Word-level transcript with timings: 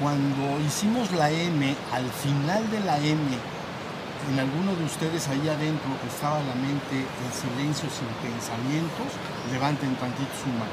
Cuando 0.00 0.60
hicimos 0.66 1.10
la 1.12 1.30
M, 1.30 1.74
al 1.92 2.10
final 2.10 2.70
de 2.70 2.80
la 2.80 2.98
M, 2.98 3.20
en 4.30 4.38
alguno 4.38 4.74
de 4.76 4.84
ustedes 4.84 5.28
ahí 5.28 5.48
adentro 5.48 5.90
estaba 6.06 6.40
la 6.40 6.54
mente 6.54 6.96
en 6.96 7.32
silencio 7.32 7.88
sin 7.90 8.08
pensamientos, 8.30 9.06
levanten 9.50 9.94
tantito 9.96 10.30
su 10.42 10.48
mano. 10.50 10.70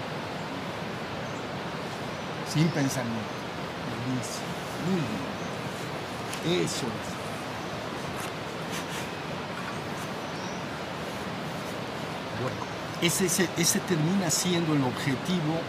Sin 2.54 2.68
pensamiento. 2.70 3.40
Muy 4.86 5.02
bien. 6.48 6.64
Eso 6.64 6.86
es. 6.88 7.08
Bueno, 12.42 12.58
ese 13.58 13.80
termina 13.80 14.30
siendo 14.30 14.74
el 14.74 14.84
objetivo 14.84 15.62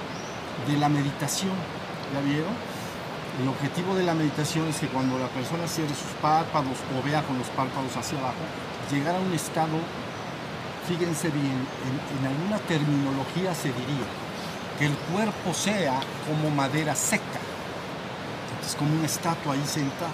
de 0.66 0.78
la 0.78 0.88
meditación. 0.88 1.79
¿Ya 2.12 2.20
vieron? 2.22 2.54
El 3.40 3.48
objetivo 3.48 3.94
de 3.94 4.02
la 4.02 4.14
meditación 4.14 4.68
es 4.68 4.80
que 4.80 4.88
cuando 4.88 5.18
la 5.18 5.28
persona 5.28 5.66
cierre 5.68 5.94
sus 5.94 6.12
párpados 6.20 6.76
o 6.98 7.02
vea 7.06 7.22
con 7.22 7.38
los 7.38 7.46
párpados 7.48 7.96
hacia 7.96 8.18
abajo, 8.18 8.42
llegar 8.90 9.14
a 9.14 9.20
un 9.20 9.32
estado, 9.32 9.78
fíjense 10.88 11.30
bien, 11.30 11.66
en, 11.86 12.26
alguna 12.26 12.58
terminología 12.66 13.54
se 13.54 13.68
diría 13.68 14.06
que 14.78 14.86
el 14.86 14.96
cuerpo 15.12 15.54
sea 15.54 16.00
como 16.26 16.50
madera 16.50 16.94
seca, 16.96 17.40
es 18.66 18.74
como 18.74 18.94
una 18.94 19.06
estatua 19.06 19.54
ahí 19.54 19.64
sentada, 19.64 20.10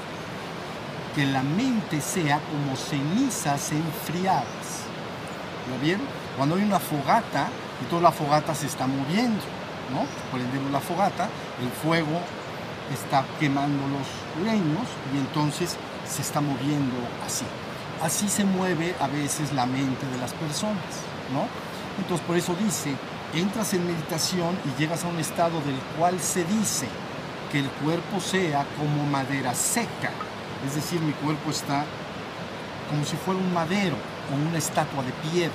que 1.14 1.24
la 1.24 1.42
mente 1.42 2.00
sea 2.02 2.40
como 2.40 2.76
cenizas 2.76 3.72
enfriadas. 3.72 4.84
¿Ya 5.70 5.82
vieron? 5.82 6.06
Cuando 6.36 6.56
hay 6.56 6.62
una 6.62 6.78
fogata 6.78 7.48
y 7.82 7.86
toda 7.88 8.02
la 8.02 8.12
fogata 8.12 8.54
se 8.54 8.66
está 8.66 8.86
moviendo, 8.86 9.42
¿no? 9.92 10.04
Prendemos 10.32 10.70
la 10.72 10.80
fogata, 10.80 11.28
el 11.60 11.70
fuego 11.70 12.20
está 12.92 13.24
quemando 13.38 13.82
los 13.88 14.44
leños 14.44 14.86
y 15.14 15.18
entonces 15.18 15.76
se 16.08 16.22
está 16.22 16.40
moviendo 16.40 16.96
así. 17.24 17.44
Así 18.02 18.28
se 18.28 18.44
mueve 18.44 18.94
a 19.00 19.08
veces 19.08 19.52
la 19.52 19.66
mente 19.66 20.06
de 20.06 20.18
las 20.18 20.32
personas, 20.34 20.84
¿no? 21.32 21.46
Entonces 21.98 22.26
por 22.26 22.36
eso 22.36 22.54
dice, 22.54 22.94
entras 23.34 23.72
en 23.74 23.86
meditación 23.86 24.56
y 24.64 24.80
llegas 24.80 25.04
a 25.04 25.08
un 25.08 25.18
estado 25.18 25.60
del 25.62 25.78
cual 25.98 26.20
se 26.20 26.44
dice 26.44 26.86
que 27.50 27.60
el 27.60 27.68
cuerpo 27.68 28.20
sea 28.20 28.66
como 28.78 29.04
madera 29.06 29.54
seca, 29.54 30.10
es 30.66 30.74
decir, 30.74 31.00
mi 31.00 31.12
cuerpo 31.12 31.50
está 31.50 31.84
como 32.90 33.04
si 33.04 33.16
fuera 33.16 33.40
un 33.40 33.52
madero 33.52 33.96
o 34.30 34.48
una 34.48 34.58
estatua 34.58 35.02
de 35.02 35.12
piedra, 35.30 35.52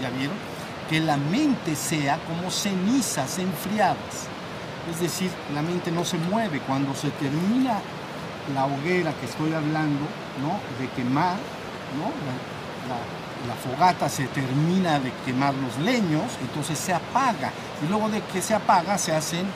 ¿ya 0.00 0.10
vieron? 0.10 0.36
Que 0.88 1.00
la 1.00 1.16
mente 1.16 1.76
sea 1.76 2.18
como 2.26 2.50
cenizas 2.50 3.38
enfriadas 3.38 4.28
es 4.90 5.00
decir, 5.00 5.30
la 5.54 5.62
mente 5.62 5.90
no 5.90 6.04
se 6.04 6.16
mueve. 6.18 6.60
Cuando 6.60 6.94
se 6.94 7.10
termina 7.10 7.80
la 8.54 8.66
hoguera 8.66 9.12
que 9.12 9.26
estoy 9.26 9.52
hablando, 9.52 10.06
¿no? 10.40 10.58
De 10.80 10.88
quemar, 10.90 11.36
¿no? 11.96 12.10
La, 12.88 13.54
fogata 13.54 14.08
se 14.08 14.26
termina 14.28 14.98
de 14.98 15.12
quemar 15.24 15.54
los 15.54 15.78
leños, 15.78 16.24
entonces 16.40 16.78
se 16.78 16.92
apaga. 16.92 17.52
Y 17.82 17.88
luego 17.88 18.08
de 18.08 18.20
que 18.22 18.40
se 18.40 18.54
apaga 18.54 18.98
se 18.98 19.12
hacen, 19.12 19.46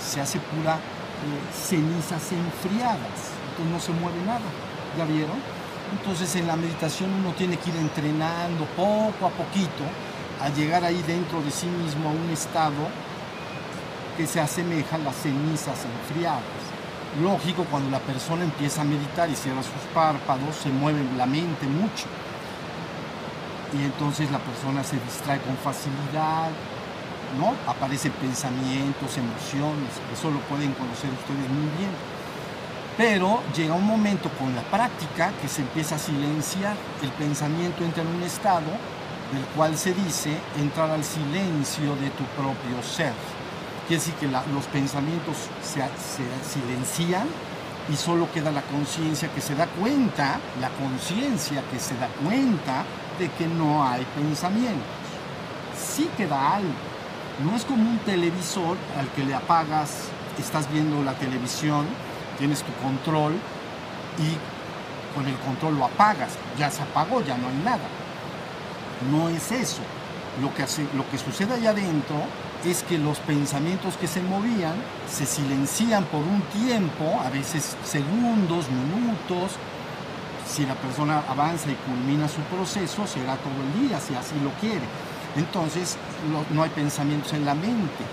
se 0.00 0.20
hace 0.20 0.38
pura 0.38 0.74
eh, 0.74 1.54
cenizas 1.54 2.32
enfriadas. 2.32 3.34
Entonces 3.50 3.72
no 3.72 3.80
se 3.80 3.92
mueve 3.92 4.18
nada. 4.24 4.46
¿Ya 4.96 5.04
vieron? 5.04 5.36
Entonces 5.92 6.34
en 6.36 6.46
la 6.46 6.56
meditación 6.56 7.12
uno 7.12 7.32
tiene 7.32 7.56
que 7.58 7.70
ir 7.70 7.76
entrenando 7.76 8.64
poco 8.76 9.26
a 9.26 9.30
poquito 9.30 9.84
a 10.40 10.48
llegar 10.50 10.84
ahí 10.84 11.02
dentro 11.06 11.40
de 11.42 11.50
sí 11.50 11.66
mismo 11.66 12.08
a 12.08 12.12
un 12.12 12.30
estado 12.30 12.88
que 14.16 14.26
se 14.26 14.40
asemeja 14.40 14.96
a 14.96 14.98
las 14.98 15.16
cenizas 15.16 15.78
enfriadas. 15.84 16.42
Lógico, 17.20 17.64
cuando 17.70 17.90
la 17.90 18.00
persona 18.00 18.44
empieza 18.44 18.82
a 18.82 18.84
meditar 18.84 19.30
y 19.30 19.34
cierra 19.34 19.62
sus 19.62 19.82
párpados, 19.94 20.56
se 20.56 20.68
mueve 20.68 21.00
la 21.16 21.26
mente 21.26 21.66
mucho. 21.66 22.06
Y 23.72 23.84
entonces 23.84 24.30
la 24.30 24.38
persona 24.38 24.84
se 24.84 24.96
distrae 25.00 25.40
con 25.40 25.56
facilidad, 25.56 26.50
¿no? 27.38 27.54
Aparecen 27.70 28.12
pensamientos, 28.12 29.16
emociones, 29.16 29.90
eso 30.12 30.30
lo 30.30 30.40
pueden 30.40 30.72
conocer 30.72 31.10
ustedes 31.10 31.48
muy 31.50 31.68
bien. 31.78 31.90
Pero 32.96 33.42
llega 33.54 33.74
un 33.74 33.86
momento 33.86 34.30
con 34.38 34.54
la 34.54 34.62
práctica 34.62 35.32
que 35.40 35.48
se 35.48 35.62
empieza 35.62 35.96
a 35.96 35.98
silenciar, 35.98 36.76
el 37.02 37.10
pensamiento 37.10 37.84
entra 37.84 38.02
en 38.02 38.08
un 38.08 38.22
estado 38.22 38.70
del 39.32 39.44
cual 39.56 39.76
se 39.76 39.92
dice 39.92 40.36
entrar 40.58 40.90
al 40.90 41.04
silencio 41.04 41.96
de 41.96 42.10
tu 42.10 42.24
propio 42.36 42.82
ser. 42.82 43.12
Quiere 43.86 44.02
decir 44.02 44.14
que 44.14 44.26
los 44.26 44.64
pensamientos 44.72 45.36
se, 45.62 45.80
silencian 46.48 47.26
y 47.88 47.96
solo 47.96 48.28
queda 48.32 48.50
la 48.50 48.62
conciencia 48.62 49.28
que 49.32 49.40
se 49.40 49.54
da 49.54 49.66
cuenta, 49.66 50.40
la 50.60 50.70
conciencia 50.70 51.62
que 51.70 51.78
se 51.78 51.96
da 51.96 52.08
cuenta 52.24 52.84
de 53.18 53.30
que 53.30 53.46
no 53.46 53.86
hay 53.86 54.04
pensamientos. 54.16 54.82
Sí 55.76 56.08
queda 56.16 56.56
algo. 56.56 56.74
No 57.44 57.54
es 57.54 57.64
como 57.64 57.88
un 57.88 57.98
televisor 57.98 58.76
al 58.98 59.08
que 59.10 59.24
le 59.24 59.34
apagas, 59.34 60.08
estás 60.38 60.70
viendo 60.72 61.02
la 61.02 61.12
televisión, 61.14 61.86
tienes 62.38 62.62
tu 62.62 62.72
control 62.82 63.34
y 64.18 65.14
con 65.14 65.26
el 65.26 65.36
control 65.38 65.76
lo 65.78 65.84
apagas. 65.84 66.32
Ya 66.58 66.70
se 66.70 66.82
apagó, 66.82 67.22
ya 67.22 67.36
no 67.36 67.48
hay 67.48 67.56
nada. 67.64 67.88
No 69.10 69.28
es 69.28 69.52
eso. 69.52 69.82
Lo 70.40 70.54
que, 70.54 70.62
hace, 70.62 70.86
lo 70.94 71.08
que 71.10 71.16
sucede 71.16 71.54
allá 71.54 71.70
adentro 71.70 72.16
es 72.64 72.82
que 72.82 72.98
los 72.98 73.18
pensamientos 73.20 73.96
que 73.96 74.06
se 74.06 74.20
movían 74.22 74.74
se 75.10 75.24
silencian 75.24 76.04
por 76.04 76.20
un 76.20 76.42
tiempo, 76.42 77.20
a 77.24 77.30
veces 77.30 77.76
segundos, 77.84 78.66
minutos. 78.68 79.52
Si 80.46 80.64
la 80.64 80.74
persona 80.74 81.22
avanza 81.28 81.70
y 81.70 81.74
culmina 81.74 82.28
su 82.28 82.40
proceso, 82.42 83.06
será 83.06 83.36
todo 83.36 83.54
el 83.62 83.88
día, 83.88 84.00
si 84.00 84.14
así 84.14 84.34
lo 84.42 84.50
quiere. 84.60 84.84
Entonces, 85.36 85.96
no, 86.52 86.62
hay 86.62 86.70
pensamientos 86.70 87.32
en 87.32 87.44
la 87.44 87.54
mente, 87.54 88.04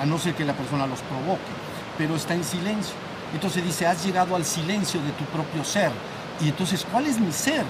a 0.00 0.06
no 0.06 0.18
ser 0.18 0.34
que 0.34 0.44
la 0.44 0.54
persona 0.54 0.86
los 0.86 1.00
provoque, 1.00 1.52
pero 1.98 2.16
está 2.16 2.34
en 2.34 2.44
silencio. 2.44 2.94
Entonces 3.34 3.64
dice, 3.64 3.86
has 3.86 4.04
llegado 4.04 4.34
al 4.34 4.44
silencio 4.44 5.00
de 5.02 5.12
tu 5.12 5.24
propio 5.24 5.64
ser. 5.64 5.92
Y 6.40 6.48
entonces, 6.48 6.86
¿cuál 6.90 7.06
es 7.06 7.18
mi 7.18 7.32
ser? 7.32 7.64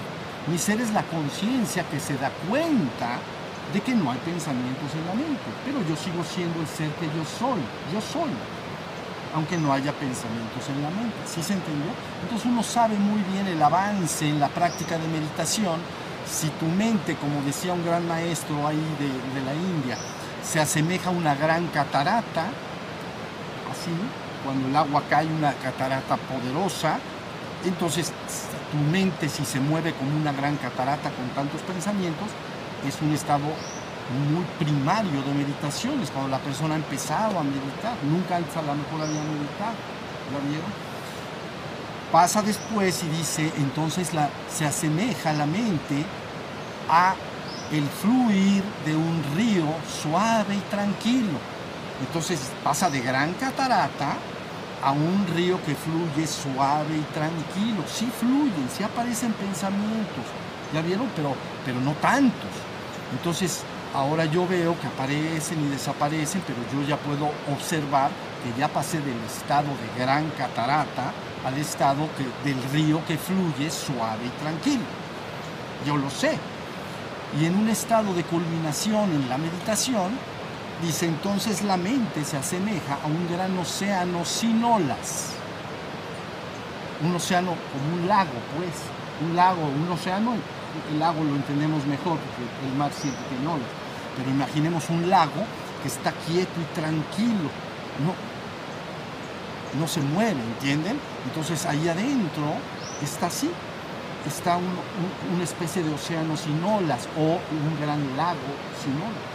Mi 0.47 0.57
ser 0.57 0.81
es 0.81 0.91
la 0.91 1.03
conciencia 1.03 1.83
que 1.83 1.99
se 1.99 2.17
da 2.17 2.31
cuenta 2.49 3.19
de 3.73 3.81
que 3.81 3.93
no 3.93 4.11
hay 4.11 4.17
pensamientos 4.19 4.89
en 4.95 5.05
la 5.07 5.13
mente, 5.13 5.47
pero 5.63 5.79
yo 5.87 5.95
sigo 5.95 6.23
siendo 6.23 6.59
el 6.59 6.67
ser 6.67 6.89
que 6.95 7.05
yo 7.05 7.23
soy, 7.23 7.61
yo 7.93 8.01
soy, 8.01 8.31
aunque 9.33 9.57
no 9.57 9.71
haya 9.71 9.93
pensamientos 9.93 10.67
en 10.67 10.81
la 10.81 10.89
mente. 10.89 11.15
¿Sí 11.25 11.43
se 11.43 11.53
entendió? 11.53 11.91
Entonces 12.23 12.45
uno 12.47 12.63
sabe 12.63 12.95
muy 12.95 13.21
bien 13.31 13.47
el 13.47 13.61
avance 13.61 14.27
en 14.27 14.39
la 14.39 14.49
práctica 14.49 14.97
de 14.97 15.07
meditación 15.07 15.79
si 16.25 16.49
tu 16.49 16.65
mente, 16.65 17.15
como 17.15 17.41
decía 17.43 17.73
un 17.73 17.85
gran 17.85 18.07
maestro 18.07 18.67
ahí 18.67 18.83
de, 18.99 19.39
de 19.39 19.45
la 19.45 19.53
India, 19.53 19.97
se 20.43 20.59
asemeja 20.59 21.09
a 21.09 21.13
una 21.13 21.35
gran 21.35 21.67
catarata, 21.67 22.45
así, 23.71 23.91
cuando 24.43 24.67
el 24.67 24.75
agua 24.75 25.03
cae, 25.09 25.27
una 25.27 25.53
catarata 25.53 26.17
poderosa, 26.17 26.99
entonces 27.65 28.11
tu 28.71 28.77
mente 28.77 29.29
si 29.29 29.45
se 29.45 29.59
mueve 29.59 29.93
como 29.93 30.15
una 30.15 30.31
gran 30.31 30.57
catarata 30.57 31.09
con 31.11 31.27
tantos 31.29 31.61
pensamientos, 31.61 32.27
es 32.87 33.01
un 33.01 33.13
estado 33.13 33.45
muy 34.29 34.45
primario 34.59 35.21
de 35.21 35.33
meditación, 35.33 36.01
es 36.01 36.09
cuando 36.11 36.29
la 36.29 36.39
persona 36.39 36.73
ha 36.73 36.77
empezado 36.77 37.39
a 37.39 37.43
meditar, 37.43 37.95
nunca 38.03 38.37
antes 38.37 38.55
a 38.57 38.61
lo 38.61 38.75
mejor 38.75 39.01
había 39.01 39.21
meditado, 39.21 39.75
¿la 40.33 40.39
vieron? 40.49 40.71
Pasa 42.11 42.41
después 42.41 43.03
y 43.03 43.07
dice, 43.09 43.51
entonces 43.57 44.09
se 44.53 44.65
asemeja 44.65 45.31
la 45.33 45.45
mente 45.45 46.03
a 46.89 47.15
el 47.71 47.87
fluir 47.87 48.63
de 48.85 48.95
un 48.95 49.23
río 49.37 49.65
suave 50.01 50.55
y 50.55 50.59
tranquilo. 50.69 51.39
Entonces 52.05 52.51
pasa 52.63 52.89
de 52.89 52.99
gran 52.99 53.33
catarata 53.35 54.17
a 54.83 54.91
un 54.91 55.27
río 55.35 55.59
que 55.63 55.75
fluye 55.75 56.27
suave 56.27 56.95
y 56.97 57.13
tranquilo. 57.13 57.83
Sí 57.87 58.09
fluyen, 58.19 58.67
sí 58.75 58.83
aparecen 58.83 59.33
pensamientos, 59.33 60.25
¿ya 60.73 60.81
vieron? 60.81 61.07
Pero, 61.15 61.35
pero 61.65 61.79
no 61.79 61.91
tantos. 61.93 62.51
Entonces, 63.11 63.63
ahora 63.93 64.25
yo 64.25 64.47
veo 64.47 64.79
que 64.79 64.87
aparecen 64.87 65.63
y 65.65 65.69
desaparecen, 65.69 66.41
pero 66.47 66.59
yo 66.73 66.87
ya 66.87 66.97
puedo 66.97 67.31
observar 67.53 68.09
que 68.43 68.59
ya 68.59 68.67
pasé 68.67 68.99
del 69.01 69.19
estado 69.25 69.67
de 69.67 70.03
gran 70.03 70.29
catarata 70.31 71.11
al 71.45 71.57
estado 71.57 72.07
del 72.43 72.61
río 72.71 73.01
que 73.05 73.17
fluye 73.17 73.69
suave 73.69 74.25
y 74.25 74.41
tranquilo. 74.41 74.83
Yo 75.85 75.97
lo 75.97 76.09
sé. 76.09 76.37
Y 77.39 77.45
en 77.45 77.55
un 77.55 77.69
estado 77.69 78.13
de 78.13 78.23
culminación 78.23 79.11
en 79.11 79.29
la 79.29 79.37
meditación, 79.37 80.11
dice 80.81 81.05
entonces 81.05 81.63
la 81.63 81.77
mente 81.77 82.23
se 82.25 82.37
asemeja 82.37 82.97
a 83.03 83.07
un 83.07 83.29
gran 83.29 83.57
océano 83.57 84.25
sin 84.25 84.63
olas. 84.63 85.33
Un 87.03 87.15
océano 87.15 87.55
como 87.71 88.01
un 88.01 88.07
lago, 88.07 88.31
pues. 88.57 88.69
Un 89.27 89.35
lago, 89.35 89.61
un 89.61 89.91
océano 89.91 90.33
el 90.91 90.99
lago 90.99 91.23
lo 91.23 91.35
entendemos 91.35 91.85
mejor 91.85 92.17
porque 92.17 92.67
el 92.67 92.77
mar 92.77 92.91
siempre 92.93 93.21
tiene 93.29 93.47
olas. 93.47 93.67
Pero 94.17 94.29
imaginemos 94.29 94.89
un 94.89 95.09
lago 95.09 95.45
que 95.81 95.87
está 95.87 96.11
quieto 96.11 96.51
y 96.59 96.75
tranquilo, 96.75 97.49
no, 98.05 98.13
no 99.79 99.87
se 99.87 100.01
mueve, 100.01 100.39
¿entienden? 100.39 100.99
Entonces 101.25 101.65
ahí 101.65 101.87
adentro 101.87 102.55
está 103.01 103.27
así, 103.27 103.49
está 104.27 104.57
una 104.57 105.43
especie 105.43 105.83
de 105.83 105.93
océano 105.93 106.37
sin 106.37 106.63
olas 106.63 107.07
o 107.17 107.21
un 107.21 107.79
gran 107.81 108.15
lago 108.15 108.51
sin 108.83 108.95
olas. 108.95 109.30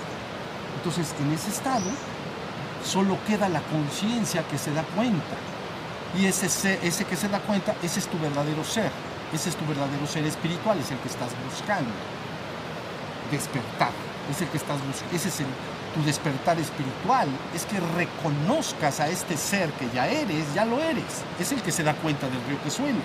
Entonces 0.76 1.14
en 1.20 1.32
ese 1.32 1.50
estado 1.50 1.90
solo 2.84 3.18
queda 3.26 3.48
la 3.48 3.60
conciencia 3.62 4.46
que 4.48 4.58
se 4.58 4.72
da 4.72 4.82
cuenta. 4.94 5.36
Y 6.18 6.26
ese, 6.26 6.46
ese 6.82 7.04
que 7.04 7.16
se 7.16 7.28
da 7.28 7.40
cuenta, 7.40 7.74
ese 7.82 8.00
es 8.00 8.06
tu 8.06 8.18
verdadero 8.18 8.64
ser. 8.64 8.90
Ese 9.32 9.50
es 9.50 9.56
tu 9.56 9.66
verdadero 9.66 10.06
ser 10.06 10.24
espiritual, 10.24 10.78
es 10.78 10.90
el 10.90 10.98
que 10.98 11.08
estás 11.08 11.30
buscando. 11.44 11.90
Despertar. 13.30 13.90
Es 14.30 14.40
el 14.40 14.48
que 14.48 14.56
estás 14.56 14.78
buscando. 14.86 15.16
Ese 15.16 15.28
es 15.28 15.36
tu 15.94 16.02
despertar 16.04 16.58
espiritual. 16.58 17.28
Es 17.54 17.66
que 17.66 17.80
reconozcas 17.80 19.00
a 19.00 19.08
este 19.08 19.36
ser 19.36 19.70
que 19.72 19.90
ya 19.92 20.06
eres, 20.06 20.54
ya 20.54 20.64
lo 20.64 20.80
eres. 20.80 21.24
Es 21.40 21.52
el 21.52 21.60
que 21.60 21.72
se 21.72 21.82
da 21.82 21.94
cuenta 21.94 22.28
del 22.28 22.42
río 22.48 22.62
que 22.62 22.70
suena. 22.70 23.00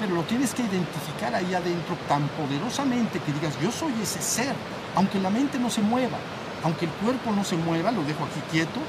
Pero 0.00 0.14
lo 0.14 0.22
tienes 0.22 0.54
que 0.54 0.62
identificar 0.62 1.34
ahí 1.34 1.54
adentro 1.54 1.96
tan 2.08 2.26
poderosamente 2.28 3.20
que 3.20 3.32
digas, 3.32 3.54
yo 3.60 3.70
soy 3.70 3.92
ese 4.02 4.20
ser, 4.20 4.54
aunque 4.96 5.20
la 5.20 5.30
mente 5.30 5.58
no 5.58 5.70
se 5.70 5.80
mueva, 5.80 6.18
aunque 6.62 6.84
el 6.86 6.90
cuerpo 6.92 7.32
no 7.32 7.44
se 7.44 7.56
mueva, 7.56 7.90
lo 7.90 8.02
dejo 8.04 8.24
aquí 8.24 8.40
quieto, 8.50 8.80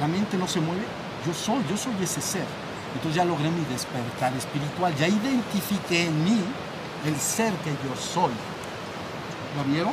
la 0.00 0.08
mente 0.08 0.36
no 0.36 0.46
se 0.46 0.60
mueve, 0.60 0.82
yo 1.26 1.32
soy, 1.32 1.64
yo 1.68 1.76
soy 1.76 1.94
ese 2.02 2.20
ser. 2.20 2.46
Entonces 2.94 3.14
ya 3.14 3.24
logré 3.24 3.50
mi 3.50 3.64
despertar 3.66 4.34
espiritual, 4.34 4.94
ya 4.96 5.08
identifiqué 5.08 6.06
en 6.06 6.24
mí 6.24 6.40
el 7.06 7.16
ser 7.16 7.52
que 7.64 7.70
yo 7.70 7.96
soy. 7.96 8.32
¿La 9.56 9.62
vieron? 9.64 9.92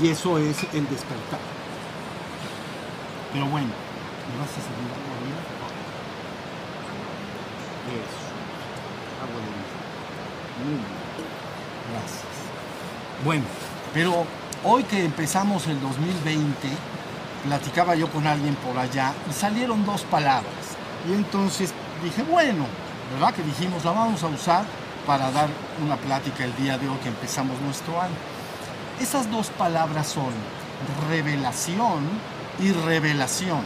Y 0.00 0.08
eso 0.08 0.38
es 0.38 0.62
el 0.72 0.88
despertar. 0.88 1.40
Pero 3.32 3.46
bueno, 3.46 3.68
¿me 3.68 4.38
vas 4.38 4.48
a 4.48 4.60
vida? 4.60 5.40
Eso. 7.90 8.30
Agua. 9.22 9.40
Muy 10.64 10.74
bien. 10.74 10.84
Gracias. 11.92 12.24
Bueno, 13.24 13.44
pero 13.92 14.26
hoy 14.64 14.82
que 14.84 15.04
empezamos 15.04 15.66
el 15.66 15.80
2020, 15.80 16.68
platicaba 17.44 17.94
yo 17.94 18.10
con 18.10 18.26
alguien 18.26 18.54
por 18.56 18.76
allá 18.78 19.12
y 19.28 19.32
salieron 19.32 19.84
dos 19.84 20.02
palabras. 20.02 20.52
Y 21.08 21.14
entonces 21.14 21.72
dije, 22.02 22.22
bueno, 22.22 22.66
¿verdad? 23.12 23.34
Que 23.34 23.42
dijimos, 23.42 23.84
la 23.84 23.92
vamos 23.92 24.22
a 24.22 24.26
usar 24.26 24.64
para 25.06 25.30
dar 25.30 25.48
una 25.82 25.96
plática 25.96 26.44
el 26.44 26.54
día 26.56 26.76
de 26.78 26.88
hoy 26.88 26.98
que 26.98 27.08
empezamos 27.08 27.58
nuestro 27.60 28.00
año. 28.00 28.14
Esas 29.00 29.30
dos 29.30 29.48
palabras 29.48 30.08
son 30.08 30.32
revelación 31.08 32.04
y 32.60 32.72
revelación. 32.72 33.62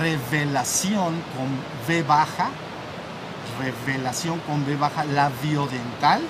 Revelación 0.00 1.22
con 1.36 1.48
V 1.86 2.02
baja, 2.04 2.48
revelación 3.58 4.38
con 4.40 4.62
V 4.62 4.76
baja, 4.76 5.04
labio 5.04 5.66
dental, 5.66 6.22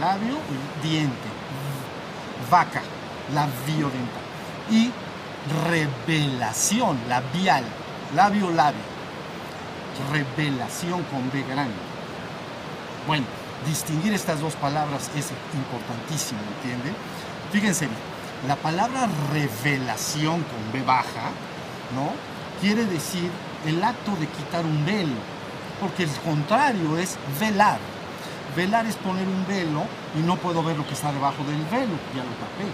labio 0.00 0.36
y 0.36 0.86
diente, 0.86 1.28
vaca, 2.50 2.82
labio 3.34 3.90
dental. 3.90 4.22
Y 4.70 4.90
revelación, 5.68 6.98
labial, 7.08 7.64
labio, 8.14 8.50
labio. 8.50 8.98
Revelación 10.12 11.02
con 11.04 11.30
B 11.32 11.42
grande. 11.42 11.74
Bueno, 13.06 13.26
distinguir 13.66 14.12
estas 14.12 14.40
dos 14.40 14.54
palabras 14.54 15.10
es 15.16 15.32
importantísimo, 15.54 16.40
¿entienden? 16.56 16.94
Fíjense, 17.52 17.88
la 18.46 18.56
palabra 18.56 19.08
revelación 19.32 20.44
con 20.44 20.72
B 20.72 20.82
baja, 20.86 21.30
¿no? 21.94 22.12
Quiere 22.60 22.84
decir 22.84 23.30
el 23.66 23.82
acto 23.82 24.12
de 24.12 24.26
quitar 24.26 24.64
un 24.64 24.84
velo, 24.84 25.16
porque 25.80 26.04
el 26.04 26.10
contrario 26.24 26.98
es 26.98 27.16
velar. 27.40 27.78
Velar 28.58 28.86
es 28.86 28.96
poner 28.96 29.24
un 29.28 29.46
velo 29.46 29.84
y 30.18 30.18
no 30.26 30.34
puedo 30.34 30.64
ver 30.64 30.76
lo 30.76 30.84
que 30.84 30.94
está 30.94 31.12
debajo 31.12 31.44
del 31.44 31.64
velo, 31.66 31.94
ya 32.12 32.24
lo 32.24 32.34
tapé. 32.42 32.66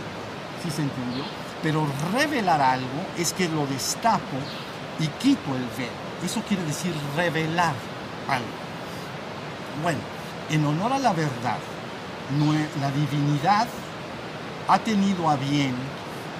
¿Sí 0.63 0.71
se 0.71 0.81
entendió? 0.81 1.25
Pero 1.63 1.87
revelar 2.11 2.59
algo 2.63 3.05
es 3.19 3.35
que 3.35 3.51
lo 3.51 3.67
destapo 3.67 4.39
y 4.99 5.09
quito 5.09 5.55
el 5.55 5.67
velo. 5.77 5.93
Eso 6.25 6.41
quiere 6.49 6.65
decir 6.65 6.95
revelar 7.15 7.75
algo. 8.31 8.49
Bueno, 9.83 9.99
en 10.49 10.65
honor 10.65 10.95
a 10.95 10.99
la 10.99 11.13
verdad, 11.13 11.59
la 12.81 12.91
divinidad 12.91 13.69
ha 14.69 14.79
tenido 14.79 15.29
a 15.29 15.37
bien, 15.37 15.75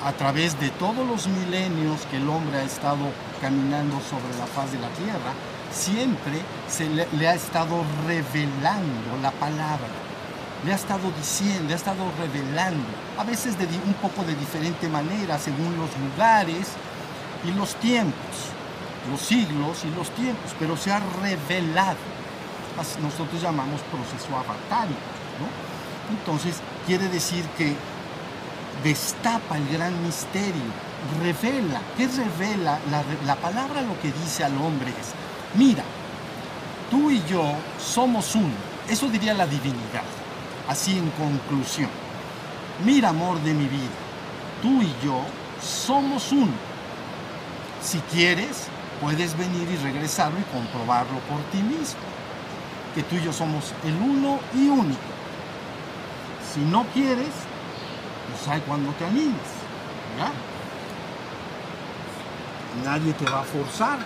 a 0.07 0.13
través 0.13 0.59
de 0.59 0.71
todos 0.71 1.07
los 1.07 1.27
milenios 1.27 2.01
que 2.11 2.17
el 2.17 2.31
hombre 2.31 2.61
ha 2.61 2.65
estado 2.65 3.13
caminando 3.43 4.01
sobre 4.09 4.39
la 4.39 4.47
faz 4.47 4.73
de 4.73 4.79
la 4.79 4.89
tierra, 4.89 5.35
siempre 5.75 6.41
se 6.69 6.89
le, 6.89 7.29
ha 7.29 7.35
estado 7.35 7.85
revelando 8.07 9.19
la 9.23 9.31
palabra 9.33 9.89
le 10.65 10.73
ha 10.73 10.77
estado 10.77 11.11
diciendo, 11.19 11.65
le 11.69 11.75
ha 11.75 11.77
estado 11.77 12.11
revelando, 12.19 12.87
a 13.19 13.25
veces 13.25 13.59
de 13.59 13.67
un 13.67 13.93
poco 14.01 14.25
de 14.25 14.35
diferente 14.35 14.89
manera, 14.89 15.39
según 15.39 15.77
los 15.77 15.91
lugares 15.99 16.69
y 17.45 17.53
los 17.53 17.75
tiempos, 17.75 18.49
los 19.11 19.21
siglos 19.21 19.85
y 19.85 19.95
los 19.95 20.09
tiempos, 20.11 20.53
pero 20.59 20.75
se 20.79 20.91
ha 20.91 21.01
revelado. 21.21 21.99
Nosotros 23.03 23.43
llamamos 23.43 23.83
proceso 23.83 24.35
avatárico, 24.35 24.99
¿no? 25.39 26.17
Entonces, 26.17 26.57
quiere 26.87 27.09
decir 27.09 27.45
que 27.59 27.75
destapa 28.83 29.59
el 29.59 29.69
gran 29.69 30.03
misterio, 30.03 30.73
revela. 31.23 31.81
¿Qué 31.97 32.09
revela? 32.09 32.79
La, 32.91 33.05
la 33.27 33.37
palabra 33.37 33.83
lo 33.83 34.01
que 34.01 34.11
dice 34.13 34.45
al 34.45 34.57
hombre 34.57 34.91
es, 34.91 35.13
mira, 35.55 35.85
tú 36.91 37.11
y 37.11 37.23
yo 37.29 37.55
somos 37.79 38.35
uno. 38.35 38.55
Eso 38.89 39.09
diría 39.09 39.35
la 39.35 39.47
divinidad 39.47 40.05
así 40.69 40.99
en 40.99 41.11
conclusión. 41.11 41.91
Mira, 42.85 43.11
amor 43.11 43.41
de 43.41 43.55
mi 43.55 43.67
vida, 43.67 43.91
tú 44.63 44.83
y 44.83 44.95
yo 45.05 45.21
somos 45.63 46.33
uno. 46.33 46.53
Si 47.83 47.99
quieres, 48.13 48.69
puedes 49.01 49.37
venir 49.37 49.69
y 49.71 49.77
regresarlo 49.77 50.39
y 50.39 50.43
comprobarlo 50.45 51.19
por 51.21 51.41
ti 51.53 51.59
mismo. 51.59 52.01
Que 52.95 53.03
tú 53.03 53.17
y 53.17 53.23
yo 53.23 53.33
somos 53.33 53.73
el 53.85 53.95
uno 53.95 54.39
y 54.55 54.69
único. 54.69 55.01
Si 56.53 56.61
no 56.61 56.85
quieres, 56.95 57.33
pues 58.31 58.49
hay 58.49 58.61
cuando 58.63 58.93
te 58.93 59.05
animes. 59.05 59.35
Nadie 62.85 63.13
te 63.13 63.25
va 63.25 63.41
a 63.41 63.45
forzar. 63.45 63.99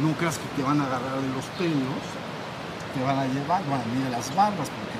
No 0.00 0.12
creas 0.16 0.38
que 0.38 0.48
te 0.56 0.62
van 0.62 0.80
a 0.80 0.86
agarrar 0.86 1.20
de 1.20 1.28
los 1.28 1.44
pelos, 1.58 2.02
te 2.94 3.02
van 3.02 3.18
a 3.18 3.26
llevar, 3.26 3.62
bueno, 3.64 3.84
ni 3.94 4.04
de 4.04 4.10
las 4.10 4.34
barbas, 4.34 4.68
porque 4.68 4.92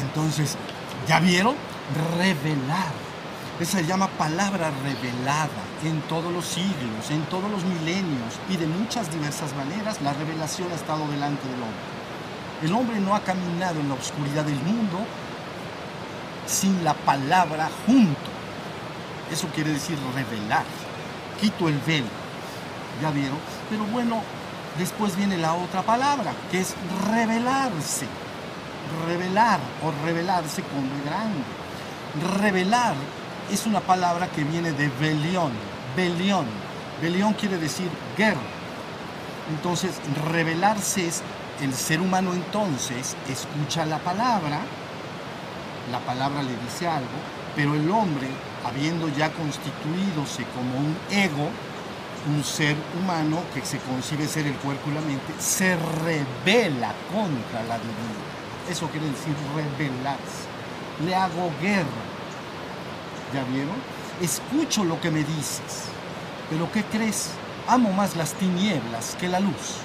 entonces, 0.00 0.56
¿ya 1.08 1.20
vieron? 1.20 1.54
Revelar. 2.18 3.06
Esa 3.58 3.78
se 3.78 3.86
llama 3.86 4.08
palabra 4.08 4.70
revelada 4.84 5.48
en 5.82 6.00
todos 6.02 6.32
los 6.32 6.44
siglos, 6.44 7.10
en 7.10 7.22
todos 7.22 7.50
los 7.50 7.64
milenios 7.64 8.34
y 8.50 8.56
de 8.56 8.66
muchas 8.66 9.10
diversas 9.10 9.54
maneras 9.54 10.02
la 10.02 10.12
revelación 10.12 10.70
ha 10.72 10.74
estado 10.74 11.08
delante 11.08 11.48
del 11.48 11.62
hombre. 11.62 11.96
El 12.62 12.74
hombre 12.74 13.00
no 13.00 13.14
ha 13.14 13.20
caminado 13.20 13.80
en 13.80 13.88
la 13.88 13.94
oscuridad 13.94 14.44
del 14.44 14.60
mundo 14.60 14.98
sin 16.46 16.84
la 16.84 16.92
palabra 16.92 17.70
junto. 17.86 18.30
Eso 19.30 19.48
quiere 19.54 19.72
decir 19.72 19.98
revelar. 20.14 20.64
Quito 21.40 21.68
el 21.68 21.78
velo. 21.80 22.25
¿Ya 23.02 23.10
vieron? 23.10 23.38
Pero 23.68 23.84
bueno, 23.84 24.22
después 24.78 25.16
viene 25.16 25.36
la 25.36 25.54
otra 25.54 25.82
palabra, 25.82 26.32
que 26.50 26.60
es 26.60 26.74
revelarse 27.10 28.06
revelar 29.06 29.60
o 29.82 29.92
revelarse 30.04 30.62
con 30.62 30.88
grande. 31.04 32.40
Revelar 32.40 32.94
es 33.50 33.66
una 33.66 33.80
palabra 33.80 34.28
que 34.28 34.44
viene 34.44 34.72
de 34.72 34.88
belión, 34.88 35.52
belión. 35.96 36.46
Belión 37.00 37.34
quiere 37.34 37.58
decir 37.58 37.88
guerra. 38.16 38.40
Entonces, 39.50 39.92
revelarse 40.30 41.06
es 41.06 41.22
el 41.60 41.72
ser 41.72 42.00
humano 42.00 42.34
entonces 42.34 43.16
escucha 43.30 43.86
la 43.86 43.98
palabra, 43.98 44.60
la 45.90 46.00
palabra 46.00 46.42
le 46.42 46.54
dice 46.64 46.86
algo, 46.86 47.06
pero 47.54 47.74
el 47.74 47.90
hombre, 47.90 48.28
habiendo 48.64 49.08
ya 49.08 49.30
constituidose 49.30 50.44
como 50.54 50.76
un 50.76 50.96
ego, 51.10 51.48
un 52.26 52.42
ser 52.42 52.76
humano 52.98 53.38
que 53.54 53.64
se 53.64 53.78
concibe 53.78 54.26
ser 54.26 54.46
el 54.46 54.54
cuerpo 54.56 54.90
y 54.90 54.94
la 54.94 55.00
mente, 55.00 55.32
se 55.38 55.76
revela 55.76 56.92
contra 57.12 57.62
la 57.62 57.78
divinidad. 57.78 58.70
Eso 58.70 58.88
quiere 58.88 59.06
decir 59.06 59.34
rebelarse. 59.54 60.46
Le 61.04 61.14
hago 61.14 61.52
guerra. 61.60 62.04
¿Ya 63.32 63.44
vieron? 63.44 63.76
Escucho 64.20 64.84
lo 64.84 65.00
que 65.00 65.10
me 65.10 65.20
dices. 65.20 65.88
Pero 66.50 66.70
¿qué 66.72 66.82
crees? 66.84 67.30
Amo 67.68 67.92
más 67.92 68.16
las 68.16 68.32
tinieblas 68.34 69.16
que 69.20 69.28
la 69.28 69.40
luz. 69.40 69.78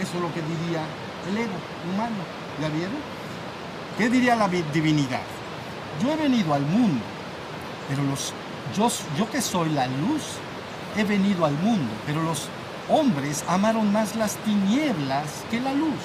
Eso 0.00 0.16
es 0.16 0.20
lo 0.20 0.32
que 0.32 0.42
diría 0.42 0.82
el 1.28 1.38
ego 1.38 1.54
humano. 1.92 2.24
¿Ya 2.60 2.68
vieron? 2.68 2.96
¿Qué 3.98 4.08
diría 4.08 4.34
la 4.36 4.48
divinidad? 4.48 5.22
Yo 6.02 6.12
he 6.12 6.16
venido 6.16 6.54
al 6.54 6.62
mundo 6.62 7.04
Pero 7.88 8.02
los, 8.04 8.32
yo, 8.74 8.88
yo 9.18 9.30
que 9.30 9.42
soy 9.42 9.70
la 9.70 9.86
luz, 9.86 10.22
he 10.96 11.04
venido 11.04 11.44
al 11.46 11.54
mundo, 11.54 11.92
pero 12.06 12.22
los 12.22 12.48
hombres 12.88 13.44
amaron 13.48 13.92
más 13.92 14.16
las 14.16 14.36
tinieblas 14.36 15.44
que 15.50 15.60
la 15.60 15.72
luz. 15.72 16.00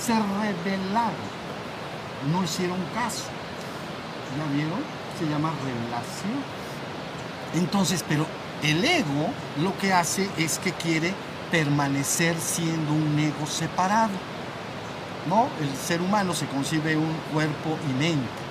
Se 0.00 0.12
rebelaron, 0.12 1.14
no 2.30 2.44
hicieron 2.44 2.78
caso. 2.94 3.24
¿Ya 4.36 4.52
vieron? 4.54 4.80
Se 5.18 5.26
llama 5.26 5.52
revelación. 5.64 6.42
Entonces, 7.54 8.04
pero 8.06 8.26
el 8.62 8.84
ego 8.84 9.30
lo 9.62 9.76
que 9.78 9.92
hace 9.92 10.28
es 10.36 10.58
que 10.58 10.72
quiere 10.72 11.14
permanecer 11.50 12.36
siendo 12.38 12.92
un 12.92 13.18
ego 13.18 13.46
separado. 13.46 14.12
¿No? 15.28 15.48
El 15.60 15.74
ser 15.76 16.02
humano 16.02 16.34
se 16.34 16.46
concibe 16.46 16.96
un 16.96 17.14
cuerpo 17.32 17.78
y 17.88 17.92
mente. 17.94 18.43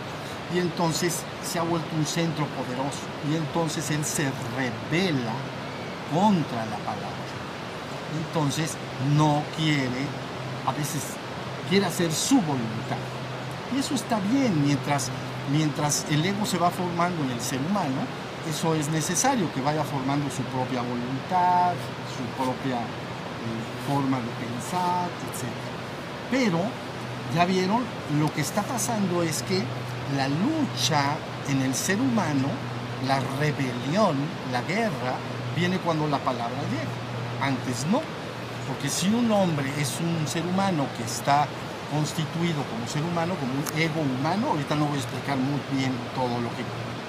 Y 0.54 0.60
entonces 0.60 1.22
se 1.44 1.60
ha 1.60 1.64
vuelto 1.64 1.88
un 1.96 2.06
centro 2.06 2.46
poderoso. 2.48 3.00
Y 3.30 3.36
entonces 3.36 3.90
él 3.92 4.06
se 4.06 4.32
revela 4.56 5.34
contra 6.14 6.66
la 6.66 6.78
palabra. 6.78 7.24
Entonces 8.28 8.76
no 9.16 9.44
quiere, 9.58 10.06
a 10.68 10.72
veces 10.72 11.02
quiere 11.70 11.86
hacer 11.86 12.12
su 12.12 12.36
voluntad. 12.36 12.98
Y 13.76 13.80
eso 13.80 13.96
está 13.96 14.20
bien 14.20 14.64
mientras, 14.64 15.10
mientras 15.52 16.06
el 16.12 16.24
ego 16.24 16.46
se 16.46 16.60
va 16.60 16.70
formando 16.70 17.24
en 17.24 17.32
el 17.32 17.42
ser 17.42 17.60
humano, 17.60 18.06
eso 18.48 18.76
es 18.76 18.90
necesario, 18.90 19.52
que 19.54 19.62
vaya 19.62 19.84
formando 19.84 20.30
su 20.30 20.44
propia 20.44 20.82
voluntad, 20.82 21.74
su 22.16 22.44
propia 22.44 22.82
eh, 22.82 23.88
forma 23.88 24.18
de 24.18 24.30
pensar, 24.46 25.08
etc. 25.32 25.50
Pero, 26.30 26.60
ya 27.34 27.46
vieron, 27.46 27.82
lo 28.20 28.32
que 28.34 28.42
está 28.42 28.62
pasando 28.64 29.24
es 29.24 29.42
que 29.44 29.64
la 30.16 30.28
lucha 30.28 31.16
en 31.50 31.62
el 31.62 31.74
ser 31.74 32.00
humano, 32.00 32.48
la 33.08 33.20
rebelión, 33.40 34.16
la 34.52 34.62
guerra, 34.62 35.16
viene 35.56 35.78
cuando 35.80 36.08
la 36.08 36.20
palabra 36.20 36.58
llega. 36.70 37.46
Antes 37.46 37.86
no. 37.92 38.02
Porque 38.68 38.90
si 38.90 39.08
un 39.10 39.30
hombre 39.32 39.70
es 39.80 40.00
un 40.00 40.28
ser 40.28 40.46
humano 40.46 40.86
que 40.98 41.04
está 41.04 41.48
constituido 41.92 42.64
como 42.72 42.88
ser 42.88 43.04
humano, 43.04 43.36
como 43.36 43.54
un 43.54 43.80
ego 43.80 44.02
humano, 44.02 44.48
ahorita 44.52 44.76
no 44.76 44.86
voy 44.86 44.98
a 44.98 45.02
explicar 45.02 45.38
muy 45.38 45.60
bien 45.78 45.92
todo 46.16 46.40
lo 46.40 46.50
que 46.56 46.64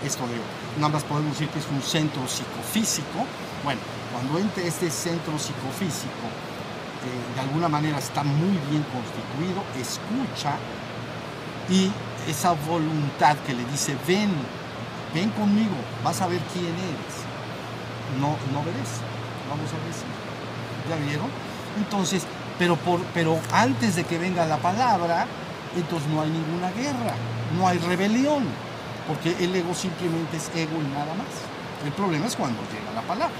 esto 0.04 0.26
de 0.26 0.36
nada 0.76 0.92
más 0.92 1.04
podemos 1.04 1.32
decir 1.32 1.48
que 1.48 1.58
es 1.58 1.68
un 1.70 1.80
centro 1.80 2.26
psicofísico. 2.28 3.24
Bueno, 3.62 3.80
cuando 4.12 4.38
entre 4.38 4.66
este 4.66 4.90
centro 4.90 5.38
psicofísico, 5.38 6.26
eh, 7.06 7.34
de 7.34 7.40
alguna 7.40 7.68
manera 7.68 7.98
está 7.98 8.22
muy 8.24 8.58
bien 8.68 8.84
constituido, 8.92 9.64
escucha 9.80 10.56
y 11.70 11.90
esa 12.28 12.52
voluntad 12.52 13.36
que 13.46 13.54
le 13.54 13.64
dice, 13.66 13.96
ven, 14.06 14.30
ven 15.14 15.30
conmigo, 15.30 15.74
vas 16.02 16.20
a 16.20 16.26
ver 16.26 16.40
quién 16.52 16.66
eres. 16.66 17.14
No, 18.20 18.36
no 18.52 18.64
verás, 18.64 19.00
vamos 19.48 19.70
a 19.70 19.78
ver 19.84 19.92
si. 19.92 20.88
¿Ya 20.88 20.96
vieron? 21.06 21.28
Entonces, 21.78 22.24
pero, 22.58 22.76
por, 22.76 23.00
pero 23.14 23.38
antes 23.52 23.96
de 23.96 24.04
que 24.04 24.18
venga 24.18 24.44
la 24.46 24.58
palabra, 24.58 25.26
entonces 25.76 26.08
no 26.08 26.22
hay 26.22 26.30
ninguna 26.30 26.70
guerra, 26.70 27.14
no 27.58 27.66
hay 27.66 27.78
rebelión 27.78 28.44
porque 29.06 29.36
el 29.44 29.54
ego 29.54 29.74
simplemente 29.74 30.36
es 30.36 30.50
ego 30.54 30.80
y 30.80 30.92
nada 30.92 31.14
más. 31.14 31.28
El 31.84 31.92
problema 31.92 32.26
es 32.26 32.36
cuando 32.36 32.60
llega 32.72 32.92
la 32.94 33.02
palabra. 33.02 33.34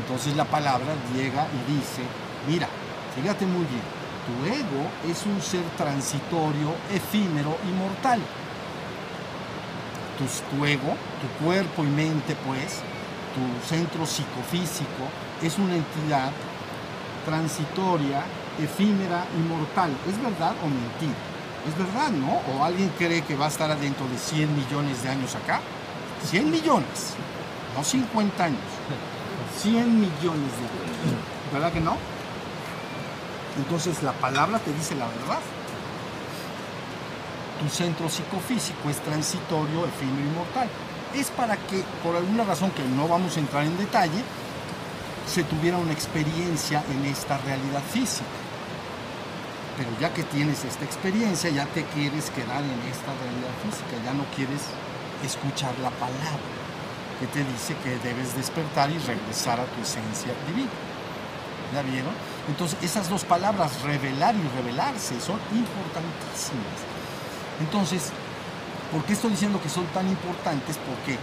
Entonces 0.00 0.36
la 0.36 0.44
palabra 0.44 0.94
llega 1.14 1.46
y 1.48 1.72
dice, 1.72 2.02
mira, 2.48 2.68
fíjate 3.14 3.46
muy 3.46 3.64
bien, 3.64 3.82
tu 4.26 4.46
ego 4.46 4.88
es 5.10 5.24
un 5.26 5.40
ser 5.40 5.64
transitorio, 5.76 6.74
efímero 6.92 7.56
y 7.68 7.72
mortal. 7.72 8.20
Tu, 10.18 10.56
tu 10.56 10.64
ego, 10.64 10.96
tu 11.20 11.44
cuerpo 11.44 11.84
y 11.84 11.88
mente, 11.88 12.36
pues, 12.46 12.80
tu 13.34 13.68
centro 13.68 14.06
psicofísico, 14.06 15.08
es 15.42 15.58
una 15.58 15.74
entidad 15.74 16.30
transitoria, 17.24 18.22
efímera 18.62 19.24
y 19.36 19.48
mortal. 19.48 19.90
¿Es 20.08 20.22
verdad 20.22 20.54
o 20.62 20.66
mentira? 20.66 21.18
Es 21.68 21.76
verdad, 21.78 22.10
¿no? 22.10 22.40
¿O 22.52 22.64
alguien 22.64 22.90
cree 22.98 23.22
que 23.22 23.36
va 23.36 23.46
a 23.46 23.48
estar 23.48 23.70
adentro 23.70 24.06
de 24.08 24.18
100 24.18 24.54
millones 24.54 25.02
de 25.02 25.08
años 25.08 25.34
acá? 25.34 25.60
100 26.24 26.50
millones, 26.50 27.14
no 27.76 27.82
50 27.82 28.44
años. 28.44 28.60
100 29.60 30.00
millones 30.00 30.20
de 30.22 30.64
años. 30.64 31.22
¿Verdad 31.52 31.72
que 31.72 31.80
no? 31.80 32.13
Entonces 33.56 34.02
la 34.02 34.12
palabra 34.12 34.58
te 34.58 34.72
dice 34.72 34.94
la 34.94 35.06
verdad. 35.06 35.40
Tu 37.60 37.68
centro 37.68 38.08
psicofísico 38.08 38.90
es 38.90 38.98
transitorio, 38.98 39.86
efímero 39.86 40.28
y 40.28 40.36
mortal. 40.36 40.68
Es 41.14 41.30
para 41.30 41.56
que, 41.56 41.84
por 42.02 42.16
alguna 42.16 42.44
razón 42.44 42.70
que 42.72 42.82
no 42.82 43.06
vamos 43.06 43.36
a 43.36 43.40
entrar 43.40 43.64
en 43.64 43.78
detalle, 43.78 44.22
se 45.26 45.44
tuviera 45.44 45.78
una 45.78 45.92
experiencia 45.92 46.82
en 46.90 47.04
esta 47.06 47.38
realidad 47.38 47.82
física 47.92 48.26
pero 49.76 49.90
ya 50.00 50.12
que 50.12 50.22
tienes 50.22 50.64
esta 50.64 50.84
experiencia, 50.84 51.50
ya 51.50 51.66
te 51.66 51.84
quieres 51.84 52.30
quedar 52.30 52.62
en 52.62 52.80
esta 52.90 53.10
realidad 53.18 53.54
física, 53.62 54.02
ya 54.04 54.14
no 54.14 54.24
quieres 54.34 54.62
escuchar 55.24 55.76
la 55.82 55.90
palabra 55.90 56.54
que 57.18 57.26
te 57.26 57.44
dice 57.44 57.74
que 57.82 57.98
debes 58.06 58.36
despertar 58.36 58.90
y 58.90 58.98
regresar 58.98 59.60
a 59.60 59.66
tu 59.66 59.82
esencia 59.82 60.32
divina. 60.46 60.70
¿Ya 61.72 61.82
vieron? 61.82 62.14
Entonces, 62.48 62.78
esas 62.82 63.08
dos 63.08 63.24
palabras, 63.24 63.82
revelar 63.82 64.34
y 64.34 64.56
revelarse, 64.56 65.18
son 65.20 65.40
importantísimas. 65.52 66.80
Entonces, 67.60 68.10
¿por 68.92 69.02
qué 69.04 69.14
estoy 69.14 69.30
diciendo 69.30 69.60
que 69.62 69.68
son 69.68 69.86
tan 69.86 70.08
importantes? 70.08 70.78
Porque 70.78 71.18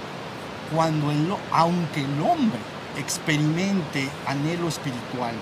cuando 0.74 1.38
aunque 1.52 2.02
el 2.02 2.22
hombre 2.22 2.60
experimente 2.98 4.10
anhelo 4.26 4.68
espiritual, 4.68 5.36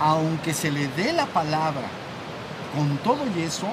aunque 0.00 0.52
se 0.52 0.70
le 0.70 0.88
dé 0.88 1.12
la 1.12 1.26
palabra 1.26 1.88
con 2.74 2.98
todo 2.98 3.20
y 3.34 3.42
eso, 3.42 3.68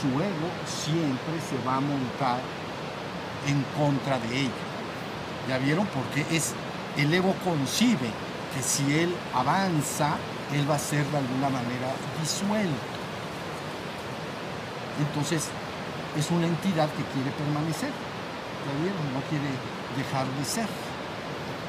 su 0.00 0.08
ego 0.20 0.50
siempre 0.66 1.40
se 1.48 1.64
va 1.66 1.76
a 1.76 1.80
montar 1.80 2.40
en 3.46 3.62
contra 3.78 4.18
de 4.18 4.40
ello. 4.40 4.50
¿Ya 5.48 5.58
vieron? 5.58 5.86
Porque 5.86 6.24
es, 6.36 6.54
el 6.96 7.12
ego 7.14 7.34
concibe 7.44 8.10
que 8.54 8.62
si 8.62 8.98
él 8.98 9.14
avanza, 9.34 10.16
él 10.52 10.68
va 10.68 10.76
a 10.76 10.78
ser 10.78 11.04
de 11.06 11.18
alguna 11.18 11.48
manera 11.48 11.94
disuelto. 12.20 12.98
Entonces, 14.98 15.48
es 16.16 16.30
una 16.30 16.46
entidad 16.46 16.88
que 16.90 17.04
quiere 17.14 17.30
permanecer. 17.32 17.90
No 19.14 19.20
quiere 19.28 19.48
dejar 19.96 20.26
de 20.26 20.44
ser. 20.44 20.66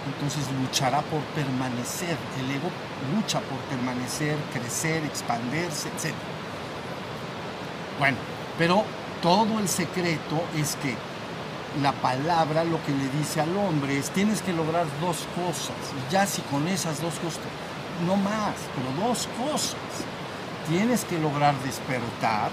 Entonces 0.08 0.46
luchará 0.60 1.02
por 1.02 1.22
permanecer. 1.36 2.18
El 2.40 2.52
ego 2.52 2.70
lucha 3.14 3.40
por 3.42 3.60
permanecer, 3.70 4.38
crecer, 4.52 5.04
expandirse, 5.04 5.90
etc. 5.90 6.14
Bueno, 8.00 8.18
pero 8.58 8.84
todo 9.22 9.60
el 9.60 9.68
secreto 9.68 10.44
es 10.56 10.76
que 10.78 10.96
la 11.82 11.92
palabra 11.94 12.64
lo 12.64 12.84
que 12.84 12.92
le 12.92 13.10
dice 13.18 13.42
al 13.42 13.56
hombre 13.56 13.98
es 13.98 14.10
tienes 14.10 14.42
que 14.42 14.54
lograr 14.54 14.86
dos 15.02 15.28
cosas. 15.36 15.76
Ya 16.12 16.26
si 16.26 16.42
con 16.44 16.68
esas 16.68 17.02
dos 17.02 17.16
cosas, 17.16 17.42
no 18.06 18.16
más, 18.16 18.56
pero 18.76 19.08
dos 19.08 19.28
cosas. 19.38 19.76
Tienes 20.68 21.06
que 21.06 21.20
lograr 21.20 21.56
despertar, 21.64 22.52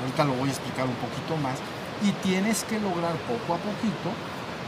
ahorita 0.00 0.24
lo 0.24 0.34
voy 0.34 0.48
a 0.48 0.52
explicar 0.52 0.86
un 0.86 0.96
poquito 0.96 1.36
más, 1.36 1.58
y 2.02 2.10
tienes 2.26 2.64
que 2.64 2.80
lograr 2.80 3.14
poco 3.28 3.54
a 3.54 3.58
poquito 3.58 4.10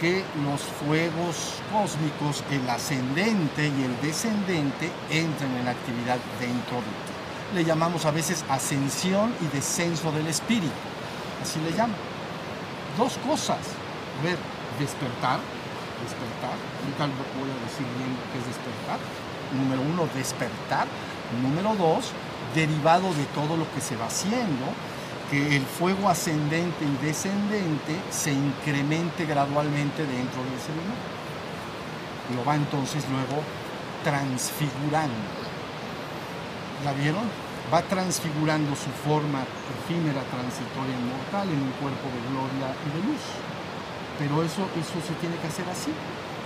que 0.01 0.25
los 0.45 0.61
fuegos 0.61 1.55
cósmicos, 1.73 2.45
el 2.51 2.69
ascendente 2.69 3.67
y 3.67 3.83
el 3.83 4.01
descendente, 4.03 4.91
entren 5.11 5.57
en 5.57 5.69
actividad 5.69 6.19
dentro 6.39 6.77
de 6.77 6.93
ti 7.07 7.17
le 7.55 7.65
llamamos 7.65 8.05
a 8.05 8.11
veces 8.11 8.45
ascensión 8.49 9.33
y 9.41 9.55
descenso 9.55 10.11
del 10.13 10.27
espíritu. 10.27 10.73
Así 11.43 11.61
le 11.61 11.71
llaman. 11.77 12.16
Dos 12.97 13.19
cosas. 13.19 13.59
A 14.19 14.25
ver, 14.25 14.39
despertar, 14.79 15.41
despertar. 16.03 16.57
Nunca 16.85 17.07
voy 17.39 17.51
a 17.51 17.59
decir 17.65 17.87
bien 17.99 18.17
qué 18.33 18.39
es 18.39 18.47
despertar. 18.47 18.99
Número 19.53 19.83
uno, 19.83 20.09
despertar. 20.15 20.87
Número 21.43 21.75
dos, 21.75 22.13
derivado 22.55 23.13
de 23.15 23.25
todo 23.35 23.57
lo 23.57 23.71
que 23.73 23.81
se 23.81 23.97
va 23.97 24.07
haciendo, 24.07 24.67
que 25.31 25.57
el 25.57 25.65
fuego 25.67 26.09
ascendente 26.09 26.85
y 26.85 27.05
descendente 27.05 27.97
se 28.11 28.33
incremente 28.33 29.27
gradualmente 29.27 30.07
dentro 30.07 30.43
del 30.45 30.59
ser 30.61 30.75
humano. 30.79 31.17
Lo 32.35 32.45
va 32.45 32.57
entonces 32.57 33.05
luego 33.11 33.43
transfigurando 34.03 35.15
¿La 36.85 36.93
vieron? 36.93 37.46
Va 37.73 37.83
transfigurando 37.83 38.77
su 38.77 38.91
forma 39.03 39.43
efímera, 39.43 40.23
transitoria, 40.31 40.95
inmortal 40.95 41.51
en 41.51 41.61
un 41.67 41.73
cuerpo 41.83 42.07
de 42.15 42.21
gloria 42.31 42.71
y 42.87 42.89
de 42.95 43.01
luz. 43.11 43.25
Pero 44.19 44.43
eso, 44.45 44.71
eso 44.79 44.97
se 45.03 45.15
tiene 45.19 45.35
que 45.37 45.49
hacer 45.49 45.67
así. 45.69 45.91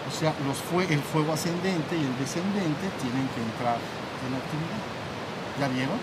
O 0.08 0.12
sea, 0.12 0.34
los 0.46 0.56
fue, 0.56 0.90
el 0.92 1.02
fuego 1.02 1.34
ascendente 1.34 1.94
y 1.94 2.00
el 2.00 2.18
descendente 2.18 2.88
tienen 3.04 3.28
que 3.36 3.40
entrar 3.44 3.76
en 3.76 4.32
actividad. 4.32 4.80
¿Ya 5.60 5.68
vieron? 5.68 5.98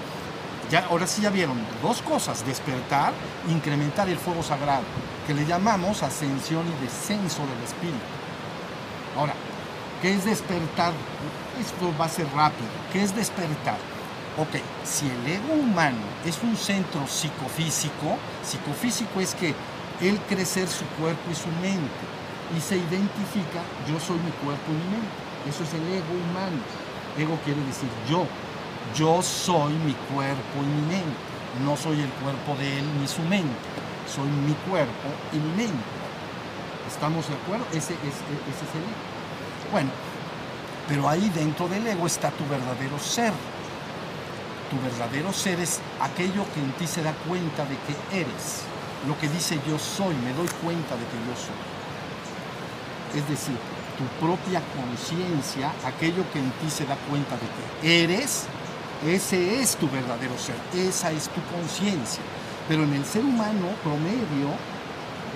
Ya, 0.70 0.86
ahora 0.90 1.08
sí 1.08 1.22
ya 1.22 1.30
vieron 1.30 1.58
dos 1.82 2.02
cosas, 2.02 2.46
despertar, 2.46 3.14
incrementar 3.50 4.08
el 4.10 4.18
fuego 4.18 4.44
sagrado, 4.44 4.84
que 5.26 5.34
le 5.34 5.46
llamamos 5.46 6.04
ascensión 6.04 6.66
y 6.68 6.84
descenso 6.84 7.42
del 7.48 7.64
espíritu. 7.64 7.98
Ahora, 9.18 9.34
¿qué 10.02 10.14
es 10.14 10.26
despertar? 10.26 10.94
Esto 11.60 11.92
va 12.00 12.06
a 12.06 12.10
ser 12.10 12.28
rápido. 12.36 12.70
¿Qué 12.94 13.02
es 13.02 13.16
despertar? 13.16 13.97
Ok, 14.40 14.62
si 14.84 15.10
el 15.10 15.26
ego 15.26 15.54
humano 15.56 15.98
es 16.24 16.38
un 16.44 16.56
centro 16.56 17.08
psicofísico, 17.08 18.18
psicofísico 18.44 19.20
es 19.20 19.34
que 19.34 19.56
él 20.00 20.20
crecer 20.30 20.68
su 20.68 20.86
cuerpo 21.02 21.32
y 21.32 21.34
su 21.34 21.48
mente 21.60 22.06
y 22.56 22.62
se 22.62 22.78
identifica, 22.78 23.66
yo 23.90 24.00
soy 24.00 24.20
mi 24.20 24.30
cuerpo 24.46 24.70
y 24.70 24.78
mi 24.78 24.92
mente. 24.94 25.18
Eso 25.50 25.64
es 25.64 25.74
el 25.74 25.82
ego 25.92 26.14
humano. 26.14 26.62
Ego 27.18 27.40
quiere 27.44 27.62
decir 27.66 27.90
yo, 28.08 28.28
yo 28.96 29.24
soy 29.24 29.74
mi 29.74 29.94
cuerpo 30.14 30.62
y 30.62 30.66
mi 30.66 30.82
mente. 30.86 31.18
No 31.66 31.76
soy 31.76 32.00
el 32.00 32.10
cuerpo 32.22 32.56
de 32.60 32.78
él 32.78 32.86
ni 33.02 33.08
su 33.08 33.24
mente. 33.24 33.58
Soy 34.06 34.30
mi 34.30 34.54
cuerpo 34.70 35.10
y 35.34 35.38
mi 35.38 35.66
mente. 35.66 35.90
¿Estamos 36.88 37.28
de 37.28 37.34
acuerdo? 37.34 37.66
Ese, 37.72 37.96
es 37.96 37.98
el 37.98 38.86
ego. 38.86 39.72
Bueno, 39.72 39.90
pero 40.88 41.10
ahí 41.10 41.28
dentro 41.34 41.68
del 41.68 41.88
ego 41.88 42.06
está 42.06 42.30
tu 42.30 42.46
verdadero 42.48 43.00
ser. 43.00 43.34
Tu 44.70 44.80
verdadero 44.82 45.32
ser 45.32 45.60
es 45.60 45.80
aquello 46.02 46.44
que 46.54 46.60
en 46.60 46.72
ti 46.74 46.88
se 46.88 47.02
da 47.02 47.14
cuenta 47.28 47.64
de 47.64 47.78
que 47.88 48.20
eres. 48.20 48.64
Lo 49.08 49.18
que 49.18 49.30
dice 49.30 49.60
yo 49.68 49.80
soy, 49.80 50.14
me 50.16 50.34
doy 50.34 50.48
cuenta 50.62 50.96
de 50.96 51.06
que 51.06 51.18
yo 51.24 51.36
soy. 51.36 51.60
Es 53.18 53.30
decir, 53.30 53.56
tu 53.98 54.04
propia 54.26 54.62
conciencia, 54.76 55.72
aquello 55.86 56.24
que 56.34 56.40
en 56.40 56.52
ti 56.52 56.70
se 56.70 56.86
da 56.86 56.98
cuenta 57.10 57.36
de 57.36 57.48
que 57.80 58.04
eres, 58.04 58.46
ese 59.06 59.62
es 59.62 59.78
tu 59.78 59.90
verdadero 59.90 60.38
ser, 60.38 60.56
esa 60.76 61.12
es 61.12 61.30
tu 61.30 61.42
conciencia. 61.56 62.22
Pero 62.68 62.84
en 62.84 62.94
el 62.94 63.06
ser 63.06 63.24
humano 63.24 63.68
promedio, 63.84 64.52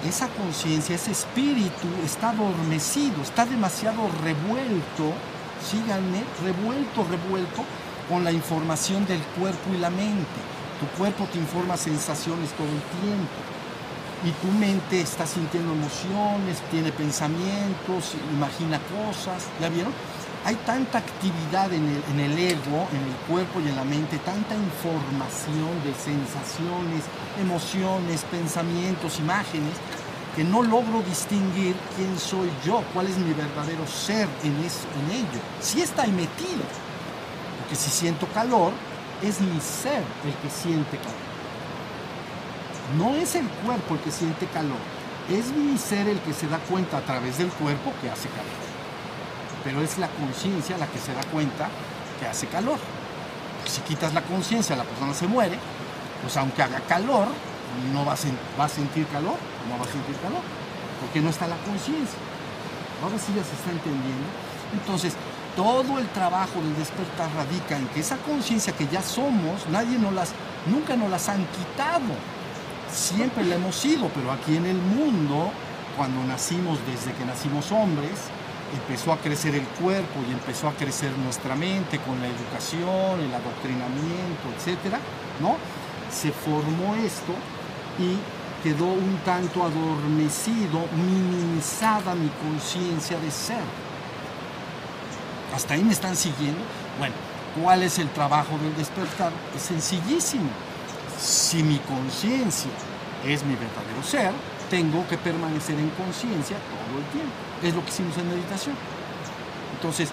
esa 0.08 0.28
conciencia, 0.28 0.96
ese 0.96 1.12
espíritu 1.12 1.88
está 2.04 2.32
adormecido, 2.32 3.22
está 3.22 3.46
demasiado 3.46 4.10
revuelto, 4.24 5.14
síganme, 5.64 6.24
revuelto, 6.44 7.06
revuelto 7.10 7.64
con 8.12 8.26
la 8.26 8.32
información 8.34 9.08
del 9.08 9.22
cuerpo 9.40 9.74
y 9.74 9.78
la 9.78 9.90
mente. 9.90 10.40
Tu 10.82 10.86
cuerpo 10.98 11.26
te 11.32 11.38
informa 11.38 11.78
sensaciones 11.78 12.52
todo 12.52 12.68
el 12.68 12.82
tiempo 13.02 13.40
y 14.26 14.32
tu 14.46 14.52
mente 14.52 15.00
está 15.00 15.26
sintiendo 15.26 15.72
emociones, 15.72 16.60
tiene 16.70 16.92
pensamientos, 16.92 18.14
imagina 18.34 18.80
cosas, 18.92 19.48
¿ya 19.62 19.70
vieron? 19.70 19.94
hay 20.44 20.56
tanta 20.66 20.98
actividad 20.98 21.72
en 21.72 22.20
el, 22.20 22.38
ego, 22.38 22.88
en 22.92 23.04
el 23.06 23.16
cuerpo 23.30 23.60
y 23.60 23.70
en 23.70 23.76
la 23.76 23.84
mente, 23.84 24.18
tanta 24.20 24.56
información 24.56 25.70
de 25.86 25.94
sensaciones, 25.94 27.04
emociones, 27.40 28.24
pensamientos, 28.24 29.20
imágenes, 29.20 29.74
que 30.36 30.44
no 30.44 30.64
logro 30.64 31.04
distinguir 31.04 31.76
quién 31.96 32.18
soy 32.18 32.50
yo, 32.66 32.84
cuál 32.94 33.08
es 33.08 33.18
mi 33.18 33.34
verdadero 33.34 33.86
ser 33.86 34.28
en, 34.44 34.58
eso, 34.66 34.88
en 35.06 35.18
ello. 35.18 35.40
Sí 35.60 35.82
está 35.82 36.04
ahí 36.04 36.12
metido, 36.12 36.64
porque 37.72 37.84
si 37.86 37.90
siento 37.90 38.28
calor, 38.34 38.74
es 39.24 39.40
mi 39.40 39.62
ser 39.62 40.04
el 40.26 40.34
que 40.42 40.50
siente 40.50 40.98
calor. 40.98 41.16
No 42.98 43.16
es 43.16 43.36
el 43.36 43.48
cuerpo 43.48 43.94
el 43.94 44.02
que 44.02 44.12
siente 44.12 44.46
calor, 44.48 44.78
es 45.30 45.56
mi 45.56 45.78
ser 45.78 46.10
el 46.10 46.20
que 46.20 46.34
se 46.34 46.50
da 46.50 46.58
cuenta 46.58 46.98
a 46.98 47.02
través 47.02 47.38
del 47.38 47.48
cuerpo 47.48 47.94
que 48.02 48.10
hace 48.10 48.28
calor 48.28 48.62
pero 49.64 49.80
es 49.80 50.00
la 50.00 50.08
conciencia 50.08 50.76
la 50.80 50.88
que 50.88 50.98
se 50.98 51.14
da 51.14 51.22
cuenta 51.32 51.70
que 52.20 52.26
hace 52.26 52.48
calor. 52.48 52.80
Si 53.68 53.80
quitas 53.82 54.12
la 54.12 54.24
conciencia, 54.24 54.76
la 54.76 54.84
persona 54.84 55.14
se 55.14 55.28
muere, 55.28 55.56
pues 56.24 56.36
aunque 56.38 56.64
haga 56.64 56.80
calor, 56.82 57.28
no 57.94 58.04
va 58.04 58.14
a, 58.14 58.18
va 58.60 58.66
a 58.66 58.70
sentir 58.70 59.06
calor, 59.06 59.36
no 59.70 59.78
va 59.78 59.86
a 59.86 59.92
sentir 59.92 60.16
calor, 60.18 60.42
porque 61.00 61.22
no 61.22 61.30
está 61.30 61.46
la 61.46 61.58
conciencia. 61.58 62.18
Ahora 63.04 63.20
sí 63.20 63.32
ya 63.36 63.44
se 63.44 63.54
está 63.54 63.70
entendiendo. 63.70 64.26
Entonces, 64.74 65.14
todo 65.56 66.00
el 66.00 66.08
trabajo 66.10 66.62
del 66.62 66.76
despertar 66.76 67.30
radica 67.36 67.78
en 67.78 67.88
que 67.88 68.00
esa 68.00 68.18
conciencia 68.18 68.74
que 68.74 68.88
ya 68.88 69.02
somos, 69.02 69.68
nadie 69.70 69.98
nos 69.98 70.14
las, 70.14 70.34
nunca 70.66 70.96
nos 70.96 71.10
las 71.10 71.30
han 71.30 71.46
quitado. 71.48 72.14
Siempre 72.92 73.44
la 73.44 73.56
hemos 73.56 73.76
sido, 73.76 74.10
pero 74.10 74.32
aquí 74.32 74.56
en 74.56 74.66
el 74.66 74.78
mundo, 74.78 75.52
cuando 75.98 76.24
nacimos, 76.24 76.80
desde 76.88 77.14
que 77.14 77.26
nacimos 77.26 77.72
hombres, 77.72 78.12
empezó 78.74 79.12
a 79.14 79.18
crecer 79.18 79.56
el 79.56 79.66
cuerpo 79.66 80.20
y 80.28 80.32
empezó 80.32 80.68
a 80.68 80.74
crecer 80.74 81.12
nuestra 81.18 81.56
mente 81.56 82.00
con 82.00 82.20
la 82.22 82.28
educación, 82.28 83.20
el 83.20 83.34
adoctrinamiento, 83.34 84.48
etcétera, 84.58 85.00
¿no? 85.42 85.56
Se 86.10 86.32
formó 86.32 86.96
esto 86.96 87.34
y 88.00 88.18
quedó 88.64 88.86
un 88.86 89.20
tanto 89.26 89.64
adormecido, 89.64 90.86
minimizada 90.96 92.16
mi 92.16 92.30
conciencia 92.30 93.20
de 93.20 93.32
ser. 93.32 93.81
¿Hasta 95.54 95.74
ahí 95.74 95.84
me 95.84 95.94
están 95.94 96.16
siguiendo? 96.16 96.62
Bueno, 96.98 97.16
¿cuál 97.62 97.84
es 97.84 98.00
el 98.00 98.10
trabajo 98.10 98.58
del 98.58 98.76
despertar? 98.76 99.32
Es 99.56 99.64
sencillísimo. 99.64 100.50
Si 101.20 101.62
mi 101.62 101.78
conciencia 101.80 102.72
es 103.26 103.44
mi 103.44 103.56
verdadero 103.56 104.02
ser, 104.04 104.32
tengo 104.70 105.06
que 105.08 105.18
permanecer 105.18 105.78
en 105.78 105.90
conciencia 105.90 106.58
todo 106.58 107.00
el 107.00 107.06
tiempo. 107.12 107.34
Es 107.62 107.76
lo 107.76 107.84
que 107.84 107.90
hicimos 107.90 108.18
en 108.18 108.30
meditación. 108.30 108.76
Entonces, 109.76 110.10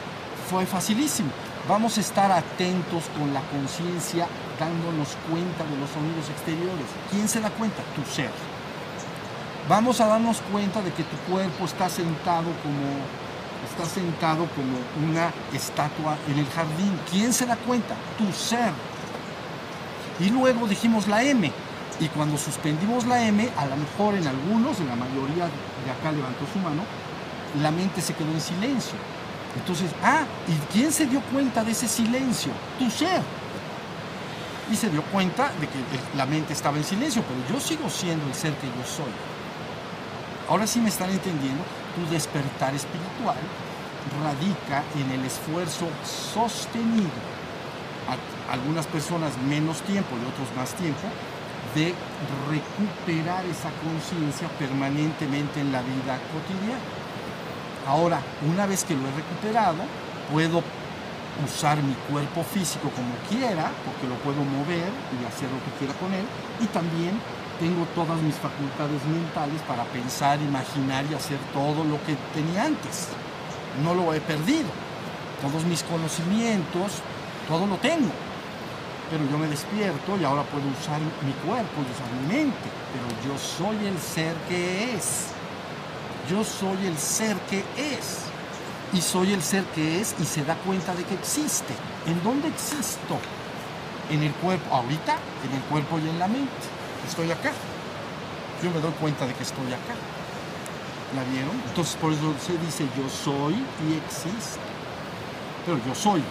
fue 0.51 0.67
facilísimo. 0.67 1.31
Vamos 1.69 1.97
a 1.99 2.01
estar 2.01 2.33
atentos 2.33 3.05
con 3.17 3.33
la 3.33 3.41
conciencia, 3.43 4.27
dándonos 4.59 5.17
cuenta 5.31 5.65
de 5.65 5.77
los 5.79 5.91
sonidos 5.91 6.29
exteriores. 6.31 6.87
¿Quién 7.11 7.29
se 7.29 7.41
da 7.41 7.51
cuenta? 7.51 7.83
Tu 7.95 8.03
ser. 8.11 8.31
Vamos 9.69 10.01
a 10.01 10.07
darnos 10.07 10.41
cuenta 10.51 10.81
de 10.81 10.91
que 10.93 11.05
tu 11.05 11.17
cuerpo 11.31 11.67
está 11.67 11.89
sentado 11.89 12.49
como 12.63 13.05
está 13.71 13.87
sentado 13.87 14.47
como 14.55 15.09
una 15.09 15.33
estatua 15.53 16.17
en 16.29 16.39
el 16.39 16.47
jardín. 16.47 16.99
¿Quién 17.11 17.33
se 17.33 17.47
da 17.47 17.57
cuenta? 17.57 17.95
Tu 18.17 18.33
ser. 18.33 18.73
Y 20.21 20.31
luego 20.31 20.67
dijimos 20.67 21.07
la 21.07 21.23
M, 21.23 21.53
y 22.01 22.09
cuando 22.09 22.39
suspendimos 22.39 23.07
la 23.07 23.23
M, 23.25 23.49
a 23.57 23.67
lo 23.67 23.77
mejor 23.77 24.15
en 24.15 24.27
algunos, 24.27 24.79
en 24.81 24.87
la 24.87 24.97
mayoría 24.97 25.47
de 25.47 25.91
acá 25.91 26.13
levantó 26.13 26.45
su 26.53 26.59
mano, 26.61 26.83
la 27.61 27.71
mente 27.71 28.01
se 28.01 28.15
quedó 28.15 28.31
en 28.31 28.41
silencio. 28.41 28.95
Entonces, 29.57 29.91
ah, 30.03 30.23
¿y 30.47 30.73
quién 30.73 30.93
se 30.93 31.07
dio 31.07 31.21
cuenta 31.33 31.65
de 31.65 31.73
ese 31.73 31.89
silencio? 31.89 32.53
Tu 32.79 32.91
ser. 32.91 33.23
Y 34.71 34.77
se 34.77 34.91
dio 34.91 35.03
cuenta 35.05 35.51
de 35.61 35.67
que 35.67 35.79
la 36.17 36.27
mente 36.27 36.53
estaba 36.53 36.77
en 36.77 36.85
silencio, 36.85 37.23
pero 37.23 37.59
yo 37.59 37.65
sigo 37.65 37.89
siendo 37.89 38.27
el 38.27 38.35
ser 38.35 38.53
que 38.55 38.67
yo 38.67 38.85
soy. 38.87 39.11
Ahora 40.49 40.67
sí 40.67 40.81
me 40.81 40.91
están 40.91 41.11
entendiendo, 41.11 41.65
despertar 42.11 42.75
espiritual 42.75 43.37
radica 44.23 44.85
en 44.97 45.11
el 45.13 45.25
esfuerzo 45.25 45.89
sostenido. 46.05 47.11
A 48.09 48.53
algunas 48.53 48.87
personas 48.87 49.37
menos 49.39 49.83
tiempo 49.83 50.17
y 50.17 50.25
otros 50.25 50.49
más 50.57 50.73
tiempo, 50.75 51.07
de 51.75 51.95
recuperar 52.49 53.45
esa 53.45 53.69
conciencia 53.85 54.49
permanentemente 54.59 55.61
en 55.61 55.73
la 55.73 55.83
vida 55.83 56.19
cotidiana. 56.33 56.81
Ahora, 57.87 58.21
una 58.51 58.67
vez 58.67 58.85
que 58.85 58.95
lo 58.95 59.07
he 59.07 59.13
recuperado, 59.13 59.85
puedo 60.33 60.63
usar 61.45 61.83
mi 61.83 61.95
cuerpo 62.11 62.43
físico 62.43 62.91
como 62.91 63.15
quiera, 63.29 63.71
porque 63.85 64.09
lo 64.09 64.17
puedo 64.25 64.43
mover 64.43 64.89
y 65.13 65.25
hacer 65.27 65.49
lo 65.53 65.61
que 65.65 65.79
quiera 65.79 65.95
con 65.95 66.13
él, 66.13 66.25
y 66.61 66.67
también 66.67 67.21
tengo 67.59 67.85
todas 67.95 68.21
mis 68.23 68.35
facultades 68.37 69.05
mentales 69.05 69.61
para 69.63 69.85
pensar, 69.85 70.41
imaginar 70.41 71.05
y 71.11 71.15
hacer 71.15 71.39
todo 71.53 71.85
lo 71.85 71.97
que 72.05 72.17
tenía 72.35 72.65
antes. 72.65 73.09
No 73.83 73.95
lo 73.95 74.15
he 74.15 74.21
perdido. 74.21 74.69
Todos 75.43 75.65
mis 75.65 75.83
conocimientos, 75.85 77.03
todo 77.49 77.67
lo 77.67 77.77
tengo 77.77 78.11
pero 79.11 79.25
yo 79.31 79.39
me 79.39 79.47
despierto 79.47 80.19
y 80.21 80.25
ahora 80.25 80.43
puedo 80.43 80.65
usar 80.69 81.01
mi 81.01 81.33
cuerpo 81.47 81.81
y 81.81 81.91
usar 81.93 82.13
mi 82.21 82.37
mente, 82.37 82.69
pero 82.93 83.07
yo 83.25 83.39
soy 83.39 83.87
el 83.87 83.99
ser 83.99 84.35
que 84.49 84.95
es. 84.95 85.29
Yo 86.31 86.45
soy 86.45 86.87
el 86.87 86.99
ser 86.99 87.37
que 87.49 87.65
es. 87.77 88.25
Y 88.93 89.01
soy 89.01 89.33
el 89.33 89.43
ser 89.43 89.65
que 89.75 90.01
es 90.01 90.15
y 90.19 90.25
se 90.25 90.45
da 90.45 90.55
cuenta 90.57 90.95
de 90.95 91.05
que 91.05 91.15
existe. 91.15 91.75
¿En 92.07 92.23
dónde 92.23 92.49
existo? 92.49 93.19
En 94.11 94.23
el 94.23 94.33
cuerpo, 94.33 94.75
ahorita, 94.75 95.17
en 95.47 95.57
el 95.57 95.63
cuerpo 95.65 95.99
y 95.99 96.09
en 96.09 96.19
la 96.19 96.29
mente. 96.29 96.78
Estoy 97.09 97.31
acá. 97.31 97.53
Yo 98.63 98.71
me 98.71 98.81
doy 98.81 98.93
cuenta 99.01 99.27
de 99.27 99.35
que 99.35 99.43
estoy 99.43 99.67
acá. 99.73 99.95
¿La 101.17 101.25
vieron? 101.25 101.57
Entonces 101.69 101.97
por 101.97 102.13
eso 102.13 102.35
se 102.45 102.59
dice 102.59 102.85
yo 102.97 103.09
soy 103.09 103.55
y 103.55 103.97
existo. 103.97 104.61
Pero 105.65 105.79
yo 105.87 105.95
soy. 105.95 106.23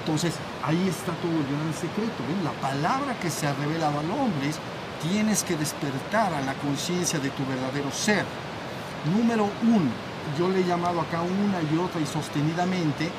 Entonces, 0.00 0.34
ahí 0.64 0.88
está 0.88 1.12
todo 1.20 1.32
el 1.32 1.46
gran 1.46 1.74
secreto. 1.74 2.22
La 2.42 2.52
palabra 2.60 3.18
que 3.20 3.30
se 3.30 3.46
ha 3.46 3.52
revelado 3.54 4.00
al 4.00 4.10
hombre 4.10 4.48
es, 4.48 4.58
tienes 5.02 5.42
que 5.42 5.56
despertar 5.56 6.32
a 6.32 6.40
la 6.40 6.54
conciencia 6.54 7.18
de 7.18 7.30
tu 7.30 7.44
verdadero 7.46 7.90
ser. 7.90 8.24
Número 9.14 9.48
uno, 9.62 9.90
yo 10.38 10.48
le 10.48 10.60
he 10.60 10.64
llamado 10.64 11.00
acá 11.00 11.20
una 11.22 11.60
y 11.62 11.76
otra 11.76 12.00
y 12.00 12.06
sostenidamente, 12.06 13.10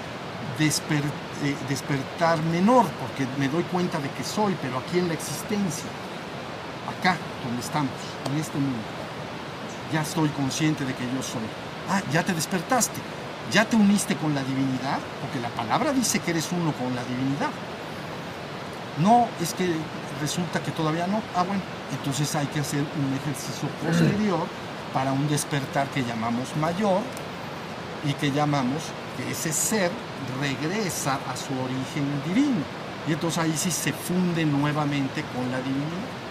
eh, 0.59 1.55
despertar 1.67 2.41
menor, 2.43 2.85
porque 2.99 3.25
me 3.37 3.47
doy 3.47 3.63
cuenta 3.63 3.99
de 3.99 4.09
que 4.11 4.23
soy, 4.23 4.55
pero 4.61 4.77
aquí 4.77 4.99
en 4.99 5.07
la 5.07 5.13
existencia, 5.13 5.85
acá 6.91 7.17
donde 7.43 7.61
estamos, 7.61 7.91
en 8.31 8.39
este 8.39 8.57
mundo, 8.57 8.79
ya 9.91 10.01
estoy 10.01 10.29
consciente 10.29 10.85
de 10.85 10.93
que 10.93 11.03
yo 11.03 11.21
soy. 11.21 11.41
Ah, 11.89 12.01
ya 12.11 12.23
te 12.23 12.33
despertaste, 12.33 12.99
ya 13.51 13.65
te 13.65 13.75
uniste 13.75 14.15
con 14.15 14.33
la 14.33 14.43
divinidad, 14.43 14.99
porque 15.21 15.39
la 15.39 15.49
palabra 15.49 15.91
dice 15.91 16.19
que 16.19 16.31
eres 16.31 16.49
uno 16.51 16.71
con 16.73 16.95
la 16.95 17.03
divinidad. 17.03 17.49
No, 18.99 19.27
es 19.41 19.53
que 19.53 19.73
resulta 20.21 20.61
que 20.61 20.71
todavía 20.71 21.07
no. 21.07 21.21
Ah, 21.35 21.43
bueno, 21.43 21.61
entonces 21.91 22.33
hay 22.35 22.47
que 22.47 22.59
hacer 22.59 22.79
un 22.81 23.13
ejercicio 23.13 23.67
posterior 23.83 24.45
para 24.93 25.11
un 25.11 25.27
despertar 25.27 25.87
que 25.87 26.03
llamamos 26.03 26.55
mayor 26.57 27.01
y 28.05 28.13
que 28.13 28.31
llamamos 28.31 28.83
que 29.17 29.31
ese 29.31 29.51
ser 29.53 29.91
regresa 30.39 31.19
a 31.27 31.35
su 31.35 31.53
origen 31.53 32.21
divino. 32.25 32.63
Y 33.07 33.13
entonces 33.13 33.39
ahí 33.39 33.53
sí 33.55 33.71
se 33.71 33.93
funde 33.93 34.45
nuevamente 34.45 35.23
con 35.33 35.49
la 35.51 35.57
divinidad. 35.57 36.21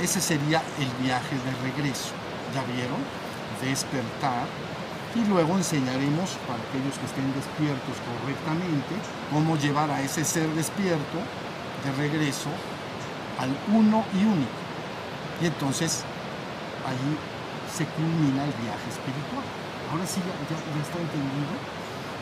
Ese 0.00 0.20
sería 0.20 0.62
el 0.78 1.04
viaje 1.04 1.36
de 1.36 1.70
regreso. 1.70 2.12
¿Ya 2.54 2.62
vieron? 2.64 3.00
Despertar. 3.62 4.46
Y 5.14 5.24
luego 5.24 5.56
enseñaremos 5.56 6.36
para 6.46 6.60
aquellos 6.68 6.98
que 6.98 7.06
estén 7.06 7.32
despiertos 7.32 7.96
correctamente 8.04 8.94
cómo 9.32 9.56
llevar 9.56 9.90
a 9.90 10.02
ese 10.02 10.24
ser 10.24 10.48
despierto 10.50 11.18
de 11.84 11.92
regreso 11.92 12.50
al 13.38 13.48
uno 13.72 14.04
y 14.12 14.24
único. 14.24 14.60
Y 15.40 15.46
entonces 15.46 16.04
ahí 16.84 17.16
se 17.72 17.86
culmina 17.86 18.44
el 18.44 18.52
viaje 18.60 18.88
espiritual. 18.92 19.44
Ahora 19.90 20.06
sí, 20.06 20.20
ya, 20.20 20.34
ya, 20.52 20.82
está 20.82 20.98
entendido. 21.00 21.56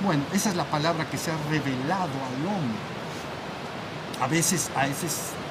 Bueno, 0.04 0.22
esa 0.32 0.50
es 0.50 0.56
la 0.56 0.64
palabra 0.64 1.08
que 1.10 1.18
se 1.18 1.30
ha 1.30 1.37
revelado 1.50 2.14
al 2.22 2.46
hombre. 2.46 2.78
A 4.20 4.26
veces 4.28 4.70
a, 4.76 4.87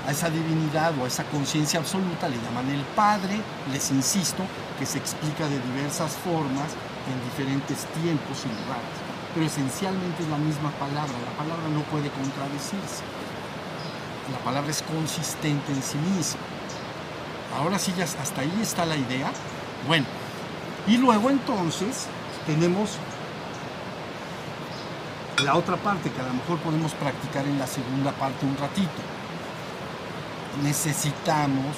a 0.05 0.11
esa 0.11 0.29
divinidad 0.29 0.97
o 0.99 1.05
a 1.05 1.07
esa 1.07 1.23
conciencia 1.25 1.79
absoluta 1.79 2.27
le 2.27 2.35
llaman 2.37 2.69
el 2.69 2.83
Padre, 2.95 3.39
les 3.71 3.91
insisto, 3.91 4.43
que 4.77 4.85
se 4.85 4.97
explica 4.97 5.47
de 5.47 5.59
diversas 5.59 6.11
formas 6.11 6.71
en 7.07 7.23
diferentes 7.29 7.85
tiempos 8.01 8.43
y 8.45 8.49
lugares. 8.49 8.95
Pero 9.33 9.45
esencialmente 9.45 10.23
es 10.23 10.29
la 10.29 10.37
misma 10.37 10.71
palabra, 10.71 11.13
la 11.25 11.37
palabra 11.37 11.67
no 11.69 11.81
puede 11.83 12.09
contradecirse. 12.09 13.03
La 14.31 14.39
palabra 14.39 14.71
es 14.71 14.81
consistente 14.83 15.71
en 15.71 15.81
sí 15.81 15.97
misma. 15.97 16.41
Ahora 17.57 17.79
sí, 17.79 17.93
ya 17.97 18.03
hasta 18.03 18.41
ahí 18.41 18.59
está 18.61 18.85
la 18.85 18.95
idea. 18.95 19.31
Bueno, 19.87 20.05
y 20.87 20.97
luego 20.97 21.29
entonces 21.29 22.07
tenemos 22.45 22.97
la 25.43 25.55
otra 25.55 25.77
parte 25.77 26.09
que 26.09 26.21
a 26.21 26.25
lo 26.25 26.33
mejor 26.33 26.59
podemos 26.59 26.93
practicar 26.93 27.45
en 27.45 27.59
la 27.59 27.67
segunda 27.67 28.11
parte 28.11 28.45
un 28.45 28.57
ratito. 28.57 29.12
Necesitamos 30.61 31.75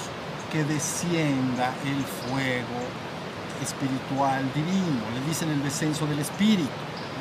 que 0.51 0.63
descienda 0.63 1.73
el 1.85 2.03
fuego 2.03 2.81
espiritual 3.63 4.43
divino. 4.53 5.01
Le 5.13 5.21
dicen 5.27 5.49
el 5.49 5.63
descenso 5.63 6.05
del 6.05 6.19
espíritu, 6.19 6.69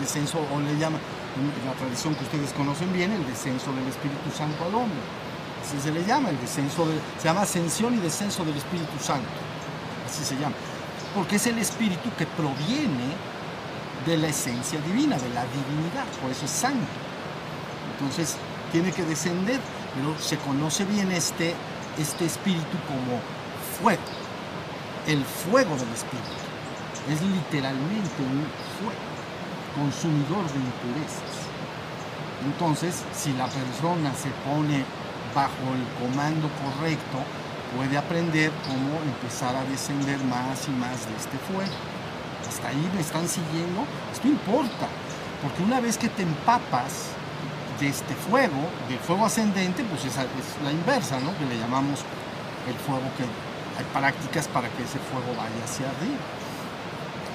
descenso 0.00 0.38
o 0.38 0.60
le 0.60 0.76
llaman, 0.78 1.00
la 1.66 1.72
tradición 1.74 2.14
que 2.14 2.24
ustedes 2.24 2.52
conocen 2.52 2.92
bien, 2.92 3.12
el 3.12 3.26
descenso 3.26 3.72
del 3.72 3.86
Espíritu 3.88 4.30
Santo 4.36 4.64
al 4.64 4.74
hombre. 4.74 4.98
Así 5.64 5.80
se 5.80 5.90
le 5.90 6.04
llama, 6.04 6.30
el 6.30 6.40
descenso 6.40 6.86
se 7.18 7.24
llama 7.28 7.42
ascensión 7.42 7.94
y 7.94 7.98
descenso 7.98 8.44
del 8.44 8.56
Espíritu 8.56 8.98
Santo. 9.00 9.28
Así 10.06 10.24
se 10.24 10.36
llama 10.36 10.54
porque 11.14 11.36
es 11.36 11.46
el 11.46 11.58
espíritu 11.58 12.10
que 12.18 12.26
proviene 12.26 13.14
de 14.04 14.16
la 14.16 14.28
esencia 14.28 14.80
divina, 14.80 15.16
de 15.16 15.30
la 15.30 15.44
divinidad, 15.46 16.04
por 16.20 16.30
eso 16.30 16.44
es 16.44 16.50
santo. 16.50 16.86
Entonces 17.92 18.36
tiene 18.72 18.90
que 18.92 19.04
descender, 19.04 19.60
pero 19.94 20.18
se 20.18 20.36
conoce 20.38 20.84
bien 20.84 21.12
este, 21.12 21.54
este 21.98 22.24
espíritu 22.26 22.76
como 22.86 23.20
fuego, 23.80 24.02
el 25.06 25.24
fuego 25.24 25.76
del 25.76 25.92
espíritu. 25.92 26.44
Es 27.08 27.20
literalmente 27.22 28.22
un 28.22 28.46
fuego, 28.78 29.14
consumidor 29.76 30.44
de 30.50 30.58
impurezas. 30.58 31.44
Entonces, 32.44 33.02
si 33.14 33.32
la 33.34 33.46
persona 33.46 34.12
se 34.14 34.30
pone 34.48 34.84
bajo 35.34 35.74
el 35.74 35.84
comando 36.00 36.48
correcto, 36.62 37.18
puede 37.76 37.96
aprender 37.98 38.52
cómo 38.66 39.00
empezar 39.02 39.54
a 39.56 39.64
descender 39.64 40.18
más 40.24 40.68
y 40.68 40.70
más 40.72 41.06
de 41.08 41.16
este 41.16 41.38
fuego. 41.38 41.72
Hasta 42.48 42.68
ahí 42.68 42.90
me 42.94 43.00
están 43.00 43.28
siguiendo. 43.28 43.84
Esto 44.12 44.28
importa, 44.28 44.86
porque 45.42 45.62
una 45.62 45.80
vez 45.80 45.98
que 45.98 46.08
te 46.08 46.22
empapas 46.22 47.10
de 47.80 47.88
este 47.88 48.14
fuego, 48.14 48.68
del 48.88 48.98
fuego 48.98 49.26
ascendente, 49.26 49.84
pues 49.84 50.04
es, 50.04 50.16
la 50.62 50.70
inversa, 50.70 51.18
¿no? 51.20 51.36
Que 51.38 51.46
le 51.46 51.58
llamamos 51.58 52.00
el 52.68 52.74
fuego 52.86 53.02
que 53.16 53.24
hay 53.24 53.84
prácticas 53.92 54.48
para 54.48 54.68
que 54.68 54.82
ese 54.82 54.98
fuego 55.10 55.34
vaya 55.36 55.64
hacia 55.64 55.86
arriba. 55.90 56.22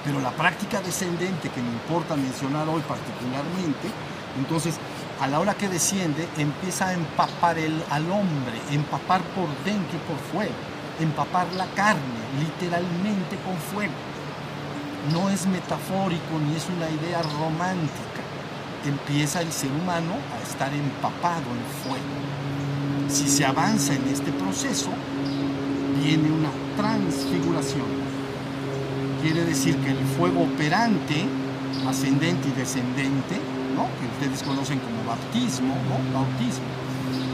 Pero 0.04 0.20
la 0.20 0.30
práctica 0.30 0.80
descendente 0.80 1.50
que 1.50 1.60
me 1.60 1.68
importa 1.68 2.16
mencionar 2.16 2.68
hoy 2.68 2.82
particularmente, 2.82 3.88
entonces 4.38 4.78
a 5.20 5.26
la 5.26 5.38
hora 5.38 5.54
que 5.54 5.68
desciende, 5.68 6.26
empieza 6.38 6.88
a 6.88 6.94
empapar 6.94 7.58
el, 7.58 7.84
al 7.90 8.10
hombre, 8.10 8.56
empapar 8.70 9.20
por 9.36 9.48
dentro 9.64 9.98
y 9.98 10.08
por 10.08 10.18
fuera, 10.32 10.54
empapar 10.98 11.46
la 11.58 11.66
carne, 11.74 12.00
literalmente 12.40 13.36
con 13.44 13.54
fuego. 13.56 13.92
No 15.12 15.28
es 15.28 15.46
metafórico 15.46 16.38
ni 16.46 16.56
es 16.56 16.66
una 16.70 16.88
idea 16.88 17.20
romántica. 17.38 18.09
Empieza 18.84 19.42
el 19.42 19.52
ser 19.52 19.70
humano 19.70 20.14
a 20.34 20.42
estar 20.48 20.72
empapado 20.72 21.44
en 21.50 21.84
fuego. 21.84 23.08
Si 23.08 23.28
se 23.28 23.44
avanza 23.44 23.94
en 23.94 24.06
este 24.08 24.32
proceso, 24.32 24.90
viene 26.02 26.30
una 26.30 26.50
transfiguración. 26.76 27.86
Quiere 29.22 29.44
decir 29.44 29.76
que 29.76 29.90
el 29.90 30.04
fuego 30.16 30.42
operante, 30.44 31.26
ascendente 31.86 32.48
y 32.48 32.52
descendente, 32.52 33.40
que 33.88 34.06
ustedes 34.06 34.42
conocen 34.42 34.78
como 34.80 35.04
bautismo, 35.04 35.74
bautismo, 36.12 36.66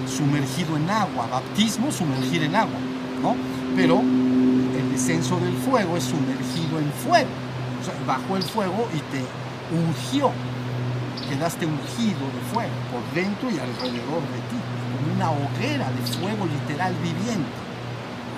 sumergido 0.06 0.76
en 0.76 0.90
agua, 0.90 1.26
bautismo, 1.26 1.90
sumergir 1.90 2.42
en 2.42 2.54
agua, 2.54 2.78
¿no? 3.22 3.34
pero 3.74 4.00
el 4.00 4.92
descenso 4.92 5.38
del 5.40 5.54
fuego 5.54 5.96
es 5.96 6.04
sumergido 6.04 6.78
en 6.78 6.90
fuego, 7.04 7.30
o 7.80 7.84
sea, 7.84 7.94
bajo 8.06 8.36
el 8.36 8.42
fuego 8.42 8.88
y 8.94 8.98
te 9.12 9.24
ungió, 9.74 10.30
quedaste 11.28 11.66
ungido 11.66 12.26
de 12.32 12.40
fuego 12.52 12.74
por 12.90 13.02
dentro 13.14 13.50
y 13.50 13.58
alrededor 13.58 14.22
de 14.32 14.40
ti, 14.50 14.58
como 14.92 15.14
una 15.14 15.30
hoguera 15.30 15.90
de 15.90 16.02
fuego 16.18 16.46
literal 16.46 16.94
viviente. 17.02 17.58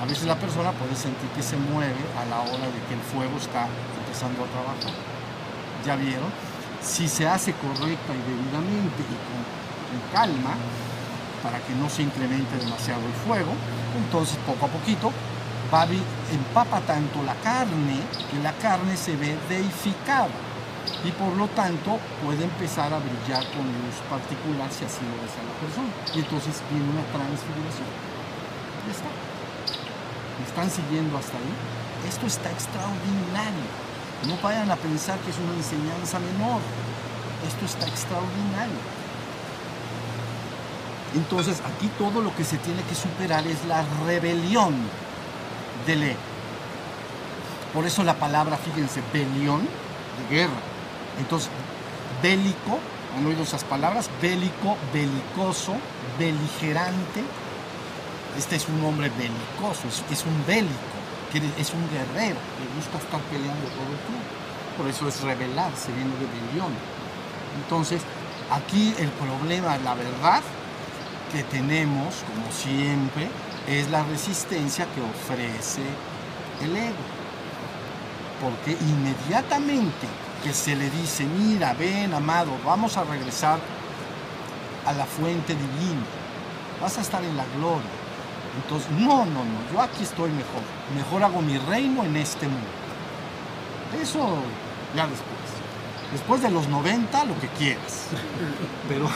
A 0.02 0.06
veces 0.06 0.26
la 0.26 0.36
persona 0.36 0.72
puede 0.72 0.94
sentir 0.94 1.28
que 1.30 1.42
se 1.42 1.56
mueve 1.56 2.00
a 2.20 2.24
la 2.26 2.40
hora 2.40 2.66
de 2.66 2.80
que 2.86 2.94
el 2.94 3.00
fuego 3.12 3.36
está 3.36 3.66
empezando 3.98 4.44
a 4.44 4.46
trabajar. 4.46 4.94
¿Ya 5.84 5.96
vieron? 5.96 6.30
si 6.82 7.08
se 7.08 7.26
hace 7.26 7.52
correcta 7.54 8.12
y 8.14 8.22
debidamente 8.30 9.02
y 9.02 9.16
con, 9.26 9.58
calma, 10.12 10.54
para 11.42 11.58
que 11.60 11.74
no 11.74 11.88
se 11.88 12.02
incremente 12.02 12.56
demasiado 12.56 13.00
el 13.06 13.12
fuego, 13.26 13.52
entonces 13.96 14.36
poco 14.46 14.66
a 14.66 14.68
poquito 14.68 15.12
va 15.72 15.84
empapa 16.32 16.80
tanto 16.80 17.22
la 17.24 17.34
carne 17.36 18.00
que 18.30 18.38
la 18.42 18.52
carne 18.54 18.96
se 18.96 19.16
ve 19.16 19.36
deificada 19.48 20.28
y 21.04 21.12
por 21.12 21.36
lo 21.36 21.46
tanto 21.48 21.98
puede 22.24 22.44
empezar 22.44 22.92
a 22.92 22.98
brillar 22.98 23.44
con 23.52 23.64
luz 23.64 23.96
particular 24.10 24.68
si 24.70 24.84
así 24.84 25.00
lo 25.06 25.16
desea 25.22 25.44
la 25.46 25.56
persona. 25.62 25.90
Y 26.14 26.18
entonces 26.20 26.62
viene 26.70 26.90
una 26.90 27.06
transfiguración. 27.12 27.88
Ya 28.86 28.92
está. 28.92 29.10
¿Me 30.38 30.44
están 30.46 30.70
siguiendo 30.70 31.18
hasta 31.18 31.36
ahí? 31.36 31.54
Esto 32.08 32.26
está 32.26 32.50
extraordinario. 32.50 33.68
No 34.26 34.36
vayan 34.42 34.70
a 34.70 34.76
pensar 34.76 35.18
que 35.20 35.30
es 35.30 35.38
una 35.38 35.54
enseñanza 35.54 36.18
menor. 36.18 36.60
Esto 37.46 37.64
está 37.64 37.86
extraordinario. 37.86 38.80
Entonces 41.14 41.62
aquí 41.64 41.88
todo 41.98 42.20
lo 42.20 42.34
que 42.34 42.44
se 42.44 42.58
tiene 42.58 42.82
que 42.82 42.94
superar 42.94 43.46
es 43.46 43.64
la 43.66 43.84
rebelión 44.06 44.74
del 45.86 46.02
ego. 46.02 46.18
Por 47.72 47.86
eso 47.86 48.02
la 48.02 48.14
palabra, 48.14 48.56
fíjense, 48.56 49.02
belión, 49.12 49.62
de 50.18 50.36
guerra. 50.36 50.77
Entonces, 51.18 51.50
bélico, 52.22 52.78
¿han 53.16 53.26
oído 53.26 53.42
esas 53.42 53.64
palabras? 53.64 54.10
Bélico, 54.20 54.76
belicoso, 54.92 55.74
beligerante. 56.18 57.22
Este 58.36 58.56
es 58.56 58.68
un 58.68 58.84
hombre 58.84 59.10
belicoso, 59.10 59.88
es 60.10 60.24
un 60.24 60.46
bélico 60.46 60.98
es 61.36 61.74
un 61.74 61.88
guerrero, 61.90 62.38
le 62.58 62.74
gusta 62.74 62.98
estar 62.98 63.20
peleando 63.30 63.66
todo 63.68 63.92
el 63.92 64.00
tiempo. 64.08 64.28
Por 64.76 64.88
eso 64.88 65.08
es 65.08 65.20
rebelarse, 65.20 65.92
viene 65.92 66.12
rebelión. 66.14 66.72
Entonces, 67.62 68.00
aquí 68.50 68.94
el 68.98 69.10
problema, 69.10 69.76
la 69.78 69.94
verdad 69.94 70.42
que 71.32 71.42
tenemos, 71.44 72.14
como 72.26 72.50
siempre, 72.52 73.28
es 73.66 73.90
la 73.90 74.04
resistencia 74.04 74.86
que 74.94 75.02
ofrece 75.02 75.82
el 76.62 76.76
ego. 76.76 77.04
Porque 78.40 78.72
inmediatamente 78.80 80.06
que 80.42 80.52
se 80.52 80.76
le 80.76 80.90
dice, 80.90 81.24
mira, 81.24 81.74
ven, 81.74 82.14
amado, 82.14 82.52
vamos 82.64 82.96
a 82.96 83.04
regresar 83.04 83.58
a 84.86 84.92
la 84.92 85.04
fuente 85.04 85.54
divina, 85.54 86.02
vas 86.80 86.98
a 86.98 87.00
estar 87.00 87.22
en 87.22 87.36
la 87.36 87.44
gloria. 87.56 87.98
Entonces, 88.62 88.90
no, 88.92 89.24
no, 89.24 89.44
no, 89.44 89.72
yo 89.72 89.80
aquí 89.80 90.02
estoy 90.02 90.30
mejor. 90.30 90.62
Mejor 90.96 91.22
hago 91.22 91.42
mi 91.42 91.58
reino 91.58 92.04
en 92.04 92.16
este 92.16 92.46
mundo. 92.46 92.66
Eso 94.00 94.38
ya 94.96 95.06
después. 95.06 95.38
Después 96.12 96.42
de 96.42 96.50
los 96.50 96.68
90, 96.68 97.24
lo 97.24 97.38
que 97.38 97.48
quieras. 97.48 98.06
Pero, 98.88 99.08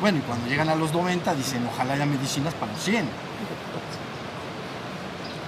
bueno, 0.00 0.18
y 0.18 0.20
cuando 0.22 0.48
llegan 0.48 0.68
a 0.68 0.74
los 0.74 0.92
90 0.92 1.34
dicen, 1.34 1.68
ojalá 1.72 1.94
haya 1.94 2.06
medicinas 2.06 2.54
para 2.54 2.72
los 2.72 2.82
100. 2.82 3.08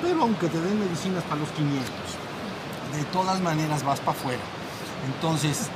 Pero 0.03 0.23
aunque 0.23 0.49
te 0.49 0.61
den 0.61 0.79
medicinas 0.79 1.23
para 1.25 1.37
los 1.37 1.49
500, 1.51 1.89
de 2.95 3.05
todas 3.05 3.41
maneras 3.41 3.83
vas 3.85 4.01
para 4.01 4.13
afuera. 4.13 4.43
Entonces, 5.07 5.69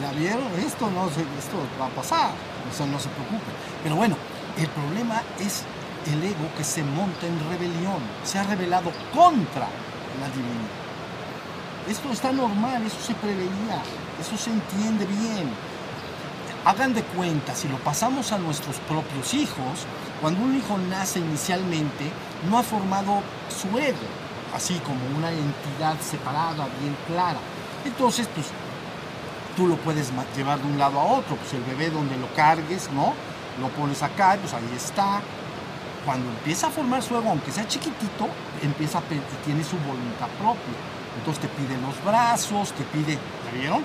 ¿ya 0.00 0.12
vieron? 0.12 0.46
Esto, 0.58 0.90
no, 0.90 1.06
esto 1.06 1.56
va 1.80 1.86
a 1.86 1.90
pasar, 1.90 2.30
o 2.30 2.86
no 2.86 2.98
se 2.98 3.08
preocupen. 3.08 3.54
Pero 3.82 3.96
bueno, 3.96 4.16
el 4.58 4.68
problema 4.68 5.22
es 5.40 5.64
el 6.06 6.22
ego 6.22 6.48
que 6.56 6.64
se 6.64 6.82
monta 6.82 7.26
en 7.26 7.38
rebelión, 7.50 8.00
se 8.24 8.38
ha 8.38 8.44
rebelado 8.44 8.90
contra 9.12 9.66
la 10.20 10.28
divinidad. 10.28 10.86
Esto 11.88 12.10
está 12.10 12.32
normal, 12.32 12.84
eso 12.84 13.00
se 13.00 13.14
preveía, 13.14 13.82
eso 14.20 14.36
se 14.36 14.50
entiende 14.50 15.06
bien. 15.06 15.50
Hagan 16.64 16.94
de 16.94 17.02
cuenta, 17.02 17.54
si 17.54 17.68
lo 17.68 17.76
pasamos 17.78 18.32
a 18.32 18.38
nuestros 18.38 18.76
propios 18.88 19.34
hijos, 19.34 19.86
cuando 20.20 20.42
un 20.42 20.56
hijo 20.56 20.78
nace 20.78 21.20
inicialmente, 21.20 22.10
no 22.50 22.58
ha 22.58 22.62
formado 22.62 23.22
su 23.48 23.78
ego, 23.78 23.96
así 24.56 24.74
como 24.80 24.98
una 25.16 25.30
entidad 25.30 26.00
separada, 26.00 26.66
bien 26.80 26.96
clara. 27.06 27.38
Entonces, 27.84 28.26
pues, 28.34 28.46
tú 29.54 29.66
lo 29.66 29.76
puedes 29.76 30.10
llevar 30.34 30.58
de 30.58 30.66
un 30.66 30.78
lado 30.78 30.98
a 30.98 31.04
otro, 31.04 31.36
pues 31.36 31.52
el 31.52 31.62
bebé 31.62 31.90
donde 31.90 32.16
lo 32.16 32.32
cargues, 32.34 32.90
¿no? 32.92 33.12
Lo 33.60 33.68
pones 33.68 34.02
acá, 34.02 34.36
pues 34.40 34.54
ahí 34.54 34.68
está. 34.74 35.20
Cuando 36.04 36.30
empieza 36.30 36.68
a 36.68 36.70
formar 36.70 37.02
su 37.02 37.16
ego, 37.16 37.28
aunque 37.30 37.52
sea 37.52 37.68
chiquitito, 37.68 38.28
empieza 38.62 38.98
a, 38.98 39.02
tiene 39.44 39.62
su 39.62 39.76
voluntad 39.78 40.28
propia. 40.38 40.76
Entonces 41.18 41.42
te 41.42 41.48
pide 41.48 41.78
los 41.80 42.02
brazos, 42.04 42.72
te 42.72 42.84
pide, 42.84 43.14
¿ya 43.14 43.58
vieron? 43.58 43.82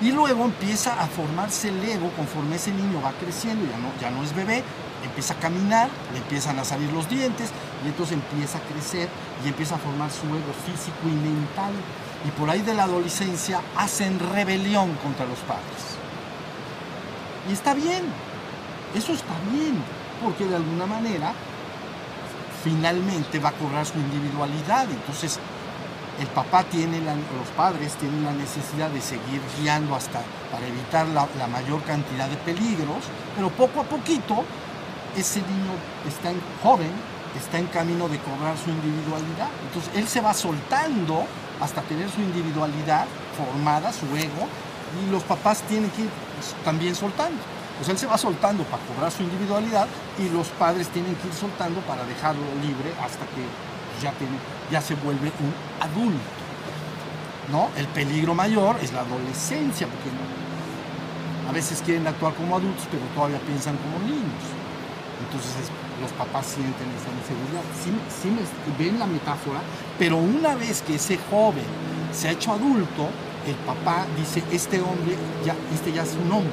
Y 0.00 0.12
luego 0.12 0.44
empieza 0.44 1.00
a 1.00 1.06
formarse 1.06 1.68
el 1.68 1.82
ego 1.82 2.10
conforme 2.16 2.56
ese 2.56 2.72
niño 2.72 3.00
va 3.02 3.12
creciendo, 3.12 3.64
ya 3.70 3.78
no, 3.78 3.88
ya 4.00 4.10
no 4.10 4.22
es 4.22 4.34
bebé, 4.34 4.62
empieza 5.04 5.34
a 5.34 5.38
caminar, 5.38 5.88
le 6.12 6.18
empiezan 6.18 6.58
a 6.58 6.64
salir 6.64 6.90
los 6.92 7.08
dientes 7.08 7.50
y 7.84 7.88
entonces 7.88 8.14
empieza 8.14 8.58
a 8.58 8.60
crecer 8.62 9.08
y 9.44 9.48
empieza 9.48 9.76
a 9.76 9.78
formar 9.78 10.10
su 10.10 10.26
ego 10.26 10.52
físico 10.64 11.00
y 11.04 11.12
mental. 11.12 11.72
Y 12.26 12.30
por 12.30 12.48
ahí 12.48 12.62
de 12.62 12.74
la 12.74 12.84
adolescencia 12.84 13.60
hacen 13.76 14.18
rebelión 14.18 14.94
contra 15.02 15.26
los 15.26 15.38
padres. 15.40 15.98
Y 17.48 17.52
está 17.52 17.74
bien, 17.74 18.04
eso 18.94 19.12
está 19.12 19.34
bien, 19.52 19.76
porque 20.22 20.46
de 20.46 20.56
alguna 20.56 20.86
manera 20.86 21.32
finalmente 22.62 23.38
va 23.38 23.50
a 23.50 23.52
cobrar 23.52 23.84
su 23.84 23.98
individualidad. 23.98 24.90
Entonces 24.90 25.38
el 26.20 26.26
papá 26.28 26.64
tiene, 26.64 27.00
los 27.00 27.48
padres 27.56 27.94
tienen 27.94 28.24
la 28.24 28.32
necesidad 28.32 28.88
de 28.88 29.00
seguir 29.00 29.40
guiando 29.60 29.94
hasta 29.94 30.22
para 30.50 30.66
evitar 30.66 31.06
la, 31.08 31.28
la, 31.38 31.48
mayor 31.48 31.82
cantidad 31.82 32.28
de 32.28 32.36
peligros, 32.36 33.04
pero 33.34 33.50
poco 33.50 33.80
a 33.80 33.84
poquito 33.84 34.44
ese 35.16 35.40
niño 35.40 35.74
está 36.08 36.30
en, 36.30 36.40
joven, 36.62 36.90
está 37.36 37.58
en 37.58 37.66
camino 37.66 38.08
de 38.08 38.18
cobrar 38.18 38.56
su 38.56 38.70
individualidad. 38.70 39.48
Entonces 39.66 39.90
él 39.94 40.08
se 40.08 40.20
va 40.20 40.34
soltando 40.34 41.24
hasta 41.60 41.82
tener 41.82 42.10
su 42.10 42.20
individualidad 42.20 43.06
formada, 43.36 43.92
su 43.92 44.06
ego, 44.16 44.48
y 45.02 45.10
los 45.10 45.22
papás 45.22 45.62
tienen 45.62 45.90
que 45.90 46.02
ir 46.02 46.10
también 46.64 46.94
soltando. 46.94 47.40
Pues 47.78 47.88
él 47.88 47.98
se 47.98 48.06
va 48.06 48.16
soltando 48.16 48.62
para 48.64 48.82
cobrar 48.84 49.10
su 49.10 49.22
individualidad 49.22 49.88
y 50.18 50.28
los 50.28 50.46
padres 50.48 50.88
tienen 50.88 51.14
que 51.16 51.26
ir 51.26 51.34
soltando 51.34 51.80
para 51.80 52.04
dejarlo 52.04 52.42
libre 52.62 52.92
hasta 53.02 53.24
que 53.34 53.42
ya, 54.00 54.12
tiene, 54.12 54.36
ya 54.70 54.80
se 54.80 54.94
vuelve 54.94 55.32
un 55.40 55.52
adulto. 55.80 56.44
¿no? 57.50 57.68
El 57.76 57.86
peligro 57.88 58.34
mayor 58.34 58.76
es 58.80 58.92
la 58.92 59.00
adolescencia, 59.00 59.86
porque 59.86 60.10
a 61.48 61.52
veces 61.52 61.82
quieren 61.84 62.06
actuar 62.06 62.34
como 62.34 62.56
adultos, 62.56 62.86
pero 62.90 63.02
todavía 63.14 63.38
piensan 63.40 63.76
como 63.76 63.98
niños. 64.06 64.63
Entonces 65.20 65.70
los 66.00 66.10
papás 66.12 66.46
sienten 66.46 66.88
esa 66.94 67.10
inseguridad. 67.14 67.64
Sí, 67.82 68.30
ven 68.78 68.98
la 68.98 69.06
metáfora, 69.06 69.60
pero 69.98 70.18
una 70.18 70.54
vez 70.54 70.82
que 70.82 70.96
ese 70.96 71.18
joven 71.30 71.64
se 72.12 72.28
ha 72.28 72.32
hecho 72.32 72.52
adulto, 72.52 73.08
el 73.46 73.54
papá 73.66 74.06
dice, 74.16 74.42
este 74.50 74.80
hombre, 74.80 75.16
ya, 75.44 75.54
este 75.72 75.92
ya 75.92 76.02
es 76.02 76.14
un 76.14 76.32
hombre, 76.32 76.52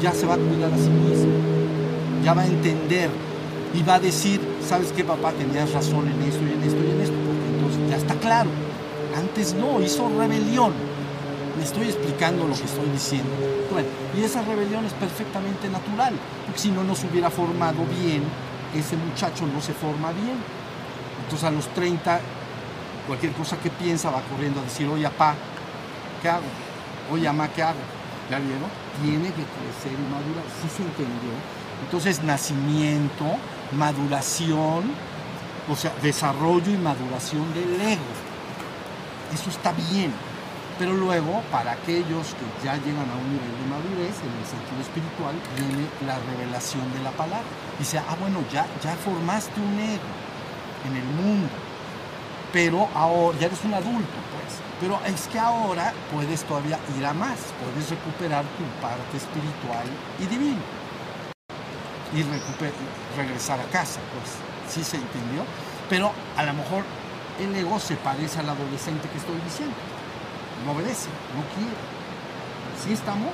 ya 0.00 0.12
se 0.12 0.26
va 0.26 0.34
a 0.34 0.38
cuidar 0.38 0.72
a 0.72 0.76
sí 0.76 0.90
mismo, 0.90 1.32
ya 2.24 2.34
va 2.34 2.42
a 2.42 2.46
entender 2.46 3.10
y 3.74 3.82
va 3.82 3.94
a 3.94 4.00
decir, 4.00 4.40
¿sabes 4.66 4.92
qué 4.92 5.04
papá? 5.04 5.32
Tenías 5.32 5.72
razón 5.72 6.08
en 6.08 6.20
esto 6.22 6.42
y 6.44 6.52
en 6.52 6.62
esto 6.62 6.82
y 6.82 6.90
en 6.90 7.00
esto, 7.00 7.14
porque 7.14 7.46
entonces 7.54 7.90
ya 7.90 7.96
está 7.96 8.14
claro. 8.16 8.50
Antes 9.16 9.54
no, 9.54 9.80
hizo 9.80 10.08
rebelión. 10.18 10.72
Estoy 11.62 11.88
explicando 11.88 12.48
lo 12.48 12.54
que 12.54 12.64
estoy 12.64 12.88
diciendo. 12.90 13.30
Bueno, 13.70 13.88
y 14.16 14.24
esa 14.24 14.42
rebelión 14.42 14.84
es 14.84 14.92
perfectamente 14.94 15.68
natural, 15.68 16.12
porque 16.44 16.60
si 16.60 16.70
no 16.70 16.82
nos 16.82 17.04
hubiera 17.04 17.30
formado 17.30 17.84
bien, 17.86 18.24
ese 18.74 18.96
muchacho 18.96 19.46
no 19.46 19.60
se 19.60 19.72
forma 19.72 20.10
bien. 20.12 20.36
Entonces 21.22 21.44
a 21.44 21.50
los 21.52 21.68
30, 21.68 22.20
cualquier 23.06 23.32
cosa 23.32 23.56
que 23.58 23.70
piensa 23.70 24.10
va 24.10 24.20
corriendo 24.22 24.60
a 24.60 24.64
decir, 24.64 24.88
oye, 24.88 25.04
papá, 25.04 25.36
¿qué 26.20 26.28
hago? 26.28 26.42
Oye, 27.12 27.26
mamá, 27.26 27.48
¿qué 27.48 27.62
hago? 27.62 27.78
¿Ya 28.28 28.38
vieron? 28.38 28.68
Tiene 29.00 29.28
que 29.28 29.44
crecer 29.44 29.92
y 29.92 30.12
madurar. 30.12 30.44
¿Sí 30.60 30.68
se 30.76 30.82
entendió? 30.82 31.30
Entonces, 31.84 32.22
nacimiento, 32.24 33.24
maduración, 33.76 34.92
o 35.70 35.76
sea, 35.76 35.92
desarrollo 36.02 36.72
y 36.72 36.76
maduración 36.76 37.54
del 37.54 37.80
ego. 37.80 38.02
Eso 39.32 39.48
está 39.48 39.72
bien. 39.72 40.12
Pero 40.82 40.94
luego, 40.94 41.40
para 41.52 41.70
aquellos 41.78 42.34
que 42.34 42.66
ya 42.66 42.74
llegan 42.74 43.06
a 43.08 43.14
un 43.14 43.30
nivel 43.30 43.54
de 43.54 43.66
madurez, 43.70 44.18
en 44.18 44.34
el 44.34 44.44
sentido 44.44 44.80
espiritual, 44.82 45.36
viene 45.54 45.86
la 46.04 46.18
revelación 46.18 46.92
de 46.92 46.98
la 47.04 47.12
palabra. 47.12 47.46
Dice, 47.78 47.98
ah, 48.00 48.16
bueno, 48.18 48.42
ya, 48.50 48.66
ya 48.82 48.96
formaste 48.96 49.60
un 49.60 49.78
ego 49.78 50.10
en 50.84 50.96
el 50.96 51.04
mundo, 51.04 51.48
pero 52.52 52.88
ahora 52.96 53.38
ya 53.38 53.46
eres 53.46 53.64
un 53.64 53.74
adulto, 53.74 54.18
pues. 54.34 54.58
Pero 54.80 54.98
es 55.06 55.28
que 55.28 55.38
ahora 55.38 55.92
puedes 56.12 56.42
todavía 56.42 56.80
ir 56.98 57.06
a 57.06 57.12
más, 57.12 57.38
puedes 57.62 57.88
recuperar 57.88 58.42
tu 58.58 58.64
parte 58.82 59.18
espiritual 59.18 59.86
y 60.18 60.26
divina 60.26 60.62
y 62.12 62.24
regresar 63.16 63.60
a 63.60 63.64
casa, 63.70 64.00
pues 64.10 64.34
sí 64.68 64.82
se 64.82 64.96
entendió, 64.96 65.44
pero 65.88 66.10
a 66.36 66.42
lo 66.42 66.54
mejor 66.54 66.82
el 67.38 67.54
ego 67.54 67.78
se 67.78 67.94
parece 67.94 68.40
al 68.40 68.48
adolescente 68.48 69.08
que 69.08 69.18
estoy 69.18 69.40
diciendo, 69.44 69.76
no 70.64 70.72
obedece, 70.72 71.08
no 71.34 71.42
quiere. 71.54 71.76
¿Sí 72.84 72.92
estamos? 72.92 73.30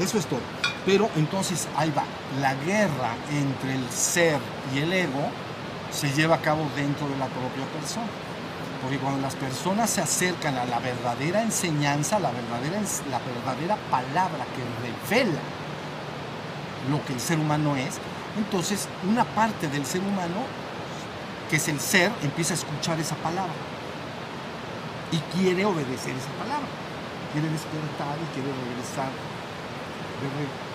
Eso 0.00 0.18
es 0.18 0.26
todo. 0.26 0.40
Pero 0.84 1.10
entonces 1.16 1.66
ahí 1.76 1.92
va, 1.96 2.04
la 2.40 2.54
guerra 2.54 3.14
entre 3.30 3.74
el 3.74 3.90
ser 3.90 4.38
y 4.74 4.78
el 4.78 4.92
ego 4.92 5.30
se 5.90 6.12
lleva 6.12 6.36
a 6.36 6.40
cabo 6.40 6.62
dentro 6.76 7.08
de 7.08 7.16
la 7.16 7.26
propia 7.26 7.64
persona. 7.78 8.06
Porque 8.82 8.98
cuando 8.98 9.20
las 9.20 9.34
personas 9.34 9.90
se 9.90 10.00
acercan 10.00 10.56
a 10.56 10.64
la 10.64 10.78
verdadera 10.78 11.42
enseñanza, 11.42 12.18
la 12.20 12.30
verdadera, 12.30 12.80
la 13.10 13.18
verdadera 13.18 13.76
palabra 13.90 14.44
que 14.54 15.10
revela 15.16 15.40
lo 16.90 17.04
que 17.04 17.14
el 17.14 17.20
ser 17.20 17.38
humano 17.38 17.74
es, 17.74 17.96
entonces 18.36 18.86
una 19.08 19.24
parte 19.24 19.68
del 19.68 19.86
ser 19.86 20.02
humano, 20.02 20.44
que 21.50 21.56
es 21.56 21.66
el 21.68 21.80
ser, 21.80 22.12
empieza 22.22 22.54
a 22.54 22.58
escuchar 22.58 23.00
esa 23.00 23.16
palabra 23.16 23.54
y 25.12 25.18
quiere 25.36 25.64
obedecer 25.64 26.14
esa 26.16 26.32
palabra, 26.38 26.66
quiere 27.32 27.48
despertar 27.50 28.16
y 28.18 28.26
quiere 28.34 28.50
regresar, 28.52 29.10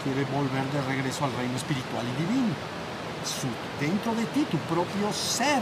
quiere 0.03 0.23
volver 0.31 0.65
de 0.71 0.81
regreso 0.81 1.25
al 1.25 1.33
reino 1.33 1.57
espiritual 1.57 2.05
y 2.05 2.13
divino. 2.21 2.53
dentro 3.79 4.15
de 4.15 4.25
ti, 4.25 4.47
tu 4.49 4.57
propio 4.71 5.11
ser, 5.13 5.61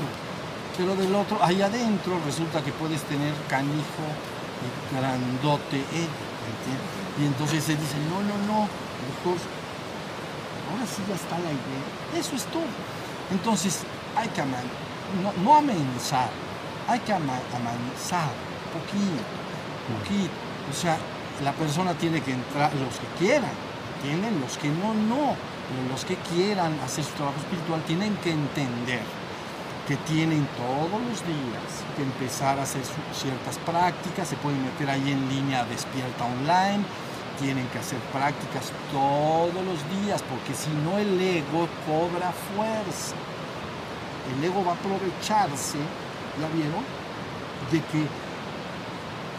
pero 0.78 0.96
del 0.96 1.14
otro, 1.16 1.40
ahí 1.44 1.62
adentro 1.62 2.20
resulta 2.26 2.64
que 2.64 2.72
puedes 2.72 3.02
tener 3.04 3.34
canijo 3.50 4.06
y 4.64 4.96
grandote 4.96 5.78
ego, 5.92 6.30
y 7.20 7.26
entonces 7.26 7.64
se 7.64 7.76
dice, 7.76 7.98
no, 8.10 8.22
no, 8.22 8.38
no, 8.48 8.68
ahora 10.72 10.86
sí 10.86 11.02
ya 11.08 11.16
está 11.16 11.38
la 11.40 11.52
idea. 11.52 12.20
Eso 12.20 12.36
es 12.36 12.44
todo. 12.46 12.64
Entonces, 13.32 13.82
hay 14.16 14.28
que 14.30 14.42
amar, 14.42 14.64
no, 15.22 15.44
no 15.44 15.56
amenazar, 15.56 16.30
hay 16.88 17.00
que 17.00 17.14
amenazar, 17.14 18.32
poquito, 18.70 19.24
poquito. 19.98 20.34
O 20.70 20.74
sea, 20.74 20.98
la 21.44 21.54
persona 21.54 21.94
tiene 21.94 22.22
que 22.22 22.34
entrar, 22.34 22.74
los 22.76 22.96
que 22.98 23.08
quieran, 23.18 23.52
tienen, 24.02 24.40
los 24.40 24.58
que 24.58 24.70
no, 24.70 24.94
no. 24.94 25.36
Pero 25.70 25.90
los 25.90 26.06
que 26.06 26.16
quieran 26.34 26.80
hacer 26.80 27.04
su 27.04 27.12
trabajo 27.12 27.38
espiritual 27.40 27.82
tienen 27.84 28.16
que 28.18 28.32
entender 28.32 29.02
que 29.90 29.98
tienen 29.98 30.48
todos 30.56 31.02
los 31.02 31.26
días 31.26 31.82
que 31.96 32.04
empezar 32.04 32.60
a 32.60 32.62
hacer 32.62 32.84
ciertas 33.12 33.58
prácticas, 33.66 34.28
se 34.28 34.36
pueden 34.36 34.64
meter 34.64 34.88
ahí 34.88 35.12
en 35.12 35.28
línea 35.28 35.66
despierta 35.66 36.26
online, 36.26 36.86
tienen 37.40 37.66
que 37.70 37.80
hacer 37.80 37.98
prácticas 38.14 38.72
todos 38.92 39.66
los 39.66 39.80
días, 39.98 40.22
porque 40.30 40.54
si 40.54 40.70
no 40.86 41.00
el 41.00 41.20
ego 41.20 41.68
cobra 41.88 42.32
fuerza. 42.54 43.16
El 44.30 44.44
ego 44.44 44.64
va 44.64 44.74
a 44.74 44.76
aprovecharse, 44.76 45.80
¿ya 46.40 46.48
vieron? 46.54 46.86
De 47.72 47.80
que 47.80 48.06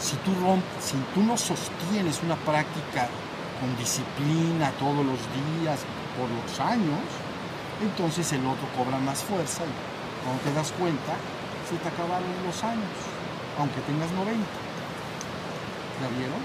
si 0.00 0.16
tú, 0.16 0.32
si 0.80 0.96
tú 1.14 1.22
no 1.22 1.36
sostienes 1.36 2.20
una 2.22 2.36
práctica 2.36 3.08
con 3.60 3.76
disciplina 3.76 4.72
todos 4.78 5.04
los 5.04 5.20
días, 5.60 5.80
por 6.16 6.28
los 6.28 6.58
años, 6.58 6.98
entonces 7.80 8.32
el 8.32 8.44
otro 8.46 8.66
cobra 8.76 8.98
más 8.98 9.22
fuerza 9.22 9.62
y 9.64 10.24
cuando 10.24 10.42
te 10.42 10.52
das 10.52 10.72
cuenta, 10.72 11.14
se 11.68 11.76
te 11.76 11.88
acabaron 11.88 12.28
los 12.44 12.64
años, 12.64 12.92
aunque 13.58 13.80
tengas 13.82 14.10
90. 14.12 14.40
¿Ya 16.00 16.08
vieron? 16.16 16.40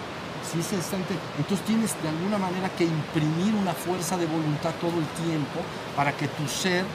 Entonces 1.38 1.66
tienes 1.66 2.02
de 2.04 2.10
alguna 2.10 2.38
manera 2.38 2.70
que 2.70 2.84
imprimir 2.84 3.56
una 3.56 3.74
fuerza 3.74 4.16
de 4.16 4.26
voluntad 4.28 4.72
todo 4.80 4.94
el 5.00 5.08
tiempo 5.26 5.60
para 5.96 6.12
que 6.12 6.28
tu 6.28 6.48
ser 6.48 6.86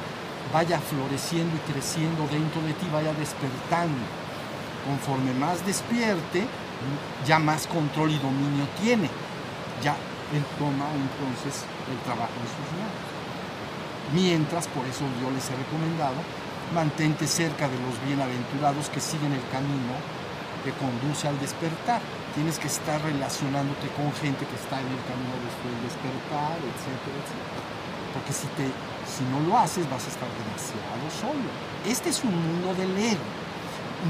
vaya 0.53 0.79
floreciendo 0.79 1.57
y 1.57 1.73
creciendo 1.73 2.27
dentro 2.29 2.62
de 2.62 2.73
ti, 2.75 2.87
vaya 2.92 3.12
despertando. 3.14 3.99
Conforme 4.85 5.35
más 5.35 5.64
despierte, 5.66 6.47
ya 7.27 7.38
más 7.38 7.66
control 7.66 8.11
y 8.11 8.19
dominio 8.19 8.66
tiene. 8.81 9.09
Ya 9.83 9.97
él 10.33 10.45
toma 10.59 10.87
entonces 10.95 11.64
el 11.90 11.99
trabajo 12.05 12.33
en 12.38 12.49
sus 12.49 12.69
manos. 12.79 13.11
Mientras, 14.14 14.66
por 14.69 14.87
eso 14.87 15.05
yo 15.21 15.31
les 15.31 15.49
he 15.51 15.57
recomendado, 15.57 16.19
mantente 16.75 17.27
cerca 17.27 17.69
de 17.69 17.79
los 17.79 17.95
bienaventurados 18.07 18.88
que 18.90 19.01
siguen 19.01 19.33
el 19.33 19.47
camino 19.51 19.95
que 20.64 20.73
conduce 20.73 21.29
al 21.29 21.38
despertar. 21.40 22.01
Tienes 22.35 22.59
que 22.59 22.69
estar 22.69 23.01
relacionándote 23.03 23.88
con 23.99 24.12
gente 24.14 24.47
que 24.47 24.57
está 24.57 24.79
en 24.81 24.87
el 24.87 25.03
camino 25.07 25.35
del 25.35 25.79
despertar, 25.83 26.59
etcétera, 26.62 27.16
etcétera. 27.23 27.62
Porque 28.14 28.33
si, 28.33 28.47
te, 28.55 28.66
si 29.07 29.23
no 29.31 29.40
lo 29.47 29.59
haces 29.59 29.88
vas 29.90 30.05
a 30.07 30.11
estar 30.11 30.29
demasiado 30.31 31.07
solo. 31.11 31.49
Este 31.87 32.11
es 32.11 32.23
un 32.23 32.35
mundo 32.35 32.75
del 32.75 32.97
ego. 32.99 33.27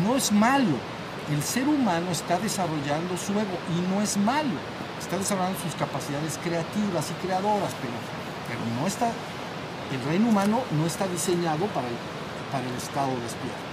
No 0.05 0.16
es 0.16 0.33
malo. 0.33 0.76
El 1.31 1.42
ser 1.42 1.68
humano 1.68 2.11
está 2.11 2.38
desarrollando 2.38 3.16
su 3.16 3.33
ego 3.33 3.59
y 3.76 3.94
no 3.94 4.03
es 4.03 4.16
malo 4.16 4.59
está 5.00 5.16
desarrollando 5.16 5.59
sus 5.59 5.74
capacidades 5.74 6.38
creativas 6.44 7.11
y 7.11 7.14
creadoras, 7.24 7.72
pero, 7.81 7.96
pero 8.46 8.61
no 8.79 8.87
está, 8.87 9.11
el 9.90 10.00
reino 10.05 10.29
humano 10.29 10.61
no 10.76 10.87
está 10.87 11.09
diseñado 11.09 11.66
para 11.72 11.88
el, 11.88 11.96
para 12.53 12.64
el 12.68 12.76
estado 12.76 13.11
despierto. 13.24 13.70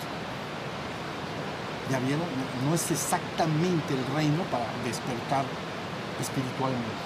¿Ya 1.92 2.00
vieron? 2.00 2.26
No 2.66 2.76
es 2.76 2.90
exactamente 2.92 3.94
el 3.94 4.04
reino 4.16 4.44
para 4.50 4.66
despertar 4.84 5.46
espiritualmente. 6.20 7.06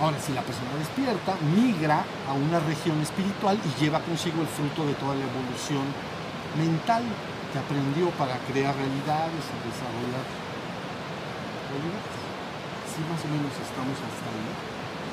Ahora, 0.00 0.20
si 0.20 0.32
la 0.32 0.42
persona 0.42 0.72
despierta, 0.78 1.36
migra 1.56 2.04
a 2.28 2.32
una 2.32 2.60
región 2.60 3.00
espiritual 3.00 3.58
y 3.64 3.80
lleva 3.80 4.00
consigo 4.00 4.40
el 4.42 4.48
fruto 4.48 4.86
de 4.86 4.94
toda 4.94 5.14
la 5.16 5.24
evolución 5.24 5.84
mental 6.56 7.02
aprendió 7.58 8.10
para 8.10 8.38
crear 8.50 8.74
realidades 8.74 9.44
y 9.44 9.56
desarrollar 9.68 10.26
realidades 11.70 12.16
más 13.04 13.20
o 13.24 13.28
menos 13.28 13.52
estamos 13.52 13.96
hasta 14.00 14.26
ahí. 14.32 14.48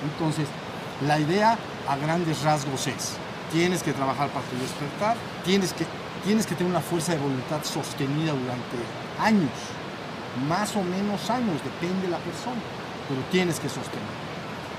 Entonces, 0.07 0.47
la 1.05 1.19
idea 1.19 1.57
a 1.87 1.97
grandes 1.97 2.41
rasgos 2.43 2.87
es, 2.87 3.15
tienes 3.51 3.83
que 3.83 3.91
trabajar 3.93 4.29
para 4.29 4.45
tu 4.45 4.57
despertar, 4.57 5.17
tienes 5.43 5.73
que, 5.73 5.85
tienes 6.23 6.45
que 6.45 6.55
tener 6.55 6.71
una 6.71 6.81
fuerza 6.81 7.13
de 7.13 7.19
voluntad 7.19 7.63
sostenida 7.63 8.31
durante 8.31 8.77
años, 9.19 9.51
más 10.47 10.75
o 10.75 10.83
menos 10.83 11.29
años, 11.29 11.61
depende 11.63 12.07
de 12.07 12.11
la 12.11 12.19
persona, 12.19 12.61
pero 13.07 13.21
tienes 13.31 13.59
que 13.59 13.67
sostener. 13.67 14.23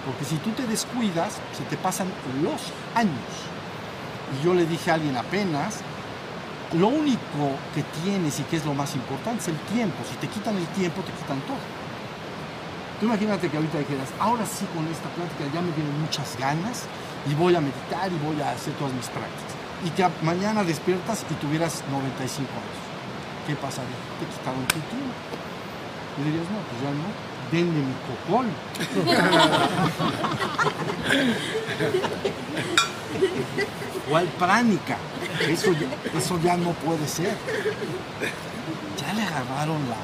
Porque 0.07 0.25
si 0.25 0.37
tú 0.37 0.51
te 0.51 0.67
descuidas, 0.67 1.41
se 1.57 1.65
te 1.65 1.77
pasan 1.77 2.09
los 2.43 2.61
años. 2.95 3.33
Y 4.35 4.45
yo 4.45 4.53
le 4.53 4.67
dije 4.67 4.91
a 4.91 4.95
alguien 4.95 5.17
apenas, 5.17 5.81
lo 6.79 6.89
único 6.89 7.55
que 7.75 7.83
tienes 8.03 8.41
y 8.41 8.43
que 8.45 8.57
es 8.57 8.65
lo 8.65 8.75
más 8.75 8.95
importante 8.95 9.43
es 9.43 9.49
el 9.49 9.59
tiempo. 9.73 9.97
Si 10.09 10.17
te 10.17 10.27
quitan 10.29 10.57
el 10.57 10.67
tiempo, 10.69 11.03
te 11.03 11.13
quitan 11.13 11.41
todo. 11.43 11.59
Tú 12.99 13.07
imagínate 13.07 13.49
que 13.49 13.57
ahorita 13.57 13.79
dijeras, 13.79 14.09
ahora 14.19 14.45
sí 14.47 14.67
con 14.75 14.87
esta 14.89 15.09
plática 15.11 15.45
ya 15.53 15.61
me 15.61 15.71
vienen 15.73 16.01
muchas 16.01 16.37
ganas 16.39 16.85
y 17.31 17.35
voy 17.35 17.55
a 17.55 17.61
meditar 17.61 18.11
y 18.11 18.19
voy 18.25 18.41
a 18.41 18.51
hacer 18.51 18.75
todas 18.75 18.93
mis 18.93 19.07
prácticas. 19.07 19.55
Y 19.85 19.91
que 19.91 20.09
mañana 20.23 20.65
despiertas 20.65 21.25
y 21.31 21.35
tuvieras 21.35 21.83
95 21.91 22.51
años. 22.51 22.85
¿Qué 23.47 23.55
pasaría? 23.57 23.97
Te 24.19 24.27
quitaron 24.27 24.65
tu 24.67 24.81
tiempo. 24.89 25.15
Y 26.19 26.23
dirías, 26.25 26.47
no, 26.51 26.59
pues 26.71 26.81
ya 26.83 26.91
no, 26.91 27.07
denme 27.53 27.83
mi 27.83 27.95
cocol. 28.07 28.47
¿Cuál 34.09 34.27
pránica? 34.39 34.97
Eso 35.49 35.73
eso 36.15 36.41
ya 36.43 36.57
no 36.57 36.71
puede 36.73 37.07
ser. 37.09 37.37
Ya 39.01 39.13
le 39.13 39.23
agarraron 39.23 39.89
la 39.89 39.97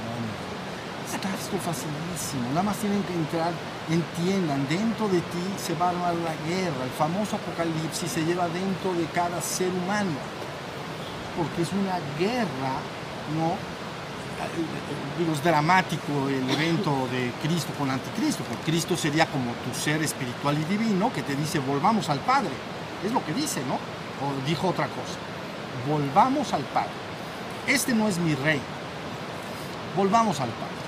está 1.21 1.29
esto 1.35 1.59
facilísimo. 1.59 2.49
Nada 2.51 2.63
más 2.63 2.77
tienen 2.77 3.03
que 3.03 3.15
entrar, 3.15 3.53
entiendan, 3.91 4.67
dentro 4.69 5.09
de 5.09 5.21
ti 5.21 5.45
se 5.59 5.75
va 5.75 5.87
a 5.87 5.91
armar 5.91 6.15
la 6.15 6.35
guerra. 6.49 6.85
El 6.85 6.91
famoso 6.91 7.37
apocalipsis 7.37 8.11
se 8.11 8.25
lleva 8.25 8.49
dentro 8.49 8.95
de 8.95 9.05
cada 9.13 9.41
ser 9.41 9.69
humano. 9.69 10.17
Porque 11.37 11.63
es 11.63 11.73
una 11.73 11.99
guerra, 12.19 12.75
¿no? 13.37 13.55
Es 15.33 15.45
dramático 15.45 16.29
el 16.29 16.49
evento 16.49 17.07
de 17.13 17.31
Cristo 17.43 17.73
con 17.79 17.91
Anticristo, 17.91 18.43
porque 18.45 18.71
Cristo 18.71 18.97
sería 18.97 19.27
como 19.27 19.53
tu 19.53 19.79
ser 19.79 20.03
espiritual 20.03 20.57
y 20.59 20.65
divino 20.65 21.13
que 21.13 21.23
te 21.23 21.37
dice 21.37 21.59
volvamos 21.59 22.09
al 22.09 22.21
Padre. 22.21 22.51
Es 23.05 23.13
lo 23.13 23.25
que 23.25 23.35
dice, 23.35 23.61
¿no? 23.69 23.79
Dijo 24.47 24.69
otra 24.69 24.87
cosa. 24.87 25.19
Volvamos 25.89 26.53
al 26.53 26.63
Padre. 26.63 26.91
Este 27.67 27.95
no 27.95 28.09
es 28.09 28.19
mi 28.19 28.35
rey. 28.35 28.61
Volvamos 29.97 30.41
al 30.41 30.49
Padre. 30.51 30.81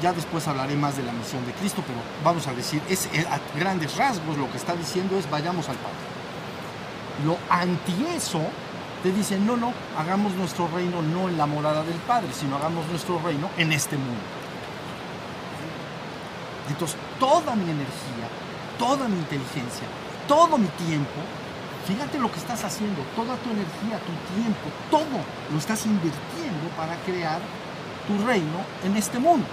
Ya 0.00 0.12
después 0.12 0.46
hablaré 0.46 0.76
más 0.76 0.96
de 0.96 1.02
la 1.02 1.12
misión 1.12 1.44
de 1.46 1.52
Cristo, 1.52 1.82
pero 1.86 1.98
vamos 2.22 2.46
a 2.46 2.54
decir, 2.54 2.80
es, 2.88 3.08
a 3.28 3.58
grandes 3.58 3.96
rasgos 3.96 4.36
lo 4.38 4.50
que 4.50 4.56
está 4.56 4.74
diciendo 4.74 5.18
es 5.18 5.28
vayamos 5.28 5.68
al 5.68 5.76
Padre. 5.76 5.96
Lo 7.26 7.36
anti 7.50 8.06
eso 8.16 8.40
te 9.02 9.12
dice, 9.12 9.38
no, 9.38 9.56
no, 9.56 9.72
hagamos 9.98 10.32
nuestro 10.34 10.68
reino 10.68 11.02
no 11.02 11.28
en 11.28 11.36
la 11.36 11.46
morada 11.46 11.82
del 11.82 11.98
Padre, 12.06 12.28
sino 12.32 12.56
hagamos 12.56 12.86
nuestro 12.86 13.18
reino 13.18 13.50
en 13.58 13.72
este 13.72 13.96
mundo. 13.96 14.22
Entonces, 16.70 16.96
toda 17.18 17.54
mi 17.54 17.64
energía, 17.64 18.28
toda 18.78 19.08
mi 19.08 19.18
inteligencia, 19.18 19.86
todo 20.26 20.56
mi 20.56 20.68
tiempo, 20.68 21.20
fíjate 21.86 22.18
lo 22.18 22.30
que 22.30 22.38
estás 22.38 22.64
haciendo, 22.64 23.02
toda 23.14 23.36
tu 23.36 23.50
energía, 23.50 23.98
tu 24.00 24.14
tiempo, 24.34 24.66
todo 24.90 25.20
lo 25.52 25.58
estás 25.58 25.84
invirtiendo 25.86 26.68
para 26.76 26.96
crear 27.04 27.40
tu 28.06 28.26
reino 28.26 28.64
en 28.84 28.96
este 28.96 29.18
mundo. 29.18 29.46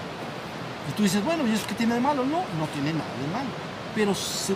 Y 0.90 0.94
tú 0.94 1.04
dices, 1.04 1.24
bueno, 1.24 1.46
¿y 1.48 1.52
eso 1.52 1.66
qué 1.68 1.76
tiene 1.76 1.96
de 1.96 2.00
malo? 2.00 2.24
No, 2.24 2.40
no 2.58 2.66
tiene 2.74 2.94
nada 2.94 3.14
de 3.22 3.28
malo. 3.32 3.50
Pero 3.94 4.14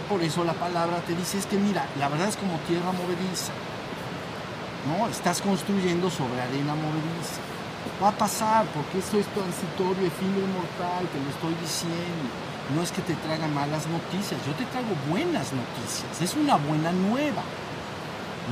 por 0.07 0.21
eso 0.23 0.43
la 0.43 0.53
palabra 0.53 0.97
te 1.01 1.15
dice 1.15 1.37
es 1.37 1.45
que 1.45 1.57
mira, 1.57 1.85
la 1.99 2.07
verdad 2.07 2.29
es 2.29 2.37
como 2.37 2.57
tierra 2.67 2.91
movediza. 2.91 3.51
¿No? 4.87 5.07
Estás 5.07 5.41
construyendo 5.41 6.09
sobre 6.09 6.41
arena 6.41 6.75
movediza. 6.75 7.41
Va 8.01 8.09
a 8.09 8.11
pasar 8.11 8.65
porque 8.73 8.99
esto 8.99 9.17
es 9.17 9.25
transitorio, 9.27 10.07
efímero 10.07 10.47
mortal, 10.47 11.07
te 11.11 11.19
lo 11.19 11.29
estoy 11.29 11.53
diciendo. 11.61 12.29
No 12.73 12.81
es 12.81 12.91
que 12.91 13.01
te 13.01 13.13
traiga 13.15 13.47
malas 13.47 13.85
noticias, 13.87 14.39
yo 14.45 14.53
te 14.53 14.65
traigo 14.65 14.89
buenas 15.09 15.53
noticias. 15.53 16.21
Es 16.21 16.35
una 16.35 16.55
buena 16.55 16.91
nueva. 16.91 17.43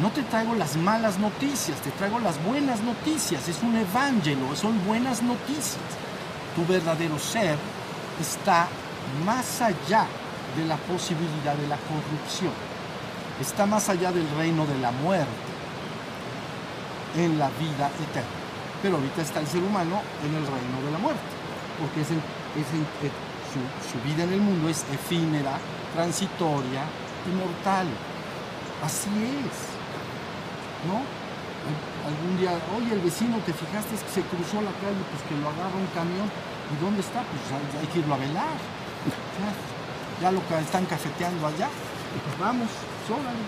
No 0.02 0.10
te 0.10 0.24
traigo 0.24 0.56
las 0.56 0.76
malas 0.76 1.20
noticias, 1.20 1.78
te 1.82 1.92
traigo 1.92 2.20
las 2.20 2.44
buenas 2.44 2.82
noticias. 2.82 3.48
Es 3.48 3.62
un 3.62 3.76
evangelio, 3.76 4.56
son 4.56 4.84
buenas 4.86 5.22
noticias 5.22 5.80
tu 6.56 6.66
verdadero 6.66 7.18
ser 7.20 7.58
está 8.20 8.68
más 9.26 9.62
allá 9.62 10.06
de 10.56 10.66
la 10.66 10.78
posibilidad 10.78 11.56
de 11.56 11.68
la 11.68 11.78
corrupción, 11.78 12.54
está 13.42 13.66
más 13.66 13.90
allá 13.90 14.12
del 14.12 14.30
reino 14.38 14.66
de 14.66 14.78
la 14.80 14.92
muerte, 14.92 15.32
en 17.18 17.40
la 17.40 17.50
vida 17.50 17.90
eterna. 17.90 18.30
Pero 18.82 18.98
ahorita 18.98 19.22
está 19.22 19.40
el 19.40 19.48
ser 19.48 19.64
humano 19.64 20.02
en 20.24 20.36
el 20.36 20.46
reino 20.46 20.86
de 20.86 20.92
la 20.92 20.98
muerte, 20.98 21.22
porque 21.80 22.02
eh, 22.02 23.12
su, 23.92 24.08
vida 24.08 24.24
en 24.24 24.34
el 24.34 24.42
mundo 24.42 24.70
es 24.70 24.86
efímera, 24.92 25.58
transitoria 25.96 26.84
y 27.26 27.36
mortal. 27.36 27.88
Así 28.84 29.10
es. 29.10 29.73
¿No? 30.88 31.24
algún 32.04 32.38
día, 32.38 32.52
oye, 32.76 32.94
el 32.94 33.00
vecino, 33.00 33.38
¿te 33.46 33.54
fijaste 33.54 33.96
que 33.96 34.12
se 34.12 34.22
cruzó 34.28 34.60
la 34.62 34.76
calle? 34.84 35.00
Pues 35.08 35.24
que 35.24 35.36
lo 35.40 35.48
agarra 35.48 35.76
un 35.76 35.88
camión. 35.96 36.28
¿Y 36.28 36.76
dónde 36.84 37.02
está? 37.02 37.24
Pues 37.24 37.44
hay, 37.56 37.88
que 37.88 38.00
irlo 38.00 38.16
a 38.16 38.18
velar. 38.18 38.58
Ya, 40.22 40.32
lo 40.32 40.46
que 40.48 40.60
están 40.60 40.86
cafeteando 40.86 41.48
allá. 41.48 41.68
Pues 41.68 42.36
vamos, 42.40 42.70
sóbrale. 43.08 43.44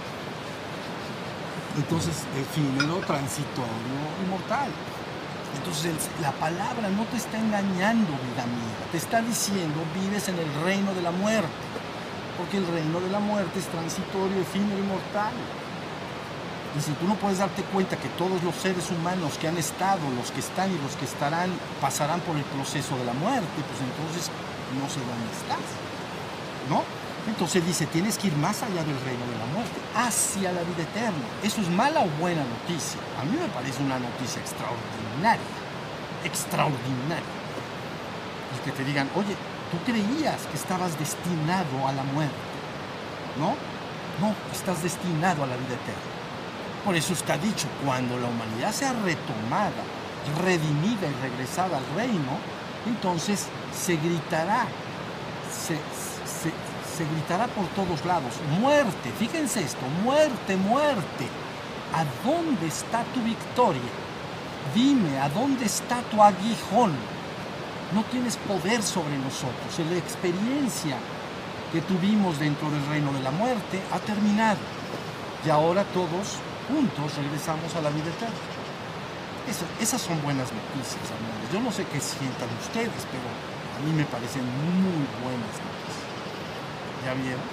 Entonces, 1.76 2.24
efímero, 2.40 3.04
transitorio, 3.06 4.00
inmortal. 4.24 4.72
Entonces 5.56 5.96
la 6.22 6.32
palabra 6.34 6.90
no 6.90 7.04
te 7.06 7.18
está 7.18 7.40
engañando, 7.40 8.12
vida 8.12 8.46
mía. 8.48 8.76
Te 8.92 8.98
está 8.98 9.22
diciendo, 9.22 9.84
vives 9.94 10.28
en 10.28 10.40
el 10.40 10.52
reino 10.64 10.94
de 10.94 11.02
la 11.02 11.12
muerte. 11.12 11.48
Porque 12.38 12.58
el 12.58 12.68
reino 12.68 13.00
de 13.00 13.10
la 13.10 13.20
muerte 13.20 13.60
es 13.60 13.66
transitorio, 13.68 14.42
efímero 14.42 14.80
y 14.80 14.88
mortal. 14.88 15.34
Y 16.78 16.82
si 16.82 16.92
tú 16.94 17.08
no 17.08 17.16
puedes 17.16 17.38
darte 17.38 17.64
cuenta 17.64 17.96
que 17.96 18.10
todos 18.10 18.44
los 18.44 18.54
seres 18.56 18.92
humanos 18.92 19.38
que 19.40 19.48
han 19.48 19.58
estado, 19.58 20.02
los 20.20 20.32
que 20.32 20.42
están 20.42 20.70
y 20.72 20.78
los 20.80 20.96
que 20.98 21.06
estarán, 21.06 21.50
pasarán 21.80 22.20
por 22.22 22.36
el 22.36 22.44
proceso 22.44 22.98
de 22.98 23.06
la 23.06 23.14
muerte, 23.14 23.48
pues 23.56 23.80
entonces 23.80 24.30
no 24.76 24.90
sé 24.90 25.00
dónde 25.00 25.32
estás. 25.32 25.66
¿No? 26.70 26.84
Entonces 27.28 27.66
dice, 27.66 27.86
tienes 27.88 28.18
que 28.18 28.28
ir 28.28 28.36
más 28.36 28.62
allá 28.62 28.84
del 28.84 29.00
reino 29.02 29.26
de 29.26 29.38
la 29.40 29.46
muerte, 29.54 29.80
hacia 29.96 30.52
la 30.52 30.62
vida 30.62 30.84
eterna. 30.84 31.26
¿Eso 31.42 31.62
es 31.62 31.70
mala 31.70 32.02
o 32.02 32.10
buena 32.20 32.44
noticia? 32.44 33.00
A 33.20 33.24
mí 33.24 33.36
me 33.40 33.48
parece 33.50 33.82
una 33.82 33.98
noticia 33.98 34.42
extraordinaria, 34.42 35.56
extraordinaria. 36.24 37.36
Y 38.54 38.66
que 38.66 38.72
te 38.72 38.84
digan, 38.84 39.10
oye, 39.16 39.36
tú 39.72 39.78
creías 39.86 40.46
que 40.52 40.58
estabas 40.58 41.00
destinado 41.00 41.88
a 41.88 41.94
la 41.94 42.04
muerte, 42.04 42.36
¿no? 43.40 43.56
No, 44.22 44.36
estás 44.52 44.84
destinado 44.84 45.44
a 45.44 45.48
la 45.48 45.56
vida 45.56 45.74
eterna. 45.74 46.15
Por 46.86 46.96
eso 46.96 47.14
está 47.14 47.36
dicho, 47.40 47.66
cuando 47.84 48.16
la 48.20 48.28
humanidad 48.28 48.72
sea 48.72 48.94
retomada, 48.94 49.82
redimida 50.44 51.08
y 51.08 51.30
regresada 51.30 51.80
al 51.80 51.96
reino, 51.96 52.38
entonces 52.86 53.48
se 53.76 53.96
gritará, 53.98 54.68
se, 55.50 57.06
gritará 57.06 57.48
por 57.48 57.66
todos 57.70 58.06
lados, 58.06 58.34
muerte, 58.60 59.12
fíjense 59.18 59.62
esto, 59.62 59.82
muerte, 60.04 60.56
muerte, 60.58 61.28
¿a 61.92 62.06
dónde 62.24 62.68
está 62.68 63.04
tu 63.16 63.22
victoria? 63.24 63.82
Dime, 64.76 65.20
¿a 65.20 65.30
dónde 65.30 65.66
está 65.66 66.04
tu 66.12 66.22
aguijón? 66.22 66.94
No 67.96 68.04
tienes 68.12 68.38
poder 68.38 68.84
sobre 68.84 69.18
nosotros, 69.18 69.80
la 69.90 69.98
experiencia 69.98 70.98
que 71.74 71.82
tuvimos 71.82 72.38
dentro 72.38 72.70
del 72.70 72.86
reino 72.86 73.12
de 73.12 73.24
la 73.24 73.32
muerte 73.32 73.82
ha 73.92 73.98
terminado 73.98 74.60
y 75.44 75.50
ahora 75.50 75.84
todos 75.86 76.40
juntos 76.68 77.16
regresamos 77.18 77.76
a 77.76 77.82
la 77.82 77.90
vida 77.90 78.10
eterna. 78.10 78.36
esas 79.80 80.02
son 80.02 80.22
buenas 80.22 80.52
noticias, 80.52 81.12
amigos. 81.12 81.52
Yo 81.54 81.62
no 81.62 81.72
sé 81.72 81.86
qué 81.86 82.00
sientan 82.00 82.50
ustedes, 82.62 83.06
pero 83.12 83.24
a 83.76 83.80
mí 83.86 83.92
me 83.94 84.06
parecen 84.06 84.44
muy 84.44 85.06
buenas 85.22 85.60
noticias. 85.62 86.02
¿Ya 87.06 87.14
vieron? 87.14 87.44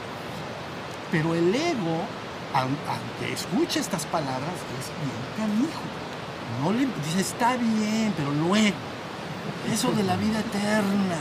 Pero 1.10 1.34
el 1.34 1.54
ego, 1.54 2.06
aunque 2.54 3.32
escuche 3.32 3.80
estas 3.80 4.06
palabras, 4.06 4.54
es 4.80 4.90
bien 5.02 5.20
canijo. 5.36 5.82
No 6.62 6.72
le 6.72 6.86
dice, 7.04 7.20
está 7.20 7.56
bien, 7.56 8.14
pero 8.16 8.32
luego. 8.32 8.76
Eso 9.72 9.92
de 9.92 10.04
la 10.04 10.16
vida 10.16 10.40
eterna. 10.40 11.18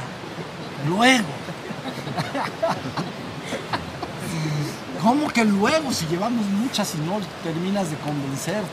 Luego. 0.88 1.28
¿Cómo 5.02 5.28
que 5.30 5.44
luego? 5.44 5.92
Si 5.92 6.06
llevamos 6.06 6.46
muchas 6.46 6.94
y 6.94 7.00
no 7.00 7.20
terminas 7.44 7.90
de 7.90 7.98
convencerte. 7.98 8.70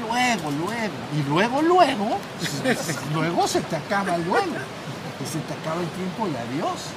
Luego, 0.00 0.50
luego. 0.52 0.94
Y 1.12 1.28
luego, 1.28 1.62
luego. 1.62 2.18
luego 3.12 3.48
se 3.48 3.60
te 3.60 3.76
acaba 3.76 4.16
luego. 4.18 4.54
Se 5.24 5.38
te 5.40 5.52
acaba 5.52 5.80
el 5.80 5.88
tiempo 5.88 6.28
y 6.28 6.36
adiós. 6.36 6.90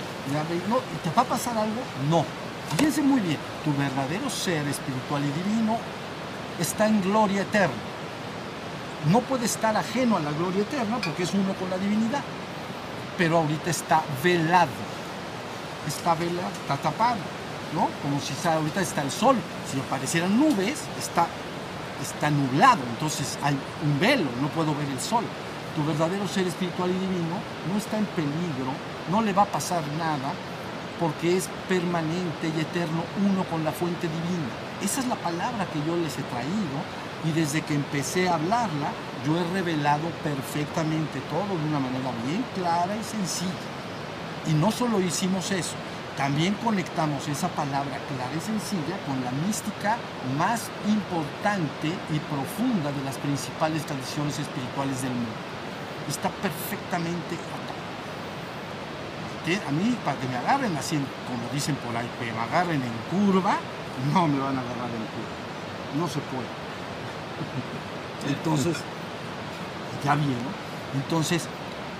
¿Te 1.03 1.09
va 1.09 1.21
a 1.23 1.25
pasar 1.25 1.57
algo? 1.57 1.81
No. 2.09 2.23
Fíjense 2.75 3.01
muy 3.01 3.19
bien. 3.21 3.37
Tu 3.65 3.73
verdadero 3.75 4.29
ser 4.29 4.67
espiritual 4.67 5.23
y 5.23 5.31
divino 5.31 5.77
está 6.59 6.87
en 6.87 7.01
gloria 7.01 7.41
eterna. 7.41 7.73
No 9.11 9.21
puede 9.21 9.45
estar 9.45 9.75
ajeno 9.75 10.17
a 10.17 10.19
la 10.19 10.31
gloria 10.31 10.61
eterna 10.61 10.99
porque 11.03 11.23
es 11.23 11.33
uno 11.33 11.53
con 11.53 11.69
la 11.71 11.77
divinidad. 11.79 12.21
Pero 13.17 13.39
ahorita 13.39 13.71
está 13.71 14.03
velado. 14.23 14.69
Está 15.87 16.13
velado, 16.13 16.51
está 16.61 16.77
tapado 16.77 17.17
como 18.01 18.19
si 18.21 18.33
ahorita 18.47 18.81
está 18.81 19.01
el 19.01 19.11
sol, 19.11 19.35
si 19.71 19.79
aparecieran 19.79 20.39
nubes, 20.39 20.79
está, 20.97 21.27
está 22.01 22.29
nublado, 22.29 22.81
entonces 22.93 23.37
hay 23.43 23.57
un 23.83 23.99
velo, 23.99 24.29
no 24.41 24.47
puedo 24.49 24.73
ver 24.75 24.87
el 24.89 24.99
sol. 24.99 25.25
Tu 25.75 25.85
verdadero 25.85 26.27
ser 26.27 26.47
espiritual 26.47 26.89
y 26.89 26.93
divino 26.93 27.37
no 27.71 27.77
está 27.77 27.97
en 27.97 28.05
peligro, 28.05 28.71
no 29.11 29.21
le 29.21 29.33
va 29.33 29.43
a 29.43 29.45
pasar 29.45 29.83
nada, 29.97 30.33
porque 30.99 31.37
es 31.37 31.49
permanente 31.69 32.51
y 32.55 32.61
eterno 32.61 33.03
uno 33.23 33.43
con 33.43 33.63
la 33.63 33.71
fuente 33.71 34.07
divina. 34.07 34.49
Esa 34.81 35.01
es 35.01 35.07
la 35.07 35.15
palabra 35.15 35.65
que 35.65 35.79
yo 35.85 35.95
les 35.97 36.17
he 36.17 36.23
traído 36.23 36.77
y 37.25 37.31
desde 37.31 37.61
que 37.61 37.75
empecé 37.75 38.29
a 38.29 38.35
hablarla, 38.35 38.91
yo 39.25 39.37
he 39.37 39.43
revelado 39.53 40.07
perfectamente 40.23 41.19
todo 41.29 41.57
de 41.59 41.67
una 41.67 41.79
manera 41.79 42.11
bien 42.25 42.43
clara 42.55 42.95
y 42.95 43.03
sencilla. 43.03 43.51
Y 44.47 44.53
no 44.53 44.71
solo 44.71 44.99
hicimos 45.01 45.51
eso, 45.51 45.75
también 46.17 46.55
conectamos 46.55 47.27
esa 47.27 47.47
palabra 47.49 47.99
clara 48.09 48.33
y 48.35 48.41
sencilla 48.41 48.97
con 49.05 49.23
la 49.23 49.29
mística 49.45 49.97
más 50.35 50.71
importante 50.87 51.93
y 52.09 52.17
profunda 52.17 52.91
de 52.91 53.03
las 53.05 53.17
principales 53.17 53.85
tradiciones 53.85 54.39
espirituales 54.39 55.03
del 55.03 55.11
mundo. 55.11 55.29
Está 56.09 56.29
perfectamente 56.29 57.35
acá. 57.35 57.77
A 59.65 59.71
mí, 59.71 59.95
para 60.03 60.17
que 60.19 60.27
me 60.27 60.35
agarren 60.37 60.75
así, 60.75 60.95
como 60.95 61.53
dicen 61.53 61.75
por 61.75 61.95
ahí, 61.95 62.09
que 62.19 62.33
me 62.33 62.39
agarren 62.39 62.81
en 62.81 62.91
curva, 63.09 63.59
no 64.11 64.27
me 64.27 64.39
van 64.39 64.57
a 64.57 64.61
agarrar 64.61 64.89
en 64.89 65.05
curva. 65.13 65.37
No 65.97 66.07
se 66.07 66.19
puede. 66.19 66.49
Entonces, 68.27 68.77
ya 70.03 70.15
vieron. 70.15 70.51
Entonces, 70.95 71.47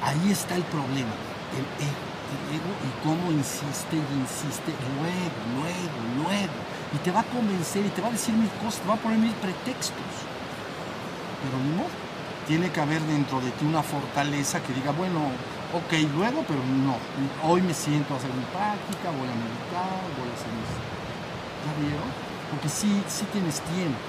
ahí 0.03 0.31
está 0.31 0.55
el 0.55 0.63
problema, 0.63 1.13
el 1.55 1.85
ego 1.85 2.16
y 2.27 3.07
cómo 3.07 3.31
insiste 3.31 3.95
y 3.95 4.05
insiste, 4.19 4.71
luego, 4.99 5.39
luego, 5.55 5.99
luego. 6.23 6.59
Y 6.93 6.97
te 6.99 7.11
va 7.11 7.21
a 7.21 7.23
convencer 7.23 7.85
y 7.85 7.89
te 7.89 8.01
va 8.01 8.09
a 8.09 8.11
decir 8.11 8.33
mil 8.35 8.49
cosas, 8.63 8.81
te 8.81 8.87
va 8.87 8.95
a 8.95 8.97
poner 8.97 9.19
mil 9.19 9.33
pretextos. 9.33 10.13
Pero 11.43 11.57
no, 11.75 11.85
tiene 12.47 12.71
que 12.71 12.79
haber 12.79 13.01
dentro 13.03 13.39
de 13.41 13.51
ti 13.51 13.65
una 13.65 13.83
fortaleza 13.83 14.61
que 14.61 14.73
diga, 14.73 14.91
bueno, 14.91 15.19
ok, 15.73 15.93
luego, 16.15 16.43
pero 16.47 16.63
no. 16.63 16.95
Hoy 17.43 17.61
me 17.61 17.73
siento 17.73 18.13
a 18.13 18.17
hacer 18.17 18.31
mi 18.33 18.43
práctica, 18.51 19.11
voy 19.11 19.27
a 19.27 19.35
meditar, 19.35 19.99
voy 20.15 20.29
a 20.29 20.35
hacer 20.35 20.51
esto. 20.51 20.83
¿Ya 21.63 21.71
vieron? 21.79 22.09
Porque 22.51 22.69
sí, 22.69 23.03
sí 23.07 23.25
tienes 23.31 23.59
tiempo. 23.61 24.07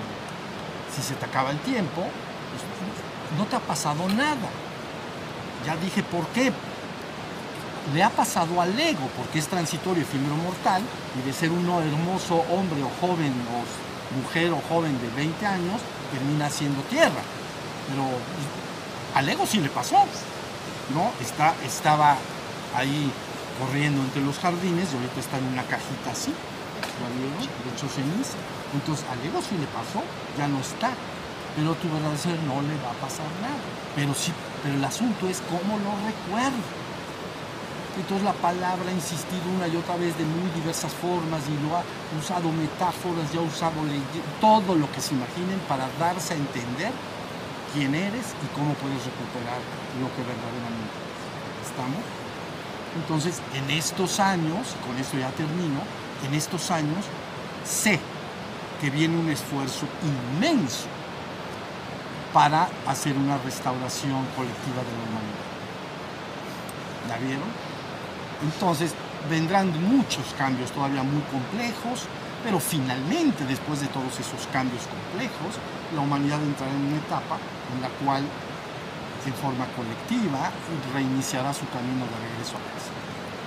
Si 0.94 1.02
se 1.02 1.14
te 1.14 1.24
acaba 1.26 1.50
el 1.50 1.58
tiempo, 1.58 2.02
pues, 2.02 3.38
no 3.38 3.44
te 3.46 3.56
ha 3.56 3.60
pasado 3.60 4.08
nada. 4.08 4.48
Ya 5.66 5.76
dije 5.76 6.02
por 6.02 6.26
qué, 6.28 6.52
le 7.94 8.02
ha 8.02 8.10
pasado 8.10 8.60
al 8.60 8.78
ego, 8.78 9.08
porque 9.16 9.38
es 9.38 9.48
transitorio, 9.48 10.02
efímero 10.02 10.36
mortal, 10.36 10.82
y 11.18 11.26
de 11.26 11.32
ser 11.32 11.50
uno 11.50 11.80
hermoso 11.80 12.44
hombre 12.50 12.82
o 12.82 12.90
joven 13.00 13.32
o 13.52 14.18
mujer 14.22 14.52
o 14.52 14.60
joven 14.68 14.98
de 15.00 15.08
20 15.16 15.46
años, 15.46 15.80
termina 16.12 16.50
siendo 16.50 16.82
tierra. 16.82 17.22
Pero 17.88 18.04
al 19.14 19.28
ego 19.28 19.46
sí 19.46 19.60
le 19.60 19.70
pasó, 19.70 19.96
¿no? 20.94 21.10
Está, 21.20 21.54
estaba 21.64 22.16
ahí 22.74 23.10
corriendo 23.58 24.02
entre 24.02 24.22
los 24.22 24.38
jardines 24.38 24.92
y 24.92 24.96
ahorita 24.96 25.20
está 25.20 25.38
en 25.38 25.44
una 25.44 25.62
cajita 25.64 26.10
así, 26.12 26.32
¿ya 26.32 27.64
De 27.64 27.76
hecho 27.76 27.88
ceniza. 27.88 28.36
Entonces 28.74 29.04
al 29.10 29.18
ego 29.26 29.40
sí 29.40 29.56
le 29.56 29.66
pasó, 29.66 30.04
ya 30.36 30.46
no 30.48 30.60
está. 30.60 30.90
Pero 31.56 31.74
tu 31.74 31.88
verdadero 31.88 32.16
ser 32.16 32.38
no 32.44 32.62
le 32.62 32.76
va 32.84 32.92
a 32.92 33.00
pasar 33.02 33.26
nada. 33.42 33.58
Pero 33.96 34.14
sí, 34.14 34.32
pero 34.62 34.76
el 34.76 34.84
asunto 34.84 35.26
es 35.26 35.42
cómo 35.48 35.78
lo 35.78 35.90
recuerdo. 36.06 36.87
Entonces 37.98 38.24
la 38.24 38.32
palabra 38.32 38.88
ha 38.88 38.92
insistido 38.92 39.42
una 39.56 39.66
y 39.66 39.76
otra 39.76 39.96
vez 39.96 40.16
de 40.16 40.24
muy 40.24 40.48
diversas 40.54 40.94
formas 40.94 41.42
y 41.50 41.66
lo 41.66 41.76
ha 41.76 41.82
usado 42.18 42.52
metáforas, 42.52 43.32
ya 43.32 43.40
ha 43.40 43.42
usado 43.42 43.82
todo 44.40 44.76
lo 44.76 44.90
que 44.92 45.00
se 45.00 45.14
imaginen 45.14 45.58
para 45.68 45.88
darse 45.98 46.34
a 46.34 46.36
entender 46.36 46.92
quién 47.74 47.94
eres 47.94 48.34
y 48.38 48.46
cómo 48.54 48.72
puedes 48.74 49.02
recuperar 49.04 49.58
lo 50.00 50.06
que 50.14 50.22
verdaderamente 50.22 50.94
eres. 50.94 51.68
¿Estamos? 51.68 52.02
Entonces, 52.96 53.42
en 53.54 53.68
estos 53.70 54.20
años, 54.20 54.76
con 54.86 54.96
esto 54.96 55.18
ya 55.18 55.30
termino, 55.30 55.80
en 56.26 56.34
estos 56.34 56.70
años 56.70 57.04
sé 57.64 57.98
que 58.80 58.90
viene 58.90 59.18
un 59.18 59.28
esfuerzo 59.28 59.86
inmenso 60.02 60.86
para 62.32 62.68
hacer 62.86 63.16
una 63.16 63.38
restauración 63.38 64.24
colectiva 64.36 64.82
de 64.86 64.92
la 64.94 65.02
humanidad. 65.02 65.48
¿La 67.08 67.18
vieron? 67.18 67.67
Entonces 68.42 68.94
vendrán 69.28 69.72
muchos 69.88 70.34
cambios 70.38 70.70
todavía 70.70 71.02
muy 71.02 71.22
complejos, 71.22 72.06
pero 72.44 72.60
finalmente, 72.60 73.44
después 73.44 73.80
de 73.80 73.88
todos 73.88 74.14
esos 74.14 74.46
cambios 74.52 74.82
complejos, 74.86 75.58
la 75.94 76.00
humanidad 76.02 76.40
entrará 76.42 76.72
en 76.72 76.86
una 76.86 76.96
etapa 76.96 77.36
en 77.74 77.82
la 77.82 77.88
cual, 78.04 78.22
en 79.26 79.34
forma 79.34 79.66
colectiva, 79.74 80.50
reiniciará 80.94 81.52
su 81.52 81.66
camino 81.68 82.06
de 82.06 82.16
regreso 82.30 82.54
a 82.56 82.62
casa. 82.72 82.94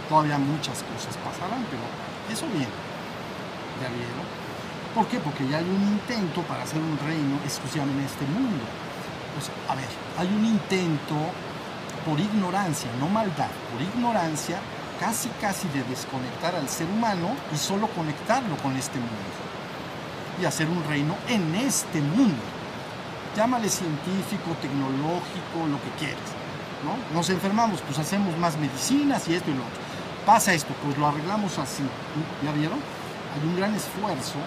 Todavía 0.09 0.37
muchas 0.37 0.83
cosas 0.83 1.15
pasarán, 1.23 1.63
pero 1.71 1.87
eso 2.27 2.45
viene. 2.51 2.75
¿Ya 3.79 3.87
vieron? 3.87 4.27
¿Por 4.93 5.07
qué? 5.07 5.19
Porque 5.19 5.47
ya 5.47 5.59
hay 5.59 5.69
un 5.69 5.81
intento 5.87 6.41
para 6.43 6.63
hacer 6.63 6.79
un 6.79 6.99
reino 6.99 7.39
exclusivamente 7.45 8.03
en 8.03 8.05
este 8.05 8.25
mundo. 8.27 8.63
Pues, 9.33 9.47
a 9.69 9.75
ver, 9.75 9.87
hay 10.19 10.27
un 10.27 10.45
intento 10.45 11.15
por 12.05 12.19
ignorancia, 12.19 12.91
no 12.99 13.07
maldad, 13.07 13.49
por 13.71 13.81
ignorancia, 13.81 14.59
casi 15.02 15.30
casi 15.41 15.68
de 15.70 15.84
desconectar 15.86 16.56
al 16.56 16.70
ser 16.70 16.88
humano 16.88 17.30
y 17.52 17.58
solo 17.58 17.88
conectarlo 17.88 18.56
con 18.58 18.78
este 18.78 18.99
mundo. 18.99 19.32
Y 20.39 20.45
hacer 20.45 20.70
un 20.70 20.84
reino 20.86 21.16
en 21.28 21.56
este 21.56 21.99
mundo. 21.99 22.43
Llámale 23.36 23.68
científico, 23.68 24.56
tecnológico, 24.62 25.68
lo 25.68 25.82
que 25.82 25.89
quieras. 25.97 26.30
¿no? 26.86 27.16
Nos 27.16 27.32
enfermamos, 27.32 27.82
pues 27.82 27.97
hacemos 27.97 28.38
más 28.38 28.58
medicinas 28.58 29.28
y 29.28 29.34
esto 29.34 29.49
y 29.49 29.56
lo 29.56 29.62
otro. 29.62 29.82
Pasa 30.26 30.54
esto, 30.54 30.74
pues 30.84 30.95
lo 30.99 31.08
arreglamos 31.08 31.58
así. 31.58 31.84
¿Ya 32.45 32.52
vieron? 32.52 32.78
Hay 33.34 33.47
un 33.47 33.58
gran 33.58 33.74
esfuerzo 33.74 34.38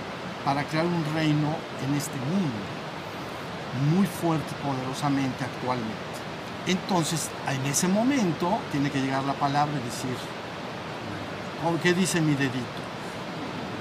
para 0.45 0.63
crear 0.63 0.87
un 0.87 1.05
reino 1.15 1.49
en 1.85 1.95
este 1.95 2.17
mundo, 2.31 3.97
muy 3.97 4.07
fuerte 4.07 4.47
y 4.53 4.65
poderosamente 4.65 5.45
actualmente. 5.45 6.15
Entonces, 6.67 7.29
en 7.49 7.67
ese 7.67 7.89
momento 7.89 8.61
tiene 8.71 8.91
que 8.91 9.01
llegar 9.01 9.25
la 9.25 9.35
palabra 9.35 9.75
y 9.81 9.85
decir, 9.85 10.17
¿qué 11.83 11.95
dice 11.95 12.21
mi 12.21 12.35
dedito? 12.35 12.81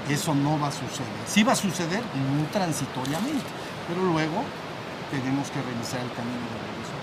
Eso 0.08 0.34
no 0.34 0.58
va 0.58 0.68
a 0.68 0.72
suceder. 0.72 1.24
Sí 1.26 1.42
va 1.42 1.52
a 1.52 1.56
suceder 1.56 2.02
muy 2.30 2.46
transitoriamente, 2.52 3.46
pero 3.88 4.02
luego 4.02 4.44
tenemos 5.10 5.50
que 5.50 5.62
revisar 5.62 6.00
el 6.00 6.12
camino 6.12 6.44
de 6.52 6.58
regreso 6.60 6.94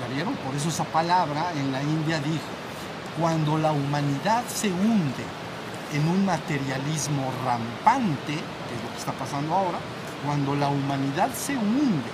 ¿Ya 0.00 0.14
vieron? 0.14 0.34
Por 0.36 0.54
eso 0.54 0.68
esa 0.68 0.84
palabra 0.84 1.52
en 1.54 1.72
la 1.72 1.82
India 1.82 2.18
dijo, 2.20 2.52
cuando 3.18 3.58
la 3.58 3.72
humanidad 3.72 4.44
se 4.46 4.68
hunde 4.68 5.24
en 5.92 6.06
un 6.08 6.24
materialismo 6.26 7.32
rampante, 7.44 8.34
que 8.34 8.74
es 8.74 8.82
lo 8.82 8.90
que 8.92 8.98
está 8.98 9.12
pasando 9.12 9.54
ahora, 9.54 9.78
cuando 10.24 10.54
la 10.54 10.68
humanidad 10.68 11.30
se 11.32 11.56
hunde 11.56 12.10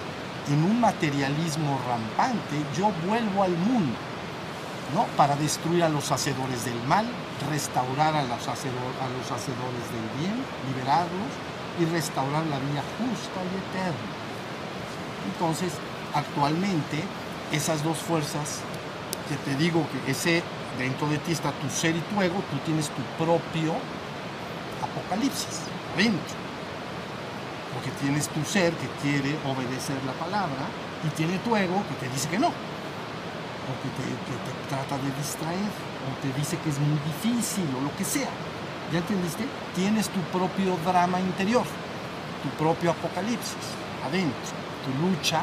en 0.48 0.62
un 0.62 0.80
materialismo 0.80 1.78
rampante, 1.88 2.56
yo 2.76 2.92
vuelvo 3.06 3.42
al 3.42 3.56
mundo, 3.56 3.96
¿no? 4.94 5.04
Para 5.16 5.36
destruir 5.36 5.82
a 5.82 5.88
los 5.88 6.10
hacedores 6.10 6.64
del 6.64 6.80
mal, 6.84 7.06
restaurar 7.50 8.14
a 8.14 8.22
los, 8.22 8.48
hacedores 8.48 9.86
del 9.92 10.08
bien, 10.18 10.36
liberarlos 10.68 11.32
y 11.80 11.84
restaurar 11.86 12.44
la 12.46 12.58
vida 12.58 12.82
justa 12.98 13.40
y 13.42 13.52
eterna. 13.70 14.12
Entonces, 15.32 15.72
actualmente, 16.14 17.02
esas 17.52 17.82
dos 17.82 17.98
fuerzas, 17.98 18.60
que 19.28 19.36
te 19.36 19.56
digo 19.56 19.86
que 20.04 20.10
ese 20.10 20.42
dentro 20.78 21.08
de 21.08 21.18
ti 21.18 21.32
está 21.32 21.52
tu 21.52 21.68
ser 21.68 21.96
y 21.96 22.00
tu 22.00 22.20
ego, 22.20 22.42
tú 22.50 22.58
tienes 22.64 22.88
tu 22.88 23.02
propio 23.22 23.74
apocalipsis 24.82 25.60
dentro 25.96 26.42
porque 27.72 27.90
tienes 28.00 28.28
tu 28.28 28.44
ser 28.44 28.72
que 28.74 28.86
quiere 29.00 29.36
obedecer 29.44 29.96
la 30.04 30.12
palabra 30.12 30.68
y 31.04 31.08
tiene 31.16 31.38
tu 31.38 31.56
ego 31.56 31.82
que 31.88 32.06
te 32.06 32.12
dice 32.12 32.28
que 32.28 32.38
no, 32.38 32.52
o 33.68 33.72
que 33.82 33.90
te, 33.94 34.06
trata 34.68 34.98
de 34.98 35.10
distraer, 35.16 35.72
o 36.06 36.10
te 36.20 36.32
dice 36.38 36.58
que 36.58 36.70
es 36.70 36.78
muy 36.78 36.98
difícil, 37.06 37.66
o 37.78 37.80
lo 37.80 37.94
que 37.96 38.04
sea. 38.04 38.30
¿Ya 38.92 38.98
entendiste? 38.98 39.44
Tienes 39.74 40.08
tu 40.08 40.20
propio 40.36 40.76
drama 40.84 41.20
interior, 41.20 41.64
tu 42.42 42.48
propio 42.62 42.90
apocalipsis 42.90 43.66
adentro, 44.04 44.52
tu 44.84 44.90
lucha 45.06 45.42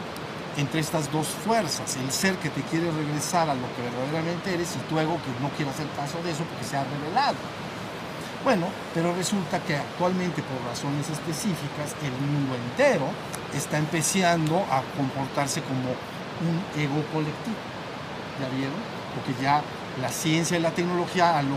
entre 0.58 0.82
estas 0.82 1.12
dos 1.12 1.28
fuerzas, 1.28 1.96
el 1.98 2.12
ser 2.12 2.36
que 2.38 2.50
te 2.50 2.62
quiere 2.64 2.92
regresar 2.92 3.50
a 3.50 3.56
lo 3.56 3.68
que 3.76 3.82
verdaderamente 3.82 4.54
eres 4.54 4.76
y 4.76 4.80
tu 4.90 5.00
ego 5.00 5.18
que 5.24 5.32
no 5.42 5.50
quiere 5.56 5.72
hacer 5.72 5.88
caso 5.96 6.22
de 6.24 6.32
eso 6.32 6.44
porque 6.44 6.66
se 6.66 6.78
ha 6.78 6.84
revelado. 6.84 7.38
Bueno, 8.44 8.68
pero 8.94 9.14
resulta 9.16 9.60
que 9.60 9.76
actualmente 9.76 10.42
por 10.44 10.62
razones 10.68 11.10
específicas 11.10 11.96
el 12.04 12.12
mundo 12.12 12.56
entero 12.56 13.08
está 13.54 13.78
empezando 13.78 14.58
a 14.72 14.82
comportarse 14.96 15.62
como 15.62 15.90
un 16.42 16.82
ego 16.82 17.04
colectivo. 17.12 17.79
¿Ya 18.40 18.50
vieron? 18.56 18.78
Porque 19.16 19.42
ya 19.42 19.62
la 20.02 20.10
ciencia 20.10 20.58
y 20.58 20.62
la 20.62 20.72
tecnología 20.72 21.40
han 21.40 21.50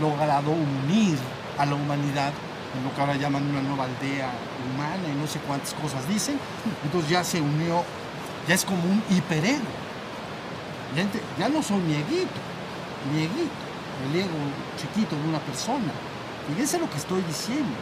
logrado 0.00 0.50
unir 0.50 1.18
a 1.58 1.66
la 1.66 1.74
humanidad 1.74 2.32
en 2.76 2.84
lo 2.84 2.94
que 2.94 3.00
ahora 3.00 3.16
llaman 3.16 3.50
una 3.50 3.62
nueva 3.62 3.84
aldea 3.84 4.30
humana 4.72 5.08
y 5.12 5.18
no 5.18 5.26
sé 5.26 5.40
cuántas 5.40 5.74
cosas 5.74 6.06
dicen. 6.08 6.38
Entonces 6.84 7.10
ya 7.10 7.24
se 7.24 7.40
unió, 7.40 7.82
ya 8.46 8.54
es 8.54 8.64
como 8.64 8.82
un 8.84 9.02
hiperego. 9.10 9.64
Ya, 10.94 11.04
ya 11.38 11.48
no 11.48 11.62
soy 11.62 11.78
mi 11.78 11.94
eguito, 11.94 12.40
mi 13.12 13.20
eguito, 13.20 13.60
el 14.08 14.20
ego 14.20 14.36
chiquito 14.76 15.14
de 15.16 15.28
una 15.28 15.38
persona 15.38 15.92
Fíjense 16.50 16.78
lo 16.78 16.90
que 16.90 16.96
estoy 16.96 17.22
diciendo. 17.22 17.76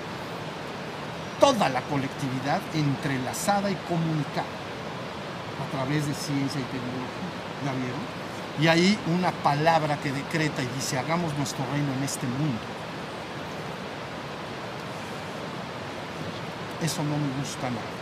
Toda 1.41 1.69
la 1.69 1.81
colectividad 1.83 2.61
entrelazada 2.75 3.71
y 3.71 3.77
comunicada 3.89 4.45
a 5.63 5.71
través 5.71 6.07
de 6.07 6.15
ciencia 6.15 6.61
y 6.61 6.65
tecnología. 6.65 7.29
¿Ya 7.65 7.73
vieron? 7.73 8.05
Y 8.61 8.67
hay 8.67 8.99
una 9.07 9.31
palabra 9.31 9.99
que 9.99 10.11
decreta 10.11 10.63
y 10.63 10.67
dice, 10.75 10.99
hagamos 10.99 11.37
nuestro 11.37 11.65
reino 11.73 11.93
en 11.97 12.03
este 12.03 12.27
mundo. 12.27 12.59
Eso 16.83 17.03
no 17.03 17.17
me 17.17 17.41
gusta 17.41 17.71
nada. 17.71 17.99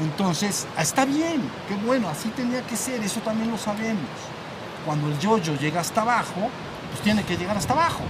Entonces, 0.00 0.66
está 0.78 1.04
bien, 1.04 1.42
qué 1.68 1.74
bueno, 1.74 2.08
así 2.08 2.28
tenía 2.30 2.62
que 2.62 2.76
ser, 2.76 3.02
eso 3.02 3.20
también 3.20 3.50
lo 3.50 3.58
sabemos. 3.58 4.08
Cuando 4.86 5.08
el 5.08 5.18
yoyo 5.18 5.54
llega 5.56 5.80
hasta 5.80 6.02
abajo, 6.02 6.48
pues 6.90 7.02
tiene 7.02 7.24
que 7.24 7.36
llegar 7.36 7.56
hasta 7.56 7.72
abajo. 7.72 8.02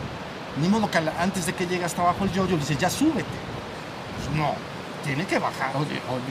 Ni 0.61 0.69
modo 0.69 0.91
que 0.91 0.99
antes 0.99 1.47
de 1.47 1.55
que 1.55 1.67
llegue 1.67 1.85
hasta 1.85 2.03
abajo 2.03 2.25
el 2.25 2.33
yoyo 2.33 2.53
le 2.53 2.59
dice, 2.59 2.77
ya 2.77 2.91
súbete. 2.91 3.25
Pues 3.25 4.37
no, 4.37 4.55
tiene 5.05 5.27
que 5.27 5.39
bajar. 5.39 5.75
O, 5.77 5.85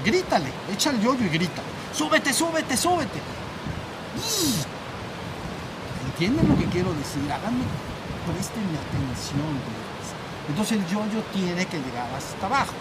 grítale, 0.04 0.52
echa 0.72 0.92
el 0.92 1.02
yoyo 1.02 1.26
y 1.26 1.30
grita. 1.30 1.62
Súbete, 1.94 2.34
súbete, 2.34 2.78
súbete. 2.78 3.20
¿Entienden 6.22 6.49
lo 6.49 6.55
que 6.55 6.69
quiero 6.69 6.93
decir? 6.93 7.24
Háganme, 7.34 7.65
prestenme 8.30 8.78
atención. 8.78 9.57
Entonces 10.47 10.78
el 10.78 10.86
yoyo 10.86 11.24
tiene 11.34 11.65
que 11.65 11.82
llegar 11.82 12.13
hasta 12.13 12.45
abajo. 12.45 12.78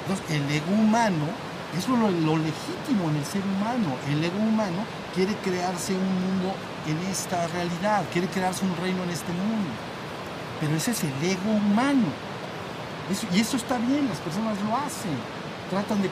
Entonces 0.00 0.24
el 0.30 0.50
ego 0.50 0.72
humano, 0.72 1.28
eso 1.76 1.92
es 1.92 2.24
lo, 2.24 2.38
legítimo 2.38 3.10
en 3.10 3.16
el 3.16 3.24
ser 3.26 3.42
humano. 3.44 4.00
El 4.08 4.24
ego 4.24 4.38
humano 4.38 4.80
quiere 5.14 5.34
crearse 5.44 5.92
un 5.92 6.08
mundo 6.08 6.54
en 6.88 6.96
esta 7.12 7.46
realidad, 7.48 8.02
quiere 8.10 8.28
crearse 8.28 8.64
un 8.64 8.74
reino 8.78 9.02
en 9.02 9.10
este 9.10 9.32
mundo 9.34 9.68
pero 10.58 10.74
ese 10.74 10.92
es 10.92 11.04
el 11.04 11.12
ego 11.22 11.50
humano. 11.50 12.08
y 13.30 13.40
eso 13.40 13.58
está 13.58 13.76
bien, 13.76 14.08
las 14.08 14.20
personas 14.20 14.56
lo 14.62 14.74
hacen. 14.74 15.12
Tratan 15.68 16.00
de, 16.00 16.08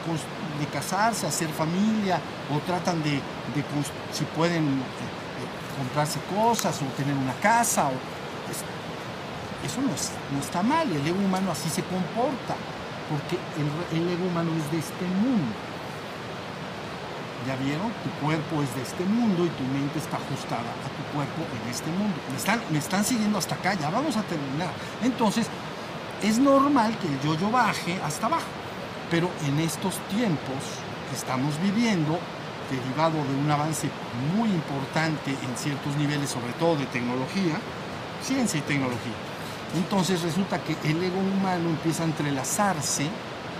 casarse, 0.71 1.25
hacer 1.25 1.49
familia, 1.49 2.19
o 2.53 2.59
tratan 2.59 3.01
de, 3.01 3.19
si 4.11 4.23
pueden, 4.35 4.83
comprarse 5.77 6.19
cosas, 6.33 6.79
o 6.81 6.85
tener 6.95 7.15
una 7.15 7.33
casa. 7.35 7.87
O, 7.87 7.93
eso 9.63 9.79
no, 9.81 10.39
está 10.39 10.61
mal, 10.61 10.91
el 10.91 11.07
ego 11.07 11.19
humano 11.19 11.51
así 11.51 11.69
se 11.69 11.83
comporta, 11.83 12.55
porque 13.09 13.39
el 13.95 14.09
ego 14.09 14.27
humano 14.27 14.51
es 14.57 14.71
de 14.71 14.79
este 14.79 15.05
mundo. 15.05 15.53
¿Ya 17.47 17.55
vieron? 17.57 17.91
Tu 18.03 18.09
cuerpo 18.25 18.63
es 18.63 18.73
de 18.75 18.81
este 18.81 19.03
mundo 19.03 19.45
y 19.45 19.49
tu 19.49 19.63
mente 19.63 19.99
está 19.99 20.15
ajustada 20.15 20.63
a 20.63 20.89
tu 20.95 21.03
cuerpo 21.15 21.43
en 21.43 21.69
este 21.69 21.91
mundo. 21.91 22.15
Me 22.31 22.37
están, 22.37 22.61
me 22.71 22.79
están 22.79 23.03
siguiendo 23.03 23.37
hasta 23.37 23.55
acá, 23.55 23.73
ya 23.73 23.89
vamos 23.89 24.15
a 24.15 24.23
terminar. 24.23 24.71
Entonces, 25.01 25.47
es 26.21 26.39
normal 26.39 26.97
que 26.99 27.07
el 27.07 27.19
yo-yo 27.21 27.51
baje 27.51 27.99
hasta 28.01 28.27
abajo. 28.27 28.47
Pero 29.11 29.29
en 29.45 29.59
estos 29.59 29.95
tiempos 30.07 30.63
que 31.09 31.15
estamos 31.15 31.59
viviendo, 31.61 32.17
derivado 32.69 33.23
de 33.23 33.35
un 33.35 33.49
avance 33.49 33.89
muy 34.35 34.49
importante 34.49 35.31
en 35.31 35.57
ciertos 35.57 35.95
niveles, 35.97 36.29
sobre 36.29 36.53
todo 36.53 36.75
de 36.75 36.85
tecnología, 36.87 37.57
ciencia 38.21 38.59
y 38.59 38.63
tecnología, 38.63 39.13
entonces 39.75 40.21
resulta 40.21 40.59
que 40.59 40.75
el 40.83 41.03
ego 41.03 41.19
humano 41.19 41.69
empieza 41.69 42.03
a 42.03 42.05
entrelazarse 42.05 43.03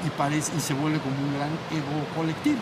y, 0.05 0.09
parece, 0.15 0.51
y 0.55 0.59
se 0.59 0.73
vuelve 0.73 0.99
como 0.99 1.15
un 1.15 1.33
gran 1.33 1.49
ego 1.71 2.05
colectivo. 2.15 2.59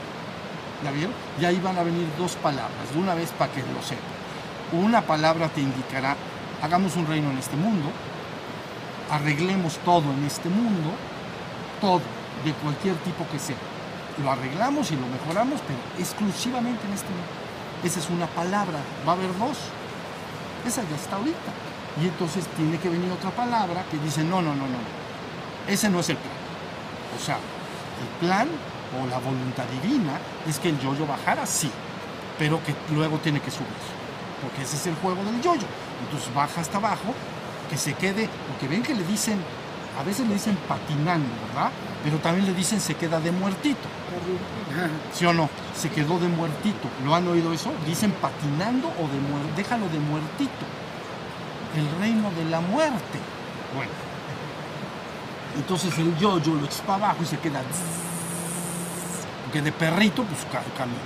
¿Ya 0.83 0.91
vieron? 0.91 1.13
Y 1.39 1.45
ahí 1.45 1.59
van 1.59 1.77
a 1.77 1.83
venir 1.83 2.07
dos 2.17 2.35
palabras, 2.35 2.93
de 2.93 2.99
una 2.99 3.13
vez 3.13 3.29
para 3.31 3.51
que 3.51 3.59
lo 3.59 3.81
sepan. 3.83 4.03
Una 4.71 5.01
palabra 5.01 5.49
te 5.49 5.61
indicará, 5.61 6.15
hagamos 6.61 6.95
un 6.95 7.05
reino 7.07 7.29
en 7.29 7.37
este 7.37 7.57
mundo, 7.57 7.89
arreglemos 9.11 9.77
todo 9.79 10.11
en 10.13 10.23
este 10.23 10.47
mundo, 10.47 10.91
todo, 11.81 12.01
de 12.45 12.53
cualquier 12.53 12.95
tipo 12.97 13.27
que 13.31 13.37
sea. 13.37 13.57
Lo 14.23 14.31
arreglamos 14.31 14.91
y 14.91 14.95
lo 14.95 15.07
mejoramos, 15.07 15.61
pero 15.67 15.79
exclusivamente 15.97 16.85
en 16.85 16.93
este 16.93 17.09
mundo. 17.09 17.27
Esa 17.83 17.99
es 17.99 18.09
una 18.09 18.27
palabra, 18.27 18.77
va 19.07 19.13
a 19.13 19.15
haber 19.15 19.35
dos. 19.37 19.57
Esa 20.65 20.83
ya 20.83 20.95
está 20.95 21.15
ahorita. 21.15 21.51
Y 22.01 22.07
entonces 22.07 22.45
tiene 22.55 22.77
que 22.77 22.89
venir 22.89 23.11
otra 23.11 23.31
palabra 23.31 23.83
que 23.89 23.97
dice, 23.97 24.23
no, 24.23 24.41
no, 24.41 24.55
no, 24.55 24.67
no. 24.67 24.77
Ese 25.67 25.89
no 25.89 25.99
es 25.99 26.09
el 26.09 26.17
plan. 26.17 26.33
O 27.19 27.23
sea, 27.23 27.35
el 27.35 28.27
plan 28.27 28.47
o 28.99 29.07
la 29.07 29.19
voluntad 29.19 29.65
divina 29.81 30.19
es 30.47 30.59
que 30.59 30.69
el 30.69 30.79
yoyo 30.79 31.05
bajara, 31.05 31.45
sí, 31.45 31.71
pero 32.37 32.61
que 32.63 32.75
luego 32.93 33.17
tiene 33.17 33.39
que 33.39 33.51
subir, 33.51 33.67
porque 34.41 34.63
ese 34.63 34.75
es 34.75 34.87
el 34.87 34.95
juego 34.95 35.23
del 35.23 35.41
yoyo. 35.41 35.67
Entonces 36.03 36.33
baja 36.33 36.61
hasta 36.61 36.77
abajo, 36.77 37.13
que 37.69 37.77
se 37.77 37.93
quede, 37.93 38.29
porque 38.47 38.67
ven 38.67 38.83
que 38.83 38.93
le 38.93 39.03
dicen 39.03 39.39
a 39.99 40.03
veces 40.03 40.27
le 40.27 40.35
dicen 40.35 40.57
patinando, 40.67 41.29
¿verdad? 41.47 41.71
Pero 42.03 42.17
también 42.17 42.45
le 42.45 42.53
dicen 42.53 42.79
se 42.79 42.95
queda 42.95 43.19
de 43.19 43.31
muertito. 43.31 43.87
¿Sí 45.13 45.25
o 45.25 45.33
no? 45.33 45.49
Se 45.75 45.89
quedó 45.89 46.17
de 46.19 46.27
muertito. 46.27 46.89
¿Lo 47.05 47.13
han 47.15 47.27
oído 47.27 47.53
eso? 47.53 47.71
Dicen 47.85 48.11
patinando 48.11 48.87
o 48.87 49.07
de 49.07 49.19
muertito. 49.19 49.55
Déjalo 49.55 49.89
de 49.89 49.99
muertito. 49.99 50.65
El 51.75 51.99
reino 51.99 52.31
de 52.31 52.45
la 52.45 52.61
muerte. 52.61 53.19
Bueno. 53.75 53.91
Entonces 55.55 55.97
el 55.99 56.17
yo-yo 56.17 56.55
lo 56.55 56.65
echa 56.65 56.83
para 56.83 57.05
abajo 57.05 57.23
y 57.23 57.25
se 57.25 57.37
queda. 57.37 57.61
Porque 59.43 59.61
de 59.61 59.71
perrito, 59.71 60.23
pues 60.23 60.45
camina. 60.77 60.97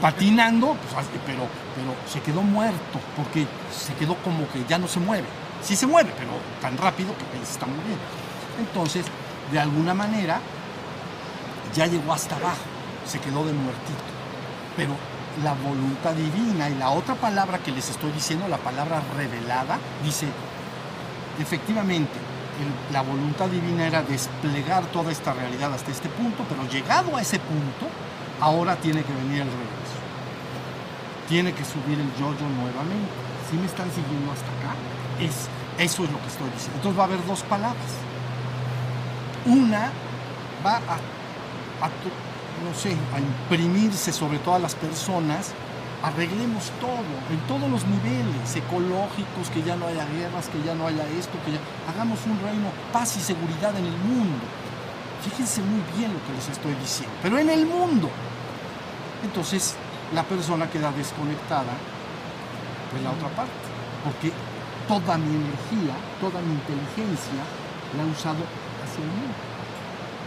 Patinando, 0.00 0.76
pues, 0.92 1.06
pero, 1.24 1.46
pero 1.76 1.94
se 2.10 2.20
quedó 2.20 2.42
muerto, 2.42 2.98
porque 3.16 3.46
se 3.70 3.94
quedó 3.94 4.16
como 4.16 4.48
que 4.48 4.64
ya 4.68 4.78
no 4.78 4.88
se 4.88 5.00
mueve. 5.00 5.26
Sí 5.64 5.76
se 5.76 5.86
mueve, 5.86 6.12
pero 6.18 6.32
tan 6.60 6.76
rápido 6.76 7.14
que 7.16 7.46
se 7.46 7.52
está 7.52 7.66
moviendo. 7.66 8.04
Entonces, 8.58 9.06
de 9.50 9.58
alguna 9.58 9.94
manera, 9.94 10.40
ya 11.74 11.86
llegó 11.86 12.12
hasta 12.12 12.36
abajo, 12.36 12.64
se 13.06 13.18
quedó 13.18 13.44
de 13.44 13.52
muertito. 13.52 14.04
Pero 14.76 14.94
la 15.42 15.54
voluntad 15.54 16.12
divina 16.12 16.68
y 16.68 16.74
la 16.74 16.90
otra 16.90 17.14
palabra 17.14 17.58
que 17.58 17.72
les 17.72 17.88
estoy 17.88 18.12
diciendo, 18.12 18.46
la 18.46 18.58
palabra 18.58 19.02
revelada, 19.16 19.78
dice, 20.04 20.26
efectivamente, 21.40 22.12
la 22.92 23.02
voluntad 23.02 23.48
divina 23.48 23.86
era 23.86 24.02
desplegar 24.02 24.84
toda 24.86 25.10
esta 25.10 25.32
realidad 25.32 25.72
hasta 25.72 25.90
este 25.90 26.08
punto, 26.08 26.44
pero 26.48 26.68
llegado 26.68 27.16
a 27.16 27.22
ese 27.22 27.38
punto, 27.38 27.88
ahora 28.40 28.76
tiene 28.76 29.02
que 29.02 29.12
venir 29.12 29.42
el 29.42 29.48
regreso. 29.48 29.98
Tiene 31.28 31.52
que 31.52 31.64
subir 31.64 31.98
el 31.98 32.10
yo-yo 32.14 32.48
nuevamente. 32.48 33.10
Si 33.50 33.56
me 33.56 33.66
están 33.66 33.90
siguiendo 33.90 34.30
hasta 34.30 34.46
acá, 34.46 34.76
es, 35.20 35.48
eso 35.78 36.04
es 36.04 36.10
lo 36.10 36.20
que 36.20 36.28
estoy 36.28 36.50
diciendo. 36.50 36.76
Entonces 36.76 36.98
va 36.98 37.04
a 37.04 37.06
haber 37.06 37.26
dos 37.26 37.42
palabras. 37.42 37.90
Una 39.46 39.90
va 40.64 40.76
a, 40.76 41.84
a 41.84 41.88
no 42.64 42.74
sé, 42.74 42.96
a 43.14 43.20
imprimirse 43.20 44.12
sobre 44.12 44.38
todas 44.38 44.62
las 44.62 44.74
personas 44.74 45.52
arreglemos 46.04 46.70
todo, 46.80 47.16
en 47.30 47.40
todos 47.48 47.70
los 47.70 47.86
niveles 47.86 48.54
ecológicos, 48.54 49.48
que 49.48 49.62
ya 49.62 49.74
no 49.74 49.86
haya 49.86 50.04
guerras, 50.04 50.48
que 50.48 50.62
ya 50.62 50.74
no 50.74 50.86
haya 50.86 51.08
esto, 51.08 51.32
que 51.46 51.52
ya 51.52 51.60
hagamos 51.90 52.18
un 52.26 52.38
reino, 52.44 52.68
paz 52.92 53.16
y 53.16 53.20
seguridad 53.20 53.74
en 53.74 53.86
el 53.86 53.96
mundo. 53.96 54.44
Fíjense 55.22 55.62
muy 55.62 55.80
bien 55.96 56.12
lo 56.12 56.20
que 56.26 56.34
les 56.36 56.48
estoy 56.50 56.74
diciendo, 56.74 57.14
pero 57.22 57.38
en 57.38 57.48
el 57.48 57.64
mundo. 57.64 58.10
Entonces 59.24 59.76
la 60.12 60.22
persona 60.24 60.68
queda 60.68 60.92
desconectada 60.92 61.72
de 62.92 63.02
la 63.02 63.10
otra 63.10 63.28
parte, 63.28 63.64
porque 64.04 64.30
toda 64.88 65.18
mi 65.18 65.34
energía, 65.34 65.94
toda 66.20 66.40
mi 66.40 66.52
inteligencia 66.54 67.42
la 67.96 68.02
he 68.02 68.06
usado 68.06 68.42
hacia 68.84 69.04
el 69.04 69.10
mundo. 69.10 69.34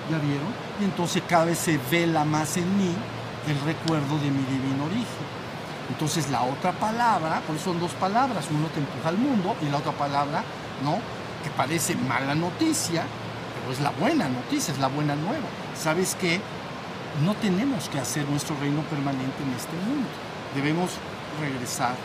¿Ya 0.10 0.18
vieron? 0.20 0.54
Y 0.80 0.86
entonces 0.86 1.22
cada 1.28 1.46
vez 1.46 1.58
se 1.58 1.80
vela 1.92 2.24
más 2.24 2.58
en 2.58 2.78
mí 2.78 2.94
el 3.48 3.60
recuerdo 3.62 4.18
de 4.20 4.32
mi 4.32 4.44
divino 4.44 4.86
origen. 4.86 5.28
Entonces 5.90 6.30
la 6.30 6.44
otra 6.44 6.72
palabra, 6.74 7.42
por 7.46 7.56
eso 7.56 7.66
son 7.66 7.80
dos 7.80 7.92
palabras, 7.94 8.46
uno 8.52 8.68
te 8.68 8.80
empuja 8.80 9.10
al 9.10 9.18
mundo 9.18 9.56
y 9.62 9.70
la 9.70 9.78
otra 9.78 9.94
palabra, 9.94 10.44
¿no? 10.84 11.00
Que 11.44 11.50
parece 11.56 11.96
mala 11.96 12.36
noticia, 12.36 13.04
pero 13.60 13.72
es 13.72 13.80
la 13.80 13.92
buena 13.92 14.28
noticia, 14.28 14.74
es 14.74 14.80
la 14.80 14.88
buena 14.88 15.16
nueva. 15.16 15.48
¿Sabes 15.76 16.16
qué? 16.20 16.42
No 17.24 17.34
tenemos 17.36 17.90
que 17.90 18.00
hacer 18.00 18.28
nuestro 18.28 18.56
reino 18.60 18.82
permanente 18.84 19.44
en 19.44 19.54
este 19.54 19.74
mundo. 19.88 20.08
Debemos 20.56 20.92
regresar 21.40 21.96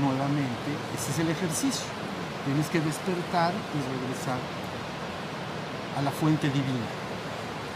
nuevamente. 0.00 0.70
Ese 0.94 1.10
es 1.12 1.18
el 1.18 1.30
ejercicio. 1.30 1.84
Tienes 2.44 2.68
que 2.68 2.80
despertar 2.80 3.52
y 3.52 3.78
regresar 3.78 4.38
a 5.98 6.02
la 6.02 6.10
fuente 6.10 6.48
divina. 6.48 6.86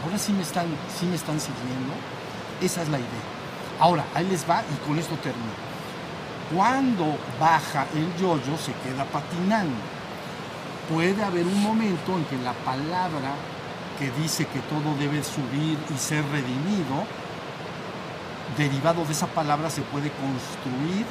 Ahora 0.03 0.17
sí 0.17 0.33
me 0.33 0.43
están, 0.43 0.67
sí 0.97 1.05
me 1.05 1.15
están 1.15 1.39
siguiendo. 1.39 1.93
Esa 2.61 2.81
es 2.81 2.89
la 2.89 2.99
idea. 2.99 3.25
Ahora, 3.79 4.05
ahí 4.13 4.27
les 4.27 4.49
va 4.49 4.61
y 4.61 4.87
con 4.87 4.97
esto 4.97 5.15
termino. 5.15 5.67
Cuando 6.53 7.17
baja 7.39 7.85
el 7.93 8.15
yoyo 8.15 8.57
se 8.57 8.73
queda 8.83 9.05
patinando. 9.05 9.75
Puede 10.93 11.23
haber 11.23 11.45
un 11.45 11.61
momento 11.61 12.15
en 12.15 12.23
que 12.25 12.37
la 12.37 12.53
palabra 12.53 13.35
que 13.99 14.11
dice 14.21 14.45
que 14.45 14.59
todo 14.61 14.95
debe 14.97 15.23
subir 15.23 15.77
y 15.93 15.97
ser 15.97 16.23
redimido, 16.29 17.03
derivado 18.57 19.03
de 19.03 19.11
esa 19.11 19.27
palabra 19.27 19.69
se 19.69 19.81
puede 19.81 20.11
construir 20.11 21.05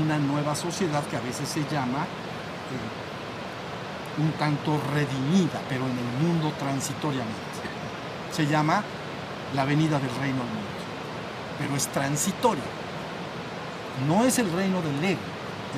una 0.00 0.18
nueva 0.18 0.54
sociedad 0.54 1.02
que 1.04 1.16
a 1.16 1.20
veces 1.20 1.48
se 1.48 1.64
llama 1.70 2.04
eh, 2.04 4.22
un 4.22 4.32
tanto 4.32 4.80
redimida, 4.94 5.60
pero 5.68 5.86
en 5.86 5.98
el 5.98 6.26
mundo 6.26 6.52
transitoriamente. 6.58 7.40
Se 8.32 8.46
llama 8.46 8.82
la 9.54 9.64
venida 9.64 9.98
del 9.98 10.14
reino 10.16 10.42
al 10.42 10.48
mundo 10.48 10.72
pero 11.62 11.76
es 11.76 11.86
transitorio. 11.88 12.64
No 14.08 14.24
es 14.24 14.38
el 14.38 14.50
reino 14.52 14.82
del 14.82 15.04
ego, 15.04 15.20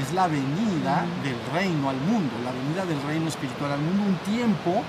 es 0.00 0.12
la 0.14 0.28
venida 0.28 1.04
del 1.22 1.36
reino 1.52 1.90
al 1.90 1.96
mundo, 1.96 2.32
la 2.42 2.52
venida 2.52 2.86
del 2.86 3.02
reino 3.06 3.28
espiritual 3.28 3.72
al 3.72 3.80
mundo 3.80 4.04
un 4.04 4.16
tiempo 4.18 4.82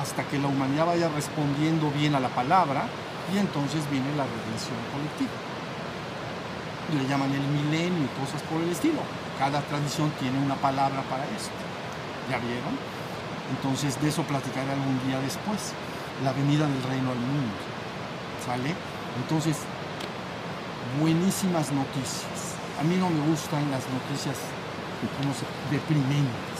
hasta 0.00 0.24
que 0.24 0.38
la 0.38 0.48
humanidad 0.48 0.86
vaya 0.86 1.08
respondiendo 1.08 1.90
bien 1.90 2.14
a 2.14 2.20
la 2.20 2.28
palabra 2.28 2.84
y 3.32 3.38
entonces 3.38 3.88
viene 3.90 4.08
la 4.16 4.24
redención 4.24 4.76
colectiva. 4.92 5.49
Le 6.96 7.06
llaman 7.06 7.30
el 7.32 7.40
milenio 7.40 8.04
y 8.04 8.20
cosas 8.20 8.42
por 8.42 8.60
el 8.60 8.70
estilo. 8.70 9.00
Cada 9.38 9.60
tradición 9.62 10.10
tiene 10.18 10.38
una 10.38 10.56
palabra 10.56 11.02
para 11.02 11.24
esto. 11.24 11.54
¿Ya 12.28 12.38
vieron? 12.38 12.74
Entonces 13.50 14.00
de 14.00 14.08
eso 14.08 14.22
platicaré 14.24 14.72
algún 14.72 14.98
día 15.06 15.20
después. 15.20 15.72
La 16.24 16.32
venida 16.32 16.66
del 16.66 16.82
reino 16.82 17.10
al 17.10 17.18
mundo. 17.18 17.54
¿Sale? 18.44 18.74
Entonces 19.22 19.56
buenísimas 20.98 21.70
noticias. 21.70 22.58
A 22.80 22.82
mí 22.82 22.96
no 22.96 23.10
me 23.10 23.20
gustan 23.28 23.70
las 23.70 23.84
noticias 23.86 24.36
como 25.16 25.32
deprimentes. 25.70 26.58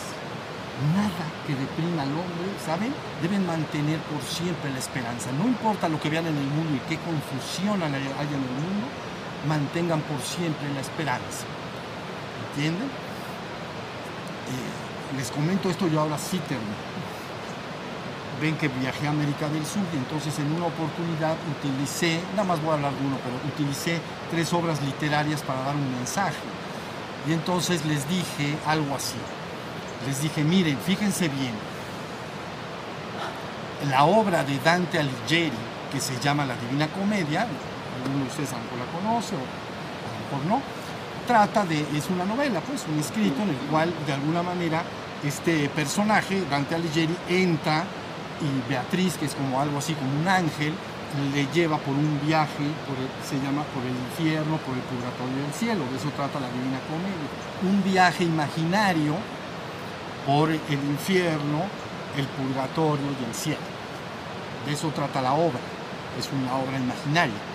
Nada 0.95 1.26
que 1.47 1.53
deprima 1.55 2.03
al 2.03 2.12
hombre, 2.12 2.49
¿saben? 2.64 2.95
Deben 3.20 3.45
mantener 3.47 3.99
por 4.09 4.22
siempre 4.22 4.70
la 4.70 4.78
esperanza. 4.78 5.33
No 5.33 5.45
importa 5.45 5.89
lo 5.89 6.01
que 6.01 6.09
vean 6.09 6.26
en 6.26 6.37
el 6.37 6.47
mundo 6.47 6.76
y 6.76 6.81
qué 6.89 6.97
confusión 7.05 7.83
haya 7.83 7.99
en 7.99 8.45
el 8.49 8.57
mundo, 8.57 8.87
mantengan 9.49 10.01
por 10.03 10.20
siempre 10.20 10.72
la 10.74 10.80
esperanza. 10.80 11.47
¿Entienden? 12.51 12.88
Eh, 14.49 15.16
les 15.16 15.30
comento 15.30 15.70
esto 15.70 15.88
yo 15.88 16.01
ahora 16.01 16.18
sí 16.18 16.38
termino 16.49 16.91
ven 18.41 18.57
que 18.57 18.68
viajé 18.68 19.07
a 19.07 19.11
América 19.11 19.49
del 19.49 19.64
Sur 19.66 19.82
y 19.93 19.99
entonces 19.99 20.36
en 20.38 20.51
una 20.53 20.66
oportunidad 20.66 21.36
utilicé, 21.59 22.20
nada 22.32 22.45
más 22.45 22.61
voy 22.62 22.70
a 22.70 22.74
hablar 22.74 22.93
de 22.93 23.07
uno, 23.07 23.18
pero 23.22 23.36
utilicé 23.53 24.01
tres 24.30 24.53
obras 24.53 24.80
literarias 24.82 25.43
para 25.43 25.62
dar 25.62 25.76
un 25.76 25.91
mensaje. 25.97 26.38
Y 27.28 27.32
entonces 27.32 27.84
les 27.84 28.09
dije 28.09 28.57
algo 28.66 28.97
así. 28.97 29.18
Les 30.07 30.22
dije, 30.22 30.43
miren, 30.43 30.78
fíjense 30.78 31.28
bien, 31.28 31.53
la 33.91 34.05
obra 34.05 34.43
de 34.43 34.59
Dante 34.61 34.99
Alighieri, 34.99 35.53
que 35.93 36.01
se 36.01 36.18
llama 36.20 36.47
La 36.47 36.55
Divina 36.57 36.88
Comedia, 36.88 37.47
algunos 38.03 38.24
de 38.24 38.30
ustedes 38.30 38.53
a 38.53 38.57
lo 38.59 38.64
mejor 38.64 38.78
la 38.78 38.92
conoce 38.92 39.34
o 39.36 39.38
a 39.38 40.11
lo 40.12 40.38
mejor 40.38 40.46
no, 40.51 40.62
trata 41.26 41.64
de, 41.64 41.80
es 41.96 42.11
una 42.11 42.24
novela, 42.24 42.61
pues, 42.61 42.84
un 42.90 42.98
escrito 42.98 43.42
en 43.42 43.51
el 43.51 43.57
cual 43.70 43.92
de 44.07 44.12
alguna 44.12 44.42
manera 44.42 44.82
este 45.24 45.68
personaje, 45.68 46.42
Dante 46.51 46.74
Alighieri, 46.74 47.14
entra 47.28 47.84
y 48.40 48.68
Beatriz, 48.68 49.16
que 49.16 49.26
es 49.26 49.34
como 49.34 49.61
algo 49.61 49.78
así 49.78 49.94
como 49.94 50.18
un 50.18 50.26
ángel, 50.26 50.74
le 51.34 51.46
lleva 51.53 51.76
por 51.78 51.94
un 51.94 52.20
viaje, 52.24 52.64
se 53.28 53.36
llama 53.36 53.64
por 53.74 53.82
el 53.84 53.94
infierno, 53.94 54.57
por 54.59 54.74
el 54.74 54.82
purgatorio 54.82 55.42
del 55.42 55.53
cielo, 55.53 55.84
de 55.90 55.96
eso 55.96 56.11
trata 56.16 56.40
la 56.40 56.48
Divina 56.48 56.78
Comedia. 56.88 57.28
Un 57.62 57.82
viaje 57.82 58.24
imaginario 58.24 59.16
por 60.26 60.51
el 60.51 60.84
infierno, 60.90 61.62
el 62.16 62.26
purgatorio 62.26 63.07
y 63.20 63.24
el 63.28 63.34
cielo. 63.34 63.66
De 64.66 64.72
eso 64.72 64.88
trata 64.88 65.20
la 65.20 65.32
obra, 65.32 65.61
es 66.18 66.28
una 66.32 66.55
obra 66.57 66.78
imaginaria. 66.78 67.49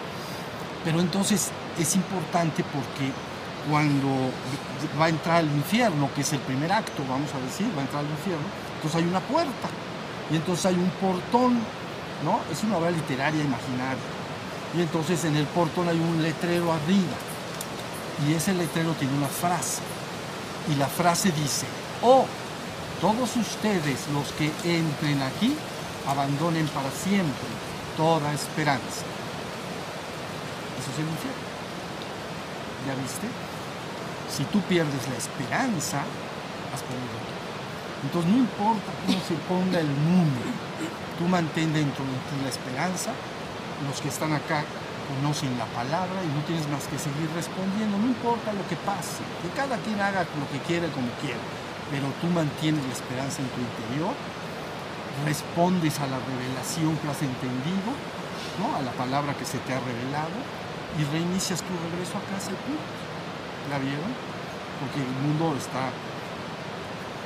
Pero 0.86 1.02
entonces 1.02 1.50
es 1.80 1.96
importante 1.96 2.64
porque 2.64 3.12
cuando 3.70 4.32
va 5.00 5.06
a 5.06 5.10
entrar 5.10 5.38
al 5.38 5.48
infierno, 5.48 6.10
que 6.14 6.22
es 6.22 6.32
el 6.32 6.40
primer 6.40 6.72
acto, 6.72 7.04
vamos 7.10 7.34
a 7.34 7.40
decir, 7.40 7.68
va 7.76 7.82
a 7.82 7.86
entrar 7.86 8.06
al 8.06 8.12
infierno, 8.12 8.46
entonces 8.76 9.02
hay 9.02 9.08
una 9.10 9.20
puerta 9.20 9.68
y 10.32 10.36
entonces 10.36 10.66
hay 10.68 10.76
un 10.76 10.90
portón, 11.02 11.60
¿no? 12.24 12.40
Es 12.52 12.64
una 12.64 12.78
obra 12.78 12.92
literaria 12.92 13.44
imaginaria. 13.44 14.04
Y 14.78 14.82
entonces 14.82 15.26
en 15.26 15.36
el 15.36 15.46
portón 15.46 15.90
hay 15.90 16.00
un 16.00 16.22
letrero 16.22 16.72
arriba. 16.72 17.18
Y 18.28 18.34
ese 18.34 18.54
letrero 18.54 18.94
tiene 18.94 19.18
una 19.18 19.28
frase. 19.28 19.82
Y 20.72 20.76
la 20.76 20.88
frase 20.88 21.32
dice, 21.32 21.66
oh, 22.02 22.26
todos 23.02 23.36
ustedes 23.36 24.08
los 24.14 24.32
que 24.34 24.52
entren 24.64 25.22
aquí, 25.22 25.56
abandonen 26.08 26.68
para 26.68 26.92
siempre 26.92 27.48
toda 27.98 28.34
esperanza. 28.34 29.04
Eso 30.80 30.92
es 30.92 31.00
el 31.00 31.08
infierno. 31.08 31.46
¿Ya 32.86 32.94
viste? 33.02 33.28
Si 34.30 34.44
tú 34.46 34.60
pierdes 34.62 35.08
la 35.10 35.18
esperanza, 35.18 36.04
has 36.74 36.82
perdido. 36.84 37.36
Entonces 38.04 38.32
no 38.32 38.38
importa 38.38 38.92
cómo 39.06 39.20
se 39.26 39.36
ponga 39.50 39.80
el 39.80 39.90
mundo, 39.90 40.42
tú 41.18 41.26
mantén 41.26 41.74
dentro 41.74 42.04
de 42.06 42.18
ti 42.30 42.36
la 42.44 42.50
esperanza, 42.50 43.12
los 43.88 44.02
que 44.02 44.10
están 44.10 44.34
acá 44.34 44.62
conocen 45.10 45.58
la 45.58 45.66
palabra 45.74 46.22
y 46.22 46.30
no 46.30 46.42
tienes 46.46 46.68
más 46.70 46.86
que 46.86 47.00
seguir 47.00 47.30
respondiendo, 47.34 47.98
no 47.98 48.06
importa 48.06 48.54
lo 48.54 48.66
que 48.68 48.76
pase, 48.78 49.26
que 49.42 49.50
cada 49.58 49.78
quien 49.82 50.02
haga 50.02 50.26
lo 50.38 50.46
que 50.52 50.60
quiere 50.66 50.90
como 50.94 51.10
quiere, 51.22 51.42
pero 51.90 52.10
tú 52.22 52.28
mantienes 52.30 52.86
la 52.86 52.94
esperanza 52.94 53.42
en 53.42 53.50
tu 53.54 53.62
interior, 53.62 54.14
respondes 55.26 55.98
a 55.98 56.06
la 56.06 56.20
revelación 56.20 56.98
que 57.02 57.10
has 57.10 57.22
entendido, 57.22 57.90
¿no? 58.60 58.76
a 58.76 58.82
la 58.82 58.92
palabra 58.94 59.34
que 59.34 59.46
se 59.46 59.58
te 59.66 59.74
ha 59.74 59.80
revelado 59.80 60.65
y 61.00 61.04
reinicias 61.04 61.62
tu 61.62 61.74
regreso 61.92 62.18
a 62.18 62.24
casa 62.32 62.52
y. 62.52 63.70
¿La 63.70 63.80
vieron? 63.80 64.12
Porque 64.80 65.02
el 65.02 65.14
mundo 65.26 65.56
está, 65.58 65.90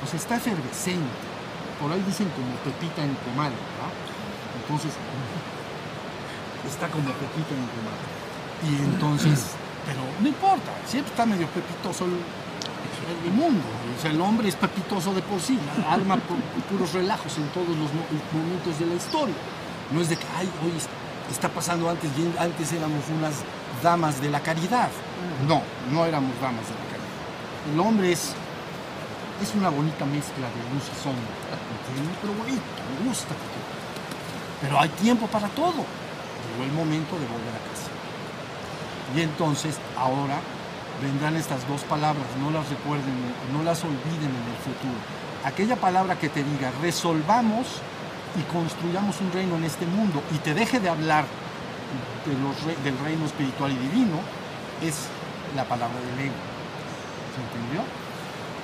pues 0.00 0.14
está 0.14 0.36
efervescente. 0.36 1.28
Por 1.78 1.92
ahí 1.92 2.02
dicen 2.06 2.28
como 2.30 2.54
pepita 2.64 3.04
en 3.04 3.14
comal, 3.26 3.52
¿no? 3.52 3.88
Entonces, 4.60 4.92
está 6.68 6.88
como 6.88 7.10
pepita 7.12 7.52
en 7.54 7.66
comal. 7.76 8.00
Y 8.64 8.70
entonces, 8.84 9.54
pero 9.86 10.00
no 10.20 10.28
importa, 10.28 10.72
siempre 10.86 11.10
está 11.10 11.26
medio 11.26 11.46
pepitoso 11.48 12.06
el, 12.06 12.18
el 13.26 13.32
mundo. 13.32 13.64
O 13.96 14.00
sea, 14.00 14.10
el 14.10 14.20
hombre 14.20 14.48
es 14.48 14.56
pepitoso 14.56 15.14
de 15.14 15.22
por 15.22 15.40
sí, 15.40 15.58
arma 15.88 16.18
puros 16.70 16.92
relajos 16.92 17.36
en 17.38 17.48
todos 17.48 17.68
los 17.76 17.90
momentos 18.32 18.78
de 18.78 18.86
la 18.86 18.94
historia. 18.94 19.34
No 19.92 20.00
es 20.00 20.08
de 20.08 20.16
que, 20.16 20.26
ay, 20.36 20.48
hoy 20.64 20.72
está 21.30 21.48
pasando 21.48 21.88
antes, 21.88 22.10
antes 22.38 22.72
éramos 22.72 23.04
unas 23.16 23.34
damas 23.82 24.20
de 24.20 24.30
la 24.30 24.40
caridad. 24.40 24.88
No, 25.46 25.62
no 25.90 26.04
éramos 26.06 26.32
damas 26.40 26.64
de 26.66 26.74
la 26.74 26.86
caridad. 26.90 27.72
El 27.72 27.80
hombre 27.80 28.12
es, 28.12 28.32
es 29.42 29.54
una 29.54 29.68
bonita 29.68 30.04
mezcla 30.04 30.46
de 30.48 30.74
luz 30.74 30.84
y 30.92 31.02
sombra. 31.02 31.22
Pero 32.20 32.34
bonito, 32.34 32.62
me 32.98 33.08
gusta. 33.08 33.34
Pero 34.60 34.80
hay 34.80 34.88
tiempo 34.90 35.26
para 35.26 35.48
todo. 35.48 35.84
Llegó 35.84 36.64
el 36.64 36.72
momento 36.72 37.18
de 37.18 37.26
volver 37.26 37.54
a 37.54 37.62
casa. 37.70 37.90
Y 39.16 39.22
entonces, 39.22 39.76
ahora 39.96 40.38
vendrán 41.00 41.36
estas 41.36 41.66
dos 41.66 41.82
palabras, 41.82 42.26
no 42.40 42.50
las 42.50 42.68
recuerden, 42.68 43.14
no 43.52 43.62
las 43.62 43.82
olviden 43.82 44.30
en 44.30 44.46
el 44.52 44.58
futuro. 44.62 45.00
Aquella 45.44 45.76
palabra 45.76 46.18
que 46.18 46.28
te 46.28 46.44
diga, 46.44 46.70
resolvamos 46.82 47.66
y 48.38 48.42
construyamos 48.52 49.20
un 49.20 49.32
reino 49.32 49.56
en 49.56 49.64
este 49.64 49.86
mundo 49.86 50.22
y 50.32 50.38
te 50.38 50.54
deje 50.54 50.78
de 50.78 50.90
hablar 50.90 51.24
del 52.84 52.98
reino 52.98 53.26
espiritual 53.26 53.72
y 53.72 53.76
divino, 53.76 54.20
es 54.82 55.08
la 55.56 55.64
palabra 55.64 55.98
del 55.98 56.26
ego. 56.26 56.40
¿Se 57.34 57.40
entendió? 57.42 57.82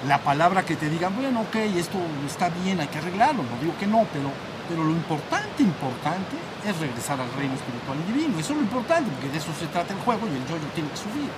La 0.07 0.19
palabra 0.19 0.65
que 0.65 0.77
te 0.77 0.89
diga, 0.89 1.09
bueno, 1.09 1.41
ok, 1.43 1.57
esto 1.77 1.99
está 2.27 2.51
bien, 2.51 2.81
hay 2.81 2.89
que 2.89 2.99
arreglarlo, 2.99 3.43
no 3.43 3.59
digo 3.61 3.75
que 3.79 3.87
no, 3.87 4.07
pero, 4.13 4.31
pero 4.69 4.85
lo 4.85 4.91
importante, 4.91 5.63
importante 5.63 6.37
es 6.65 6.79
regresar 6.79 7.21
al 7.21 7.33
reino 7.33 7.55
espiritual 7.55 7.99
y 8.05 8.13
divino. 8.13 8.39
Eso 8.39 8.53
es 8.53 8.59
lo 8.59 8.65
importante, 8.65 9.11
porque 9.11 9.31
de 9.31 9.39
eso 9.39 9.51
se 9.59 9.67
trata 9.67 9.95
el 9.95 10.01
juego 10.01 10.27
y 10.27 10.37
el 10.37 10.45
yo-yo 10.47 10.69
tiene 10.75 10.91
que 10.91 10.97
subir. 10.97 11.31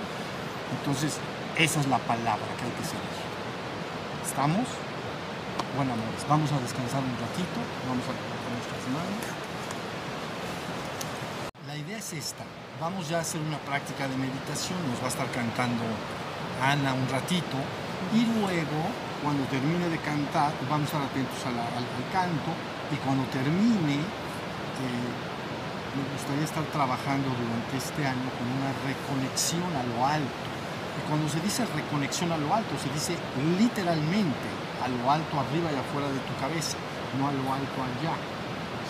Entonces, 0.79 1.17
esa 1.55 1.79
es 1.79 1.87
la 1.87 1.99
palabra 1.99 2.45
que 2.57 2.65
hay 2.65 2.75
que 2.77 2.85
seguir. 2.85 3.15
¿Estamos? 4.25 4.67
Bueno, 5.75 5.93
amores, 5.93 6.25
vamos 6.27 6.51
a 6.51 6.59
descansar 6.59 7.01
un 7.01 7.15
ratito, 7.17 7.59
vamos 7.87 8.05
a 8.05 8.13
manos. 8.89 9.21
La 9.29 9.38
idea 11.89 11.97
es 11.97 12.13
esta, 12.13 12.45
vamos 12.79 13.09
ya 13.09 13.17
a 13.17 13.21
hacer 13.21 13.41
una 13.41 13.57
práctica 13.65 14.07
de 14.07 14.15
meditación, 14.15 14.77
nos 14.93 15.01
va 15.01 15.09
a 15.09 15.13
estar 15.15 15.25
cantando 15.33 15.81
Ana 16.61 16.93
un 16.93 17.09
ratito. 17.09 17.57
Y 18.13 18.29
luego, 18.29 18.85
cuando 19.23 19.41
termine 19.49 19.89
de 19.89 19.97
cantar, 19.97 20.53
vamos 20.69 20.85
a 20.85 21.01
estar 21.01 21.01
atentos 21.01 21.41
al, 21.49 21.57
canto. 22.13 22.53
Y 22.93 22.95
cuando 23.01 23.25
termine, 23.33 24.05
eh, 24.05 25.09
me 25.97 26.03
gustaría 26.13 26.45
estar 26.45 26.61
trabajando 26.69 27.25
durante 27.33 27.73
este 27.73 28.05
año 28.05 28.29
con 28.37 28.45
una 28.45 28.69
reconexión 28.85 29.65
a 29.73 29.81
lo 29.81 30.05
alto. 30.05 30.45
Y 30.93 31.01
cuando 31.09 31.25
se 31.25 31.41
dice 31.41 31.65
reconexión 31.73 32.29
a 32.31 32.37
lo 32.37 32.53
alto, 32.53 32.77
se 32.77 32.93
dice 32.93 33.17
literalmente 33.57 34.45
a 34.77 34.87
lo 34.93 35.09
alto 35.09 35.41
arriba 35.41 35.73
y 35.73 35.77
afuera 35.81 36.05
de 36.05 36.21
tu 36.21 36.37
cabeza, 36.37 36.77
no 37.17 37.29
a 37.29 37.33
lo 37.33 37.49
alto 37.49 37.77
allá, 37.81 38.13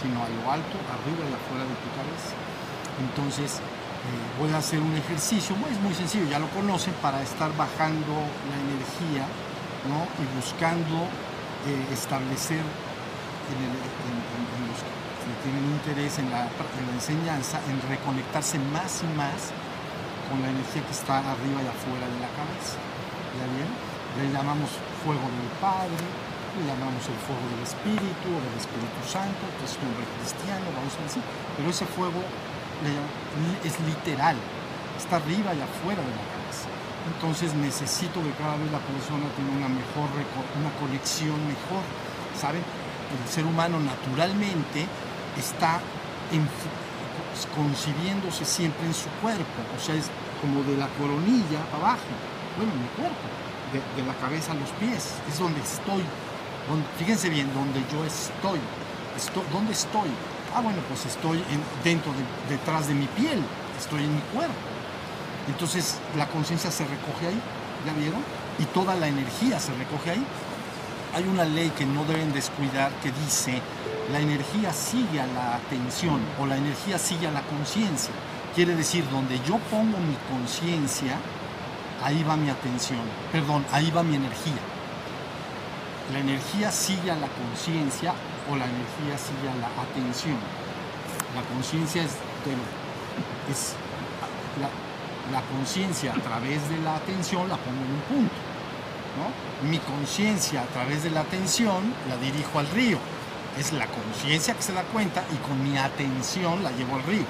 sino 0.03 0.19
a 0.19 0.27
lo 0.27 0.43
alto 0.51 0.75
arriba 0.83 1.23
y 1.23 1.31
afuera 1.31 1.63
de 1.63 1.77
tu 1.79 1.89
cabeza. 1.95 2.58
Entonces, 2.99 3.59
eh, 3.59 4.39
voy 4.39 4.51
a 4.51 4.57
hacer 4.57 4.79
un 4.79 4.95
ejercicio, 4.95 5.55
es 5.71 5.79
muy 5.79 5.93
sencillo, 5.93 6.25
ya 6.29 6.39
lo 6.39 6.49
conocen, 6.49 6.93
para 7.01 7.21
estar 7.21 7.55
bajando 7.55 8.15
la 8.47 8.57
energía 8.59 9.27
y 9.87 10.25
buscando 10.35 11.07
eh, 11.67 11.93
establecer 11.93 12.59
en, 12.59 13.71
los 14.67 14.79
que 14.79 15.33
tienen 15.43 15.63
interés 15.71 16.19
en 16.19 16.29
la, 16.31 16.47
en 16.47 16.83
la 16.87 16.93
enseñanza, 16.93 17.59
en 17.69 17.79
reconectarse 17.87 18.59
más 18.71 19.03
y 19.03 19.09
más 19.15 19.51
con 20.27 20.41
la 20.41 20.49
energía 20.49 20.83
que 20.85 20.91
está 20.91 21.19
arriba 21.19 21.63
y 21.63 21.67
afuera 21.67 22.05
de 22.07 22.19
la 22.19 22.31
cabeza. 22.35 22.77
¿Ya 23.39 23.45
bien? 23.55 23.69
Le 24.19 24.31
llamamos 24.33 24.69
fuego 25.03 25.25
del 25.27 25.49
Padre, 25.61 26.05
le 26.59 26.63
llamamos 26.65 27.03
el 27.07 27.19
fuego 27.23 27.45
del 27.55 27.63
Espíritu 27.63 28.27
o 28.31 28.39
del 28.41 28.55
Espíritu 28.57 28.99
Santo, 29.05 29.43
que 29.57 29.63
es 29.63 29.73
un 29.79 29.91
nombre 29.91 30.05
cristiano, 30.19 30.65
vamos 30.75 30.93
a 30.97 31.01
decir, 31.05 31.23
pero 31.55 31.69
ese 31.69 31.85
fuego 31.85 32.19
es 33.63 33.79
literal, 33.81 34.35
está 34.97 35.17
arriba 35.17 35.53
y 35.53 35.61
afuera 35.61 36.01
de 36.01 36.13
la 36.15 36.25
cabeza. 36.31 36.67
Entonces 37.13 37.53
necesito 37.55 38.21
que 38.21 38.31
cada 38.31 38.57
vez 38.57 38.71
la 38.71 38.79
persona 38.79 39.25
tenga 39.35 39.51
una 39.51 39.69
mejor, 39.69 40.07
una 40.59 40.71
conexión 40.79 41.39
mejor, 41.47 41.83
¿saben? 42.39 42.61
El 43.09 43.29
ser 43.29 43.45
humano 43.45 43.79
naturalmente 43.79 44.85
está 45.37 45.79
concibiéndose 47.55 48.45
siempre 48.45 48.85
en 48.85 48.93
su 48.93 49.09
cuerpo, 49.21 49.59
o 49.75 49.79
sea, 49.79 49.95
es 49.95 50.09
como 50.41 50.63
de 50.63 50.77
la 50.77 50.87
coronilla 50.99 51.59
abajo, 51.73 52.11
bueno, 52.57 52.71
mi 52.75 52.87
cuerpo, 52.95 53.27
de, 53.73 54.03
la 54.03 54.13
cabeza 54.15 54.51
a 54.51 54.55
los 54.55 54.69
pies, 54.81 55.15
es 55.27 55.39
donde 55.39 55.61
estoy, 55.61 56.03
fíjense 56.97 57.29
bien, 57.29 57.51
donde 57.53 57.79
yo 57.91 58.03
estoy, 58.05 58.59
estoy 59.15 59.43
¿dónde 59.51 59.73
estoy? 59.73 60.09
Ah, 60.55 60.61
bueno, 60.61 60.79
pues 60.87 61.05
estoy 61.05 61.43
dentro, 61.83 62.11
detrás 62.49 62.87
de 62.87 62.95
mi 62.95 63.05
piel, 63.07 63.39
estoy 63.77 64.03
en 64.03 64.15
mi 64.15 64.21
cuerpo. 64.33 64.53
Entonces 65.47 65.97
la 66.17 66.27
conciencia 66.27 66.71
se 66.71 66.83
recoge 66.85 67.27
ahí, 67.27 67.41
¿ya 67.85 67.93
vieron? 67.93 68.21
Y 68.57 68.65
toda 68.65 68.95
la 68.95 69.07
energía 69.07 69.59
se 69.59 69.73
recoge 69.73 70.11
ahí. 70.11 70.25
Hay 71.13 71.23
una 71.23 71.43
ley 71.43 71.71
que 71.71 71.85
no 71.85 72.03
deben 72.05 72.33
descuidar 72.33 72.91
que 73.01 73.11
dice 73.11 73.61
la 74.11 74.19
energía 74.19 74.73
sigue 74.73 75.21
a 75.21 75.27
la 75.27 75.55
atención 75.55 76.19
o 76.39 76.45
la 76.47 76.57
energía 76.57 76.97
sigue 76.97 77.27
a 77.27 77.31
la 77.31 77.41
conciencia. 77.43 78.13
Quiere 78.55 78.75
decir, 78.75 79.07
donde 79.11 79.39
yo 79.47 79.59
pongo 79.69 79.97
mi 79.99 80.17
conciencia, 80.29 81.15
ahí 82.03 82.23
va 82.23 82.35
mi 82.35 82.49
atención. 82.49 83.01
Perdón, 83.31 83.63
ahí 83.71 83.91
va 83.91 84.01
mi 84.01 84.15
energía. 84.15 84.57
La 86.11 86.19
energía 86.19 86.71
sigue 86.71 87.11
a 87.11 87.15
la 87.15 87.27
conciencia 87.27 88.13
o 88.51 88.55
la 88.55 88.65
energía 88.65 89.17
sigue 89.17 89.49
a 89.49 89.55
la 89.55 89.69
atención. 89.81 90.37
La 91.35 91.41
conciencia 91.53 92.03
es, 92.03 92.15
la, 95.31 95.41
conciencia 95.53 96.13
a 96.13 96.19
través 96.19 96.67
de 96.69 96.77
la 96.79 96.95
atención 96.95 97.47
la 97.47 97.57
pongo 97.57 97.81
en 97.85 97.91
un 97.93 98.01
punto. 98.01 98.35
Mi 99.69 99.79
conciencia 99.79 100.61
a 100.61 100.65
través 100.65 101.03
de 101.03 101.11
la 101.11 101.21
atención 101.21 101.93
la 102.07 102.17
dirijo 102.17 102.59
al 102.59 102.67
río 102.69 102.97
es 103.57 103.73
la 103.73 103.87
conciencia 103.87 104.53
que 104.55 104.61
se 104.61 104.73
da 104.73 104.83
cuenta 104.83 105.23
y 105.33 105.37
con 105.47 105.61
mi 105.63 105.77
atención 105.77 106.63
la 106.63 106.71
llevo 106.71 106.95
al 106.95 107.03
río. 107.03 107.25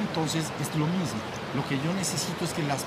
Entonces 0.00 0.44
es 0.60 0.74
lo 0.76 0.86
mismo. 0.86 1.20
Lo 1.54 1.66
que 1.68 1.76
yo 1.76 1.94
necesito 1.94 2.44
es 2.44 2.52
que 2.52 2.62
las 2.64 2.84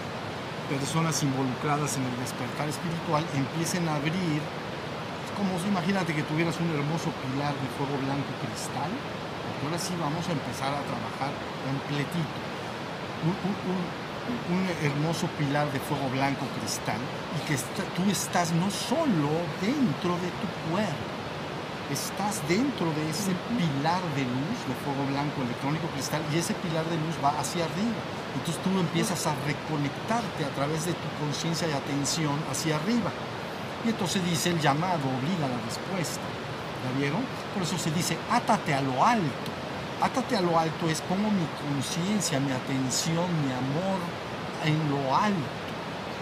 personas 0.69 1.23
involucradas 1.23 1.97
en 1.97 2.03
el 2.03 2.15
despertar 2.19 2.69
espiritual 2.69 3.25
empiecen 3.33 3.87
a 3.89 3.95
abrir, 3.95 4.41
como 5.39 5.55
imagínate 5.55 6.13
que 6.13 6.23
tuvieras 6.23 6.59
un 6.59 6.67
hermoso 6.67 7.15
pilar 7.23 7.55
de 7.55 7.67
fuego 7.79 7.95
blanco 8.03 8.27
cristal, 8.43 8.91
y 8.91 9.63
ahora 9.63 9.79
sí 9.79 9.95
vamos 9.95 10.27
a 10.27 10.35
empezar 10.35 10.75
a 10.75 10.83
trabajar 10.83 11.31
completito. 11.63 12.37
Un, 13.23 13.35
un, 14.51 14.63
hermoso 14.83 15.27
pilar 15.39 15.71
de 15.71 15.79
fuego 15.79 16.07
blanco 16.11 16.45
cristal 16.59 16.99
y 17.35 17.39
que 17.47 17.55
tú 17.95 18.03
estás 18.11 18.51
no 18.53 18.69
solo 18.69 19.31
dentro 19.59 20.13
de 20.21 20.29
tu 20.39 20.47
cuerpo, 20.69 21.07
estás 21.91 22.39
dentro 22.47 22.87
de 22.93 23.09
ese 23.09 23.33
pilar 23.57 24.03
de 24.15 24.23
luz 24.23 24.59
de 24.69 24.75
fuego 24.85 25.03
blanco 25.09 25.41
electrónico 25.41 25.87
cristal 25.95 26.21
y 26.31 26.37
ese 26.37 26.53
pilar 26.61 26.85
de 26.85 26.95
luz 26.95 27.15
va 27.23 27.33
hacia 27.39 27.65
arriba. 27.65 27.99
Entonces 28.35 28.61
tú 28.61 28.69
empiezas 28.79 29.25
a 29.25 29.33
reconectarte 29.47 30.45
a 30.45 30.51
través 30.53 30.85
de 30.85 30.93
tu 30.93 31.09
conciencia 31.19 31.67
y 31.67 31.73
atención 31.73 32.37
hacia 32.51 32.75
arriba. 32.75 33.11
Y 33.85 33.89
entonces 33.89 34.23
dice 34.25 34.49
el 34.49 34.59
llamado 34.59 35.07
obliga 35.07 35.47
la 35.47 35.59
respuesta. 35.65 36.21
¿Ya 36.83 36.99
vieron? 36.99 37.21
Por 37.53 37.63
eso 37.63 37.77
se 37.77 37.91
dice, 37.91 38.17
átate 38.31 38.73
a 38.73 38.81
lo 38.81 39.03
alto. 39.03 39.51
Átate 40.01 40.37
a 40.37 40.41
lo 40.41 40.57
alto 40.57 40.89
es 40.89 41.01
pongo 41.01 41.29
mi 41.29 41.45
conciencia, 41.59 42.39
mi 42.39 42.51
atención, 42.51 43.25
mi 43.43 43.51
amor 43.51 43.99
en 44.63 44.79
lo 44.89 45.15
alto, 45.15 45.59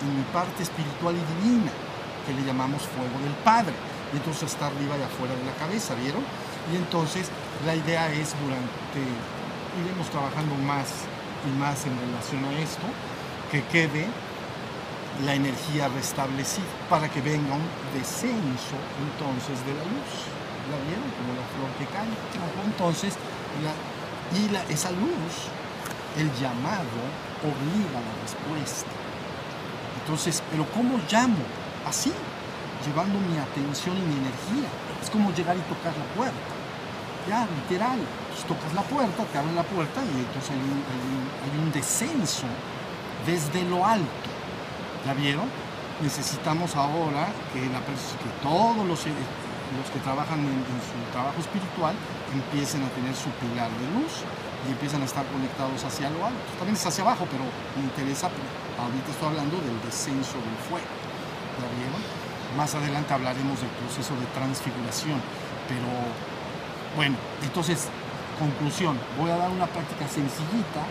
en 0.02 0.18
mi 0.18 0.24
parte 0.34 0.64
espiritual 0.64 1.16
y 1.16 1.22
divina, 1.46 1.72
que 2.26 2.34
le 2.34 2.44
llamamos 2.44 2.82
fuego 2.82 3.22
del 3.24 3.34
Padre. 3.44 3.74
y 4.14 4.18
entonces 4.18 4.52
está 4.52 4.68
arriba 4.68 4.98
y 4.98 5.04
afuera 5.04 5.36
de 5.36 5.46
la 5.46 5.54
cabeza, 5.54 5.94
¿vieron? 5.96 6.24
Y 6.72 6.76
entonces 6.76 7.30
la 7.66 7.76
idea 7.76 8.12
es 8.12 8.34
durante, 8.42 9.02
iremos 9.78 10.10
trabajando 10.10 10.56
más 10.56 11.06
y 11.46 11.60
más 11.60 11.86
en 11.86 11.94
relación 12.00 12.46
a 12.46 12.60
esto, 12.60 12.88
que 13.52 13.64
quede 13.66 14.08
la 15.26 15.34
energía 15.34 15.88
restablecida 15.88 16.66
para 16.90 17.10
que 17.10 17.22
venga 17.22 17.56
un 17.56 17.70
descenso 17.94 18.78
entonces 19.02 19.58
de 19.66 19.74
la 19.74 19.84
luz. 19.84 20.12
¿La 20.70 20.78
vieron? 20.86 21.10
Como 21.16 21.34
la 21.34 21.46
flor 21.56 21.72
que 21.80 21.86
cae. 21.88 22.12
Entonces, 22.66 23.16
y 24.36 24.52
la, 24.52 24.64
esa 24.64 24.92
luz, 24.92 25.50
el 26.18 26.28
llamado, 26.36 27.02
obliga 27.42 27.98
la 27.98 28.14
respuesta. 28.22 28.92
Entonces, 30.02 30.44
pero 30.52 30.66
¿cómo 30.72 31.00
llamo? 31.10 31.44
Así, 31.88 32.12
llevando 32.86 33.20
mi 33.20 33.38
atención 33.38 33.98
y 33.98 34.02
mi 34.02 34.16
energía. 34.20 34.70
Es 35.02 35.10
como 35.10 35.32
llegar 35.32 35.56
y 35.56 35.62
tocar 35.62 35.98
la 35.98 36.06
puerta. 36.16 36.54
Ya, 37.28 37.48
literal. 37.64 38.00
tocas 38.48 38.74
la 38.74 38.84
puerta, 38.84 39.24
te 39.24 39.38
abren 39.38 39.56
la 39.56 39.64
puerta 39.64 40.02
y 40.04 40.20
entonces 40.20 40.52
hay 40.52 41.60
un 41.60 41.72
descenso 41.72 42.46
desde 43.26 43.64
lo 43.64 43.86
alto. 43.86 44.37
¿La 45.08 45.14
vieron? 45.14 45.48
Necesitamos 46.04 46.76
ahora 46.76 47.32
que, 47.54 47.64
todos 48.44 48.76
los, 48.76 49.00
los 49.08 49.88
que 49.88 50.00
trabajan 50.04 50.40
en, 50.44 50.60
su 50.84 51.00
trabajo 51.16 51.40
espiritual 51.40 51.96
empiecen 52.36 52.84
a 52.84 52.90
tener 52.92 53.16
su 53.16 53.32
pilar 53.40 53.72
de 53.72 53.88
luz 53.96 54.28
y 54.68 54.76
empiezan 54.76 55.02
a 55.02 55.06
estar 55.06 55.24
conectados 55.32 55.80
hacia 55.80 56.10
lo 56.12 56.28
alto. 56.28 56.44
También 56.60 56.76
es 56.76 56.86
hacia 56.86 57.06
abajo, 57.08 57.24
pero 57.32 57.48
me 57.80 57.88
interesa, 57.88 58.28
ahorita 58.76 59.08
estoy 59.08 59.32
hablando 59.32 59.56
del 59.64 59.80
descenso 59.80 60.44
del 60.44 60.60
fuego. 60.68 60.92
¿La 61.64 61.72
vieron? 61.80 62.04
Más 62.60 62.76
adelante 62.76 63.14
hablaremos 63.14 63.64
del 63.64 63.72
proceso 63.80 64.12
de 64.20 64.28
transfiguración, 64.36 65.24
pero 65.72 65.88
bueno, 67.00 67.16
entonces, 67.48 67.88
conclusión, 68.36 69.00
voy 69.16 69.32
a 69.32 69.38
dar 69.40 69.56
una 69.56 69.72
práctica 69.72 70.04
sencillita 70.04 70.84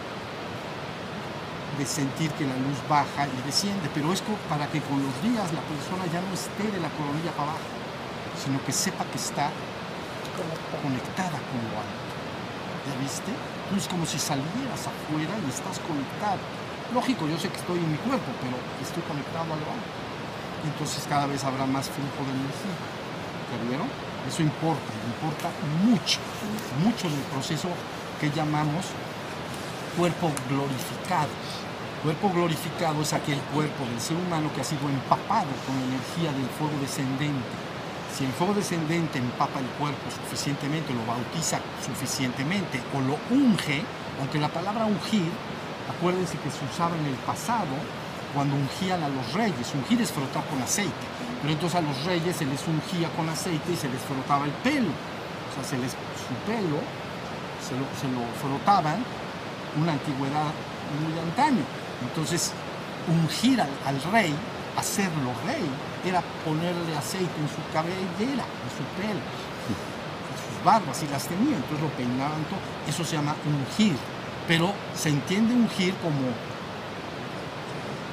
de 1.79 1.85
sentir 1.85 2.31
que 2.33 2.47
la 2.47 2.57
luz 2.57 2.79
baja 2.89 3.29
y 3.29 3.43
desciende, 3.45 3.91
pero 3.93 4.13
es 4.13 4.23
para 4.49 4.67
que 4.69 4.81
con 4.81 5.03
los 5.03 5.13
días 5.23 5.53
la 5.53 5.61
persona 5.61 6.07
ya 6.09 6.21
no 6.21 6.33
esté 6.33 6.65
de 6.73 6.81
la 6.81 6.89
coronilla 6.97 7.33
para 7.33 7.53
abajo, 7.53 7.69
sino 8.43 8.63
que 8.65 8.73
sepa 8.73 9.05
que 9.05 9.19
está 9.19 9.51
conectada 10.83 11.37
con 11.37 11.61
lo 11.69 11.77
alto. 11.77 12.05
¿Ya 12.89 12.95
viste? 13.03 13.33
No 13.71 13.77
es 13.77 13.89
como 13.89 14.07
si 14.07 14.19
salieras 14.19 14.87
afuera 14.87 15.35
y 15.37 15.49
estás 15.51 15.79
conectado. 15.85 16.41
Lógico, 16.95 17.27
yo 17.27 17.37
sé 17.37 17.49
que 17.49 17.59
estoy 17.59 17.79
en 17.79 17.91
mi 17.91 17.99
cuerpo, 17.99 18.31
pero 18.41 18.57
estoy 18.81 19.03
conectado 19.05 19.53
a 19.53 19.57
lo 19.57 19.67
alto. 19.69 19.93
Entonces 20.65 21.05
cada 21.09 21.27
vez 21.27 21.45
habrá 21.45 21.67
más 21.67 21.91
flujo 21.91 22.21
de 22.25 22.33
energía. 22.33 22.77
¿Ya 23.53 23.69
vieron? 23.69 23.89
Eso 24.27 24.43
importa, 24.43 24.91
importa 25.07 25.51
mucho, 25.85 26.19
mucho 26.83 27.07
en 27.07 27.15
el 27.15 27.27
proceso 27.31 27.69
que 28.21 28.31
llamamos 28.31 28.87
cuerpo 29.97 30.31
glorificado. 30.49 31.31
Cuerpo 32.03 32.31
glorificado 32.31 33.03
es 33.03 33.13
aquel 33.13 33.41
cuerpo 33.53 33.85
del 33.87 34.01
ser 34.01 34.17
humano 34.17 34.51
que 34.55 34.61
ha 34.61 34.65
sido 34.65 34.89
empapado 34.89 35.49
con 35.67 35.75
la 35.81 35.97
energía 35.97 36.31
del 36.33 36.49
fuego 36.59 36.79
descendente. 36.81 37.57
Si 38.17 38.25
el 38.25 38.33
fuego 38.33 38.55
descendente 38.55 39.19
empapa 39.19 39.61
el 39.61 39.67
cuerpo 39.81 40.05
suficientemente, 40.09 40.95
lo 40.95 41.05
bautiza 41.05 41.59
suficientemente 41.85 42.81
o 42.95 43.01
lo 43.01 43.19
unge, 43.35 43.83
aunque 44.21 44.39
la 44.39 44.49
palabra 44.49 44.87
ungir, 44.87 45.33
acuérdense 45.89 46.39
que 46.39 46.51
se 46.51 46.65
usaba 46.65 46.97
en 46.97 47.07
el 47.07 47.19
pasado 47.27 47.75
cuando 48.33 48.55
ungían 48.57 49.03
a 49.03 49.09
los 49.09 49.33
reyes. 49.33 49.73
Ungir 49.75 50.01
es 50.01 50.13
frotar 50.13 50.45
con 50.47 50.61
aceite. 50.63 51.05
Pero 51.41 51.53
entonces 51.53 51.77
a 51.77 51.83
los 51.83 52.05
reyes 52.05 52.37
se 52.37 52.45
les 52.45 52.61
ungía 52.69 53.09
con 53.17 53.29
aceite 53.29 53.73
y 53.73 53.77
se 53.77 53.89
les 53.89 54.01
frotaba 54.03 54.45
el 54.45 54.53
pelo. 54.65 54.93
O 54.93 55.51
sea, 55.55 55.65
se 55.65 55.79
les, 55.79 55.93
su 55.93 56.35
pelo 56.47 56.81
se 57.65 57.75
lo, 57.75 57.89
se 57.99 58.09
lo 58.09 58.23
frotaban 58.41 59.03
una 59.81 59.93
antigüedad 59.93 60.53
muy 61.01 61.19
antaño. 61.19 61.65
Entonces, 62.03 62.53
ungir 63.09 63.61
al, 63.61 63.71
al, 63.87 64.03
rey, 64.13 64.35
hacerlo 64.77 65.33
rey, 65.47 65.65
era 66.05 66.23
ponerle 66.45 66.97
aceite 66.97 67.41
en 67.41 67.49
su 67.49 67.63
cabellera, 67.73 68.45
en 68.45 68.71
su 68.71 68.85
pelo, 69.01 69.21
en 69.21 70.37
sus 70.37 70.65
barbas, 70.65 71.03
y 71.03 71.09
las 71.09 71.27
tenía, 71.27 71.57
entonces 71.57 71.81
lo 71.81 71.89
peinaban 71.97 72.45
todo. 72.45 72.61
Eso 72.87 73.05
se 73.05 73.17
llama 73.17 73.35
ungir. 73.45 73.97
Pero 74.47 74.73
se 74.95 75.09
entiende 75.09 75.55
ungir 75.55 75.95
como 75.97 76.31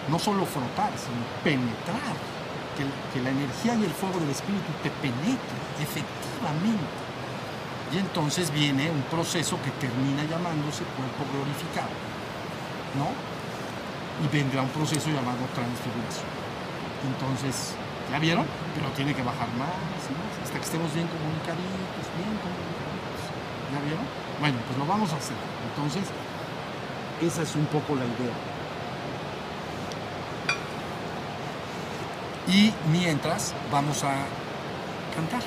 no 0.10 0.18
solo 0.18 0.46
frotar, 0.46 0.92
sino 0.98 1.22
penetrar. 1.44 2.16
Que, 2.74 2.82
que 3.14 3.22
la 3.22 3.30
energía 3.30 3.76
y 3.76 3.86
el 3.86 3.92
fuego 3.92 4.20
del 4.20 4.32
espíritu 4.32 4.66
te 4.82 4.90
penetre 4.90 5.58
efectivamente. 5.78 7.04
Y 7.94 8.00
entonces 8.00 8.50
viene 8.50 8.90
un 8.90 9.04
proceso 9.04 9.60
que 9.62 9.70
termina 9.78 10.24
llamándose 10.24 10.84
cuerpo 10.98 11.22
glorificado. 11.32 11.94
¿No? 12.98 13.33
Y 14.22 14.28
vendrá 14.28 14.62
un 14.62 14.70
proceso 14.70 15.10
llamado 15.10 15.42
transfiguración. 15.56 16.30
Entonces, 17.08 17.74
¿ya 18.12 18.20
vieron? 18.20 18.46
Pero 18.76 18.90
tiene 18.96 19.14
que 19.14 19.24
bajar 19.24 19.48
más 19.58 19.94
más, 20.12 20.34
hasta 20.44 20.60
que 20.60 20.66
estemos 20.66 20.94
bien 20.94 21.08
comunicaditos, 21.08 22.06
bien 22.20 22.36
comunicaditos. 22.44 23.22
¿Ya 23.72 23.80
vieron? 23.82 24.06
Bueno, 24.40 24.58
pues 24.68 24.78
lo 24.78 24.86
vamos 24.86 25.14
a 25.14 25.18
hacer. 25.18 25.38
Entonces, 25.72 26.04
esa 27.22 27.42
es 27.42 27.56
un 27.56 27.66
poco 27.68 27.96
la 27.96 28.06
idea. 28.06 28.36
Y 32.48 32.74
mientras 32.92 33.54
vamos 33.72 34.04
a 34.04 34.28
cantar, 35.16 35.42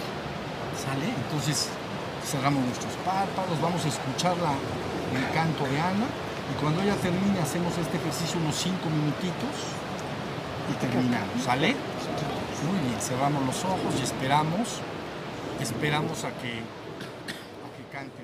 ¿sale? 0.80 1.12
Entonces 1.12 1.68
cerramos 2.24 2.64
nuestros 2.64 2.94
párpados, 3.04 3.60
vamos 3.60 3.84
a 3.84 3.88
escuchar 3.88 4.36
la, 4.38 4.56
el 5.18 5.30
canto 5.34 5.64
de 5.64 5.78
Ana 5.78 6.06
y 6.51 6.55
cuando 6.61 6.82
ella 6.82 6.94
termine 6.97 7.38
hacemos 7.40 7.76
este 7.78 7.97
ejercicio 7.97 8.38
unos 8.40 8.55
5 8.55 8.76
minutitos 8.90 9.55
y 10.70 10.74
terminamos, 10.78 11.42
¿sale? 11.42 11.74
Muy 12.66 12.78
bien, 12.86 13.01
cerramos 13.01 13.44
los 13.47 13.64
ojos 13.64 13.92
y 13.99 14.03
esperamos, 14.03 14.80
esperamos 15.61 16.24
a 16.24 16.30
que, 16.38 16.62
a 16.62 17.68
que 17.74 17.84
cante. 17.92 18.22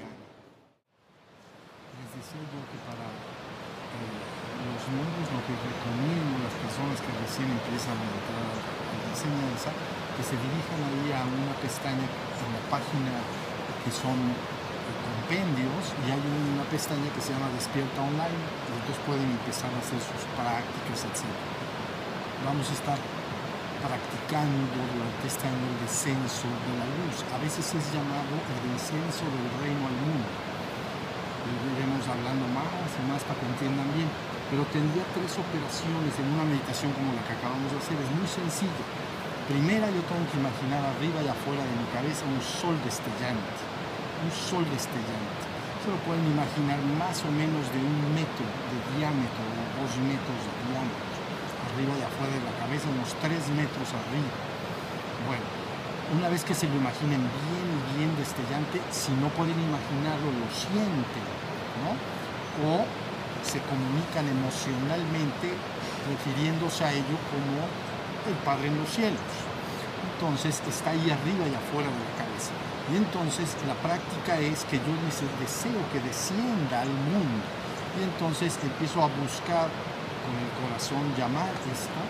Les 1.98 2.10
decía 2.14 2.42
yo 2.46 2.60
que 2.70 2.78
para 2.86 3.06
eh, 3.06 4.70
los 4.70 4.82
nuevos 4.90 5.26
lo 5.30 5.40
que 5.46 5.54
recomiendo 5.54 6.42
a 6.42 6.46
las 6.46 6.56
personas 6.62 6.96
que 7.02 7.10
recién 7.12 7.46
empiezan 7.50 7.94
a 7.98 8.06
entrar 8.06 8.42
a 8.42 8.94
la 9.02 9.06
enseñanza, 9.10 9.70
que 10.16 10.22
se 10.22 10.34
dirijan 10.38 10.80
ahí 10.82 11.10
a 11.14 11.22
una 11.26 11.54
pestaña 11.58 12.06
en 12.06 12.50
la 12.54 12.62
página 12.70 13.14
que 13.82 13.90
son 13.90 14.18
y 15.32 16.12
hay 16.12 16.20
una 16.52 16.60
pestaña 16.68 17.08
que 17.16 17.24
se 17.24 17.32
llama 17.32 17.48
Despierta 17.56 18.04
Online 18.04 18.36
y 18.36 18.72
entonces 18.76 19.00
pueden 19.08 19.24
empezar 19.32 19.72
a 19.72 19.80
hacer 19.80 19.96
sus 19.96 20.28
prácticas, 20.36 21.08
etc. 21.08 21.24
Vamos 22.44 22.68
a 22.68 22.74
estar 22.76 23.00
practicando 23.80 24.76
durante 24.92 25.24
este 25.24 25.48
año 25.48 25.64
el 25.72 25.78
descenso 25.88 26.52
de 26.52 26.72
la 26.76 26.84
luz. 26.84 27.24
A 27.32 27.40
veces 27.40 27.64
es 27.64 27.84
llamado 27.96 28.28
el 28.28 28.76
descenso 28.76 29.24
del 29.24 29.48
reino 29.64 29.88
al 29.88 29.96
mundo. 30.04 30.28
Iremos 31.80 32.04
hablando 32.12 32.44
más 32.52 32.92
y 32.92 33.02
más 33.08 33.24
para 33.24 33.40
que 33.40 33.48
entiendan 33.56 33.88
bien. 33.96 34.12
Pero 34.52 34.68
tendría 34.68 35.08
tres 35.16 35.32
operaciones 35.40 36.12
en 36.20 36.28
una 36.28 36.44
meditación 36.44 36.92
como 36.92 37.16
la 37.16 37.24
que 37.24 37.32
acabamos 37.40 37.72
de 37.72 37.80
hacer. 37.80 37.96
Es 37.96 38.12
muy 38.12 38.28
sencillo. 38.28 38.84
Primera 39.48 39.88
yo 39.88 40.04
tengo 40.12 40.28
que 40.28 40.36
imaginar 40.36 40.84
arriba 40.92 41.24
y 41.24 41.28
afuera 41.32 41.64
de 41.64 41.72
mi 41.72 41.88
cabeza 41.88 42.28
un 42.28 42.36
sol 42.44 42.76
destellante 42.84 43.71
un 44.22 44.30
sol 44.30 44.64
destellante. 44.70 45.42
Se 45.82 45.90
lo 45.90 45.98
pueden 46.06 46.22
imaginar 46.30 46.78
más 46.94 47.18
o 47.26 47.30
menos 47.34 47.66
de 47.74 47.80
un 47.82 48.14
metro 48.14 48.46
de 48.70 48.78
diámetro 48.94 49.42
o 49.42 49.82
dos 49.82 49.90
metros 49.98 50.38
de 50.46 50.54
diámetro, 50.70 51.10
arriba 51.66 51.92
y 51.98 52.02
afuera 52.06 52.34
de 52.38 52.46
la 52.46 52.54
cabeza, 52.62 52.86
unos 52.86 53.10
tres 53.18 53.42
metros 53.50 53.90
arriba. 53.90 54.30
Bueno, 55.26 55.42
una 56.14 56.30
vez 56.30 56.46
que 56.46 56.54
se 56.54 56.70
lo 56.70 56.76
imaginen 56.78 57.18
bien, 57.18 57.68
bien 57.98 58.12
destellante, 58.14 58.78
si 58.94 59.10
no 59.18 59.26
pueden 59.34 59.58
imaginarlo, 59.58 60.30
lo 60.30 60.48
sienten, 60.54 61.26
¿no? 61.82 61.98
O 62.62 62.86
se 63.42 63.58
comunican 63.66 64.30
emocionalmente 64.30 65.50
refiriéndose 66.06 66.84
a 66.84 66.92
ello 66.94 67.18
como 67.26 67.66
el 68.30 68.38
Padre 68.46 68.68
en 68.68 68.78
los 68.78 68.90
cielos. 68.90 69.30
Entonces 70.14 70.62
está 70.68 70.90
ahí 70.90 71.10
arriba 71.10 71.42
y 71.50 71.54
afuera 71.58 71.90
de 71.90 71.98
la 71.98 72.14
cabeza. 72.22 72.54
Y 72.90 72.96
entonces 72.96 73.54
la 73.66 73.74
práctica 73.74 74.38
es 74.40 74.64
que 74.64 74.78
yo 74.78 74.92
deseo 75.38 75.78
que 75.92 76.00
descienda 76.00 76.82
al 76.82 76.90
mundo. 76.90 77.44
Y 77.98 78.02
entonces 78.02 78.58
empiezo 78.62 79.02
a 79.04 79.08
buscar 79.22 79.68
con 80.24 80.34
el 80.34 80.50
corazón 80.58 81.04
llamar 81.14 81.52
esta, 81.70 82.02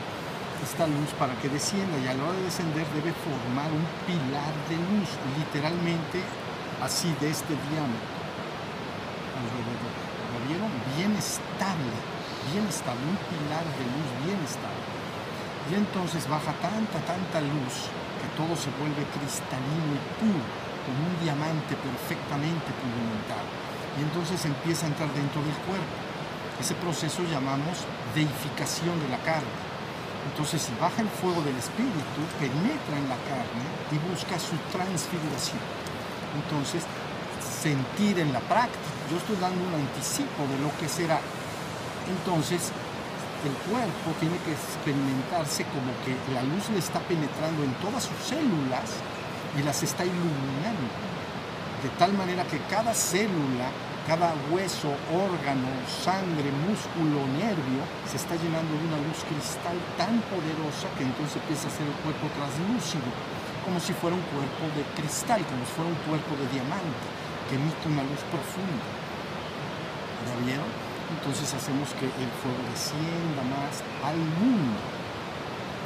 esta 0.64 0.86
luz 0.86 1.10
para 1.18 1.34
que 1.36 1.48
descienda. 1.48 1.98
Y 1.98 2.08
a 2.08 2.14
la 2.14 2.24
hora 2.24 2.38
de 2.38 2.48
descender 2.48 2.86
debe 2.94 3.12
formar 3.12 3.68
un 3.68 3.84
pilar 4.06 4.52
de 4.70 4.76
luz, 4.78 5.10
literalmente 5.36 6.22
así 6.80 7.12
de 7.20 7.30
este 7.30 7.52
diámetro 7.68 8.22
alrededor. 9.36 9.92
¿Lo 10.32 10.38
vieron? 10.48 10.70
Bien 10.96 11.12
estable, 11.18 11.92
bien 12.50 12.64
estable, 12.66 13.02
un 13.04 13.20
pilar 13.28 13.66
de 13.76 13.84
luz 13.84 14.08
bien 14.24 14.40
estable. 14.40 14.86
Y 15.70 15.74
entonces 15.74 16.26
baja 16.26 16.52
tanta, 16.58 16.98
tanta 17.06 17.40
luz 17.40 17.86
que 18.18 18.28
todo 18.34 18.54
se 18.56 18.70
vuelve 18.78 19.02
cristalino 19.14 19.94
y 19.94 20.02
puro, 20.18 20.61
como 20.84 20.98
un 20.98 21.16
diamante 21.22 21.74
perfectamente 21.76 22.68
pulimentado. 22.78 23.48
Y 23.98 24.02
entonces 24.02 24.44
empieza 24.44 24.86
a 24.86 24.90
entrar 24.90 25.10
dentro 25.12 25.42
del 25.42 25.56
cuerpo. 25.68 25.94
Ese 26.60 26.74
proceso 26.74 27.22
llamamos 27.24 27.84
deificación 28.14 28.98
de 29.00 29.08
la 29.08 29.18
carne. 29.24 29.72
Entonces, 30.30 30.62
si 30.62 30.72
baja 30.78 31.02
el 31.02 31.10
fuego 31.10 31.42
del 31.42 31.56
espíritu, 31.58 32.22
penetra 32.38 32.94
en 32.94 33.08
la 33.10 33.18
carne 33.26 33.66
y 33.90 33.98
busca 34.06 34.38
su 34.38 34.54
transfiguración. 34.70 35.58
Entonces, 36.38 36.86
sentir 37.42 38.18
en 38.20 38.32
la 38.32 38.40
práctica. 38.40 38.86
Yo 39.10 39.18
estoy 39.18 39.36
dando 39.36 39.58
un 39.66 39.74
anticipo 39.74 40.46
de 40.46 40.58
lo 40.62 40.70
que 40.78 40.88
será. 40.88 41.18
Entonces, 42.06 42.70
el 43.42 43.54
cuerpo 43.66 44.14
tiene 44.20 44.38
que 44.46 44.54
experimentarse 44.54 45.66
como 45.66 45.90
que 46.06 46.14
la 46.32 46.42
luz 46.46 46.70
le 46.70 46.78
está 46.78 47.00
penetrando 47.00 47.64
en 47.64 47.74
todas 47.82 48.04
sus 48.06 48.18
células 48.22 49.02
y 49.58 49.62
las 49.62 49.82
está 49.82 50.04
iluminando. 50.04 50.88
De 51.82 51.88
tal 51.98 52.12
manera 52.14 52.44
que 52.44 52.58
cada 52.70 52.94
célula, 52.94 53.70
cada 54.06 54.34
hueso, 54.50 54.94
órgano, 55.10 55.68
sangre, 55.86 56.50
músculo, 56.68 57.26
nervio, 57.38 57.82
se 58.06 58.16
está 58.16 58.36
llenando 58.36 58.72
de 58.78 58.86
una 58.86 59.02
luz 59.02 59.22
cristal 59.26 59.76
tan 59.98 60.22
poderosa 60.30 60.86
que 60.96 61.04
entonces 61.04 61.42
empieza 61.42 61.68
a 61.68 61.74
ser 61.74 61.86
el 61.86 61.98
cuerpo 62.06 62.30
translúcido, 62.38 63.08
como 63.64 63.80
si 63.80 63.92
fuera 63.92 64.14
un 64.14 64.26
cuerpo 64.30 64.64
de 64.78 64.82
cristal, 64.94 65.42
como 65.46 65.62
si 65.66 65.72
fuera 65.74 65.90
un 65.90 66.00
cuerpo 66.06 66.32
de 66.38 66.46
diamante, 66.54 67.06
que 67.50 67.58
emite 67.58 67.84
una 67.90 68.06
luz 68.06 68.22
profunda. 68.30 68.86
¿Ya 70.22 70.38
vieron? 70.46 70.92
entonces 71.12 71.52
hacemos 71.52 71.92
que 72.00 72.06
el 72.06 72.30
fuego 72.40 72.62
más 73.52 73.84
al 74.00 74.16
mundo. 74.16 74.80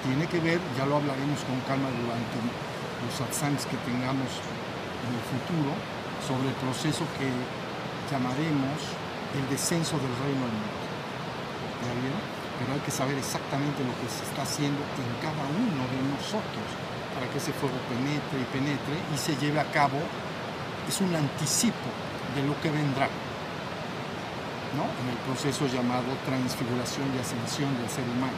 Tiene 0.04 0.26
que 0.26 0.38
ver, 0.38 0.60
ya 0.78 0.86
lo 0.86 0.96
hablaremos 0.96 1.40
con 1.42 1.58
calma 1.66 1.90
durante 1.90 2.38
los 3.04 3.12
satsangs 3.14 3.66
que 3.66 3.76
tengamos 3.84 4.30
en 5.04 5.10
el 5.12 5.24
futuro, 5.28 5.72
sobre 6.24 6.48
el 6.48 6.56
proceso 6.58 7.04
que 7.18 7.28
llamaremos 8.10 8.78
el 9.36 9.44
descenso 9.50 9.98
del 9.98 10.14
reino 10.22 10.42
del 10.48 10.58
mundo. 10.58 10.86
¿Ya 11.84 11.92
vieron? 12.00 12.22
Pero 12.58 12.72
hay 12.72 12.80
que 12.80 12.90
saber 12.90 13.18
exactamente 13.18 13.84
lo 13.84 13.92
que 14.00 14.08
se 14.08 14.24
está 14.24 14.42
haciendo 14.42 14.80
en 14.80 15.10
cada 15.20 15.44
uno 15.44 15.82
de 15.92 16.00
nosotros 16.16 16.66
para 17.12 17.28
que 17.28 17.38
ese 17.38 17.52
fuego 17.52 17.76
penetre 17.88 18.40
y 18.40 18.46
penetre 18.48 18.96
y 19.12 19.16
se 19.18 19.36
lleve 19.36 19.60
a 19.60 19.68
cabo. 19.70 20.00
Es 20.88 21.00
un 21.00 21.14
anticipo 21.14 21.90
de 22.34 22.42
lo 22.46 22.58
que 22.60 22.70
vendrá 22.70 23.08
en 24.76 25.08
el 25.08 25.16
proceso 25.24 25.66
llamado 25.66 26.04
transfiguración 26.26 27.08
y 27.16 27.18
ascensión 27.18 27.72
del 27.80 27.88
ser 27.88 28.04
humano. 28.04 28.36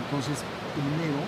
Entonces, 0.00 0.40
primero 0.72 1.20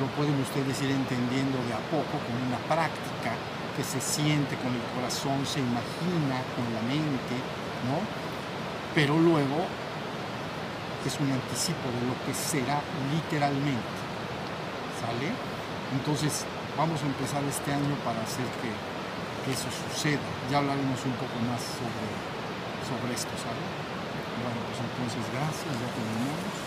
lo 0.00 0.06
pueden 0.16 0.38
ustedes 0.40 0.80
ir 0.82 0.90
entendiendo 0.90 1.58
de 1.64 1.72
a 1.72 1.82
poco 1.90 2.20
con 2.20 2.36
una 2.46 2.60
práctica 2.68 3.32
que 3.76 3.84
se 3.84 4.00
siente 4.00 4.56
con 4.56 4.72
el 4.72 4.84
corazón, 4.96 5.44
se 5.44 5.60
imagina 5.60 6.40
con 6.56 6.64
la 6.72 6.82
mente, 6.88 7.36
¿no? 7.84 8.00
Pero 8.94 9.20
luego 9.20 9.68
es 11.04 11.14
un 11.20 11.30
anticipo 11.30 11.86
de 11.92 12.02
lo 12.08 12.16
que 12.24 12.32
será 12.34 12.80
literalmente. 13.12 13.96
¿Sale? 15.00 15.30
Entonces, 15.92 16.44
vamos 16.76 17.00
a 17.02 17.06
empezar 17.06 17.44
este 17.44 17.72
año 17.72 17.94
para 18.04 18.20
hacer 18.22 18.46
que, 18.60 18.72
eso 19.46 19.70
suceda. 19.70 20.18
Ya 20.50 20.58
hablaremos 20.58 20.98
un 21.06 21.12
poco 21.22 21.38
más 21.46 21.62
sobre 21.62 22.10
sobre 22.82 23.14
esto, 23.14 23.30
¿sabes? 23.38 23.62
Bueno, 24.42 24.58
pues 24.66 24.78
entonces 24.78 25.22
gracias, 25.30 25.70
ya 25.70 25.88
terminamos. 25.94 26.65